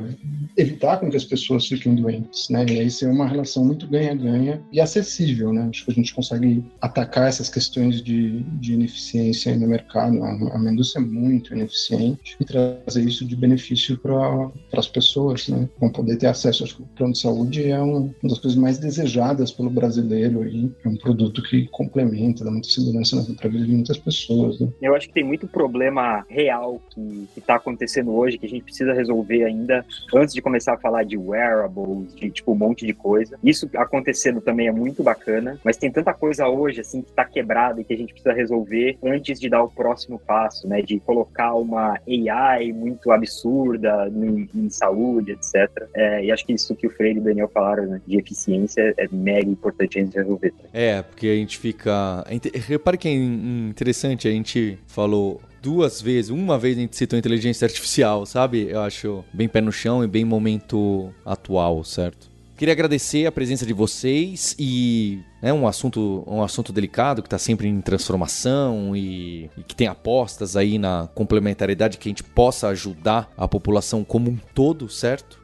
evitar 0.57 0.97
com 0.97 1.09
que 1.09 1.17
as 1.17 1.25
pessoas 1.25 1.67
fiquem 1.67 1.95
doentes, 1.95 2.49
né? 2.49 2.65
E 2.67 2.79
aí 2.79 2.91
ser 2.91 3.07
uma 3.07 3.27
relação 3.27 3.63
muito 3.63 3.87
ganha-ganha 3.87 4.61
e 4.71 4.81
acessível, 4.81 5.53
né? 5.53 5.67
Acho 5.69 5.85
que 5.85 5.91
a 5.91 5.93
gente 5.93 6.13
consegue 6.13 6.63
atacar 6.81 7.27
essas 7.29 7.49
questões 7.49 8.01
de, 8.01 8.41
de 8.43 8.73
ineficiência 8.73 9.55
no 9.55 9.67
mercado. 9.67 10.21
A, 10.23 10.57
a 10.57 10.71
indústria 10.71 11.01
é 11.01 11.05
muito 11.05 11.53
ineficiente 11.53 12.35
e 12.39 12.45
trazer 12.45 13.03
isso 13.03 13.25
de 13.25 13.35
benefício 13.35 13.97
para 13.97 14.51
as 14.73 14.87
pessoas, 14.87 15.47
né? 15.47 15.69
Vão 15.79 15.91
poder 15.91 16.17
ter 16.17 16.27
acesso. 16.27 16.63
Acho 16.63 16.77
que 16.77 16.83
o 16.83 16.87
plano 16.87 17.13
de 17.13 17.19
saúde 17.19 17.69
é 17.69 17.81
um, 17.81 18.13
uma 18.21 18.29
das 18.29 18.39
coisas 18.39 18.55
mais 18.55 18.77
desejadas 18.77 19.51
pelo 19.51 19.69
brasileiro 19.69 20.47
e 20.47 20.71
é 20.83 20.89
um 20.89 20.97
produto 20.97 21.41
que 21.43 21.67
complementa, 21.67 22.43
dá 22.43 22.51
muita 22.51 22.69
segurança 22.69 23.15
na 23.15 23.21
vida 23.21 23.65
de 23.65 23.71
muitas 23.71 23.97
pessoas, 23.97 24.59
né? 24.59 24.67
Eu 24.81 24.95
acho 24.95 25.07
que 25.07 25.13
tem 25.13 25.23
muito 25.23 25.47
problema 25.47 26.25
real 26.29 26.81
que 26.89 27.27
está 27.37 27.55
acontecendo 27.55 28.11
hoje 28.13 28.37
que 28.37 28.48
a 28.49 28.57
gente 28.57 28.63
precisa 28.63 28.93
resolver 28.93 29.43
ainda 29.43 29.85
antes 30.13 30.33
de 30.33 30.41
começar 30.41 30.73
a 30.73 30.77
falar 30.77 31.03
de 31.03 31.17
wearables, 31.17 32.15
de 32.15 32.29
tipo 32.29 32.51
um 32.51 32.55
monte 32.55 32.85
de 32.85 32.93
coisa. 32.93 33.37
Isso 33.43 33.69
acontecendo 33.75 34.41
também 34.41 34.67
é 34.67 34.71
muito 34.71 35.03
bacana, 35.03 35.59
mas 35.63 35.77
tem 35.77 35.91
tanta 35.91 36.13
coisa 36.13 36.47
hoje 36.47 36.81
assim 36.81 37.01
que 37.01 37.11
tá 37.11 37.25
quebrada 37.25 37.81
e 37.81 37.83
que 37.83 37.93
a 37.93 37.97
gente 37.97 38.13
precisa 38.13 38.33
resolver 38.33 38.97
antes 39.03 39.39
de 39.39 39.49
dar 39.49 39.63
o 39.63 39.69
próximo 39.69 40.19
passo, 40.19 40.67
né? 40.67 40.81
De 40.81 40.99
colocar 40.99 41.53
uma 41.55 41.99
AI 42.07 42.71
muito 42.73 43.11
absurda 43.11 44.09
em, 44.09 44.49
em 44.53 44.69
saúde, 44.69 45.31
etc. 45.31 45.69
É, 45.93 46.25
e 46.25 46.31
acho 46.31 46.45
que 46.45 46.53
isso 46.53 46.75
que 46.75 46.87
o 46.87 46.89
Freire 46.89 47.17
e 47.17 47.21
o 47.21 47.23
Daniel 47.23 47.49
falaram 47.53 47.85
né, 47.85 48.01
de 48.05 48.17
eficiência 48.17 48.93
é 48.97 49.07
mega 49.11 49.49
importante 49.49 49.99
a 49.99 50.01
gente 50.01 50.15
resolver. 50.15 50.53
É, 50.73 51.01
porque 51.01 51.27
a 51.27 51.35
gente 51.35 51.57
fica. 51.57 52.23
Repare 52.67 52.97
que 52.97 53.07
é 53.07 53.13
interessante, 53.13 54.27
a 54.27 54.31
gente 54.31 54.77
falou 54.87 55.41
duas 55.61 56.01
vezes, 56.01 56.31
uma 56.31 56.57
vez 56.57 56.77
a 56.77 56.81
gente 56.81 56.95
citou 56.95 57.17
inteligência 57.17 57.65
artificial, 57.65 58.25
sabe? 58.25 58.67
Eu 58.69 58.81
acho 58.81 59.23
bem 59.33 59.47
pé 59.47 59.61
no 59.61 59.71
chão 59.71 60.03
e 60.03 60.07
bem 60.07 60.25
momento 60.25 61.13
atual, 61.25 61.83
certo? 61.83 62.29
Queria 62.59 62.73
agradecer 62.73 63.25
a 63.25 63.31
presença 63.31 63.65
de 63.65 63.71
vocês 63.71 64.53
e 64.59 65.19
é 65.41 65.53
um 65.53 65.65
assunto, 65.65 66.25
um 66.27 66.43
assunto 66.43 66.73
delicado 66.73 67.21
que 67.21 67.27
está 67.27 67.37
sempre 67.37 67.69
em 67.69 67.79
transformação 67.79 68.93
e, 68.93 69.49
e, 69.57 69.63
que 69.65 69.73
tem 69.73 69.87
apostas 69.87 70.57
aí 70.57 70.77
na 70.77 71.07
complementariedade 71.15 71.97
que 71.97 72.09
a 72.09 72.11
gente 72.11 72.21
possa 72.21 72.67
ajudar 72.67 73.31
a 73.37 73.47
população 73.47 74.03
como 74.03 74.29
um 74.29 74.37
todo, 74.53 74.89
certo? 74.89 75.39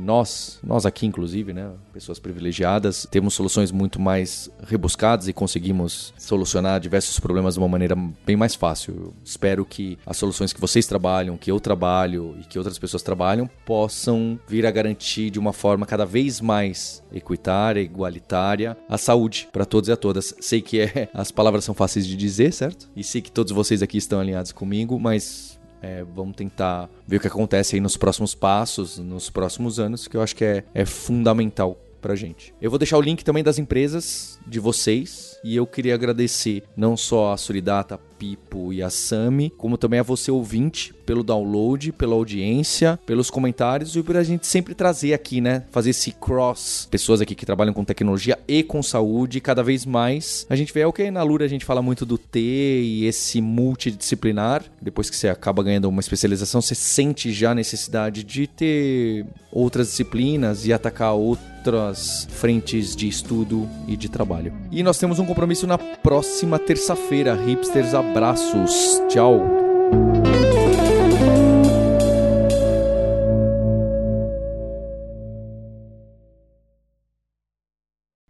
Nós, 0.00 0.58
nós 0.62 0.84
aqui 0.84 1.06
inclusive, 1.06 1.52
né, 1.52 1.70
pessoas 1.92 2.18
privilegiadas, 2.18 3.06
temos 3.10 3.34
soluções 3.34 3.70
muito 3.70 4.00
mais 4.00 4.50
rebuscadas 4.66 5.28
e 5.28 5.32
conseguimos 5.32 6.12
solucionar 6.18 6.80
diversos 6.80 7.18
problemas 7.20 7.54
de 7.54 7.60
uma 7.60 7.68
maneira 7.68 7.96
bem 8.26 8.36
mais 8.36 8.54
fácil. 8.54 8.94
Eu 8.96 9.14
espero 9.24 9.64
que 9.64 9.98
as 10.04 10.16
soluções 10.16 10.52
que 10.52 10.60
vocês 10.60 10.86
trabalham, 10.86 11.36
que 11.36 11.50
eu 11.50 11.60
trabalho 11.60 12.36
e 12.40 12.44
que 12.44 12.58
outras 12.58 12.78
pessoas 12.78 13.02
trabalham 13.02 13.48
possam 13.64 14.38
vir 14.46 14.66
a 14.66 14.70
garantir 14.70 15.30
de 15.30 15.38
uma 15.38 15.52
forma 15.52 15.86
cada 15.86 16.04
vez 16.04 16.40
mais 16.40 17.02
equitária, 17.12 17.80
igualitária 17.80 18.76
a 18.88 18.98
saúde 18.98 19.20
saúde 19.20 19.48
para 19.52 19.64
todos 19.64 19.88
e 19.88 19.92
a 19.92 19.96
todas. 19.96 20.34
Sei 20.40 20.60
que 20.60 20.80
é, 20.80 21.08
as 21.12 21.30
palavras 21.30 21.64
são 21.64 21.74
fáceis 21.74 22.06
de 22.06 22.16
dizer, 22.16 22.52
certo? 22.52 22.88
E 22.96 23.04
sei 23.04 23.20
que 23.20 23.30
todos 23.30 23.52
vocês 23.52 23.82
aqui 23.82 23.98
estão 23.98 24.20
alinhados 24.20 24.52
comigo, 24.52 24.98
mas 24.98 25.49
é, 25.82 26.04
vamos 26.14 26.36
tentar 26.36 26.88
ver 27.06 27.16
o 27.16 27.20
que 27.20 27.26
acontece 27.26 27.76
aí 27.76 27.80
nos 27.80 27.96
próximos 27.96 28.34
passos, 28.34 28.98
nos 28.98 29.30
próximos 29.30 29.78
anos, 29.78 30.06
que 30.06 30.16
eu 30.16 30.22
acho 30.22 30.36
que 30.36 30.44
é, 30.44 30.64
é 30.74 30.84
fundamental 30.84 31.78
pra 32.00 32.16
gente. 32.16 32.54
Eu 32.60 32.70
vou 32.70 32.78
deixar 32.78 32.98
o 32.98 33.02
link 33.02 33.24
também 33.24 33.44
das 33.44 33.58
empresas 33.58 34.38
de 34.46 34.58
vocês 34.58 35.38
e 35.44 35.56
eu 35.56 35.66
queria 35.66 35.94
agradecer 35.94 36.62
não 36.76 36.96
só 36.96 37.32
a 37.32 37.36
Solidata, 37.36 37.98
Pipo 38.18 38.72
e 38.72 38.82
a 38.82 38.90
Sami, 38.90 39.50
como 39.56 39.78
também 39.78 39.98
a 39.98 40.02
você 40.02 40.30
ouvinte 40.30 40.92
pelo 41.06 41.22
download, 41.24 41.90
pela 41.92 42.14
audiência, 42.14 42.98
pelos 43.06 43.30
comentários 43.30 43.96
e 43.96 44.02
por 44.02 44.16
a 44.16 44.22
gente 44.22 44.46
sempre 44.46 44.74
trazer 44.74 45.14
aqui, 45.14 45.40
né, 45.40 45.64
fazer 45.70 45.90
esse 45.90 46.12
cross, 46.12 46.86
pessoas 46.90 47.20
aqui 47.20 47.34
que 47.34 47.46
trabalham 47.46 47.72
com 47.72 47.82
tecnologia 47.82 48.38
e 48.46 48.62
com 48.62 48.82
saúde, 48.82 49.40
cada 49.40 49.62
vez 49.62 49.86
mais. 49.86 50.46
A 50.50 50.56
gente 50.56 50.72
vê 50.72 50.80
é 50.80 50.86
o 50.86 50.92
que 50.92 51.10
na 51.10 51.22
Lura 51.22 51.44
a 51.46 51.48
gente 51.48 51.64
fala 51.64 51.80
muito 51.80 52.04
do 52.04 52.18
T 52.18 52.38
e 52.40 53.06
esse 53.06 53.40
multidisciplinar. 53.40 54.64
Depois 54.80 55.08
que 55.08 55.16
você 55.16 55.28
acaba 55.28 55.62
ganhando 55.62 55.88
uma 55.88 56.00
especialização, 56.00 56.60
você 56.60 56.74
sente 56.74 57.32
já 57.32 57.52
a 57.52 57.54
necessidade 57.54 58.22
de 58.22 58.46
ter 58.46 59.26
outras 59.50 59.88
disciplinas 59.88 60.66
e 60.66 60.72
atacar 60.72 61.14
outras 61.60 62.26
frentes 62.30 62.96
de 62.96 63.06
estudo 63.06 63.68
e 63.86 63.94
de 63.96 64.08
trabalho. 64.08 64.52
E 64.70 64.82
nós 64.82 64.98
temos 64.98 65.18
um 65.18 65.26
compromisso 65.26 65.66
na 65.66 65.76
próxima 65.76 66.58
terça-feira. 66.58 67.34
Hipsters, 67.34 67.92
abraços. 67.92 69.00
Tchau. 69.08 69.42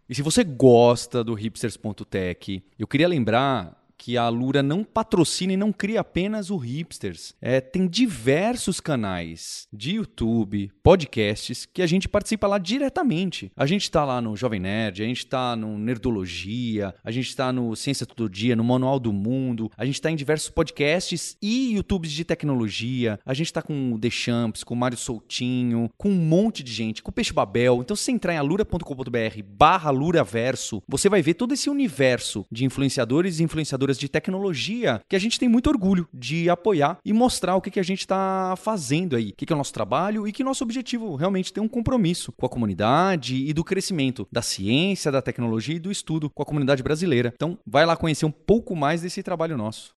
E 0.08 0.14
se 0.14 0.22
você 0.22 0.42
gosta 0.42 1.22
do 1.22 1.34
hipsters.tech, 1.34 2.64
eu 2.76 2.86
queria 2.88 3.06
lembrar 3.06 3.79
que 4.00 4.16
a 4.16 4.30
Lura 4.30 4.62
não 4.62 4.82
patrocina 4.82 5.52
e 5.52 5.58
não 5.58 5.70
cria 5.70 6.00
apenas 6.00 6.48
o 6.48 6.56
Hipsters. 6.56 7.34
É, 7.38 7.60
tem 7.60 7.86
diversos 7.86 8.80
canais 8.80 9.68
de 9.70 9.96
YouTube, 9.96 10.72
podcasts, 10.82 11.66
que 11.66 11.82
a 11.82 11.86
gente 11.86 12.08
participa 12.08 12.46
lá 12.46 12.56
diretamente. 12.56 13.52
A 13.54 13.66
gente 13.66 13.82
está 13.82 14.02
lá 14.02 14.18
no 14.22 14.34
Jovem 14.34 14.58
Nerd, 14.58 15.02
a 15.02 15.06
gente 15.06 15.18
está 15.18 15.54
no 15.54 15.78
Nerdologia, 15.78 16.94
a 17.04 17.10
gente 17.10 17.28
está 17.28 17.52
no 17.52 17.76
Ciência 17.76 18.06
Todo 18.06 18.30
Dia, 18.30 18.56
no 18.56 18.64
Manual 18.64 18.98
do 18.98 19.12
Mundo, 19.12 19.70
a 19.76 19.84
gente 19.84 19.96
está 19.96 20.10
em 20.10 20.16
diversos 20.16 20.48
podcasts 20.48 21.36
e 21.42 21.74
YouTubes 21.74 22.10
de 22.10 22.24
tecnologia. 22.24 23.20
A 23.26 23.34
gente 23.34 23.48
está 23.48 23.60
com 23.60 23.92
o 23.92 23.98
The 23.98 24.08
Champs, 24.08 24.64
com 24.64 24.72
o 24.72 24.76
Mário 24.78 24.96
Soutinho, 24.96 25.90
com 25.98 26.08
um 26.08 26.16
monte 26.16 26.62
de 26.62 26.72
gente, 26.72 27.02
com 27.02 27.10
o 27.10 27.14
Peixe 27.14 27.34
Babel. 27.34 27.82
Então, 27.82 27.94
se 27.94 28.04
você 28.04 28.12
entrar 28.12 28.32
em 28.32 28.38
alura.com.br 28.38 29.42
barra 29.46 29.90
luraverso, 29.90 30.82
você 30.88 31.10
vai 31.10 31.20
ver 31.20 31.34
todo 31.34 31.52
esse 31.52 31.68
universo 31.68 32.46
de 32.50 32.64
influenciadores 32.64 33.40
e 33.40 33.42
influenciadoras 33.42 33.89
de 33.98 34.08
tecnologia 34.08 35.00
que 35.08 35.16
a 35.16 35.18
gente 35.18 35.38
tem 35.38 35.48
muito 35.48 35.68
orgulho 35.68 36.08
de 36.12 36.48
apoiar 36.48 36.98
e 37.04 37.12
mostrar 37.12 37.56
o 37.56 37.60
que, 37.60 37.70
que 37.70 37.80
a 37.80 37.84
gente 37.84 38.00
está 38.00 38.54
fazendo 38.56 39.16
aí, 39.16 39.30
o 39.30 39.34
que, 39.34 39.46
que 39.46 39.52
é 39.52 39.56
o 39.56 39.58
nosso 39.58 39.72
trabalho 39.72 40.26
e 40.26 40.32
que 40.32 40.44
nosso 40.44 40.64
objetivo 40.64 41.14
realmente 41.16 41.52
tem 41.52 41.62
um 41.62 41.68
compromisso 41.68 42.32
com 42.32 42.46
a 42.46 42.48
comunidade 42.48 43.36
e 43.36 43.52
do 43.52 43.64
crescimento 43.64 44.26
da 44.30 44.42
ciência, 44.42 45.12
da 45.12 45.22
tecnologia 45.22 45.76
e 45.76 45.80
do 45.80 45.90
estudo 45.90 46.30
com 46.30 46.42
a 46.42 46.46
comunidade 46.46 46.82
brasileira. 46.82 47.32
Então, 47.34 47.58
vai 47.66 47.86
lá 47.86 47.96
conhecer 47.96 48.26
um 48.26 48.30
pouco 48.30 48.76
mais 48.76 49.02
desse 49.02 49.22
trabalho 49.22 49.56
nosso. 49.56 49.94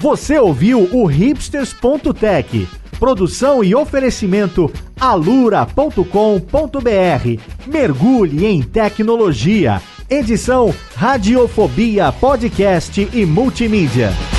Você 0.00 0.38
ouviu 0.38 0.88
o 0.92 1.06
hipsters.tech. 1.06 2.68
Produção 2.98 3.62
e 3.62 3.74
oferecimento 3.74 4.72
alura.com.br. 5.00 6.02
Mergulhe 7.66 8.46
em 8.46 8.62
tecnologia. 8.62 9.80
Edição 10.10 10.74
Radiofobia 10.94 12.10
Podcast 12.10 13.10
e 13.12 13.26
Multimídia. 13.26 14.37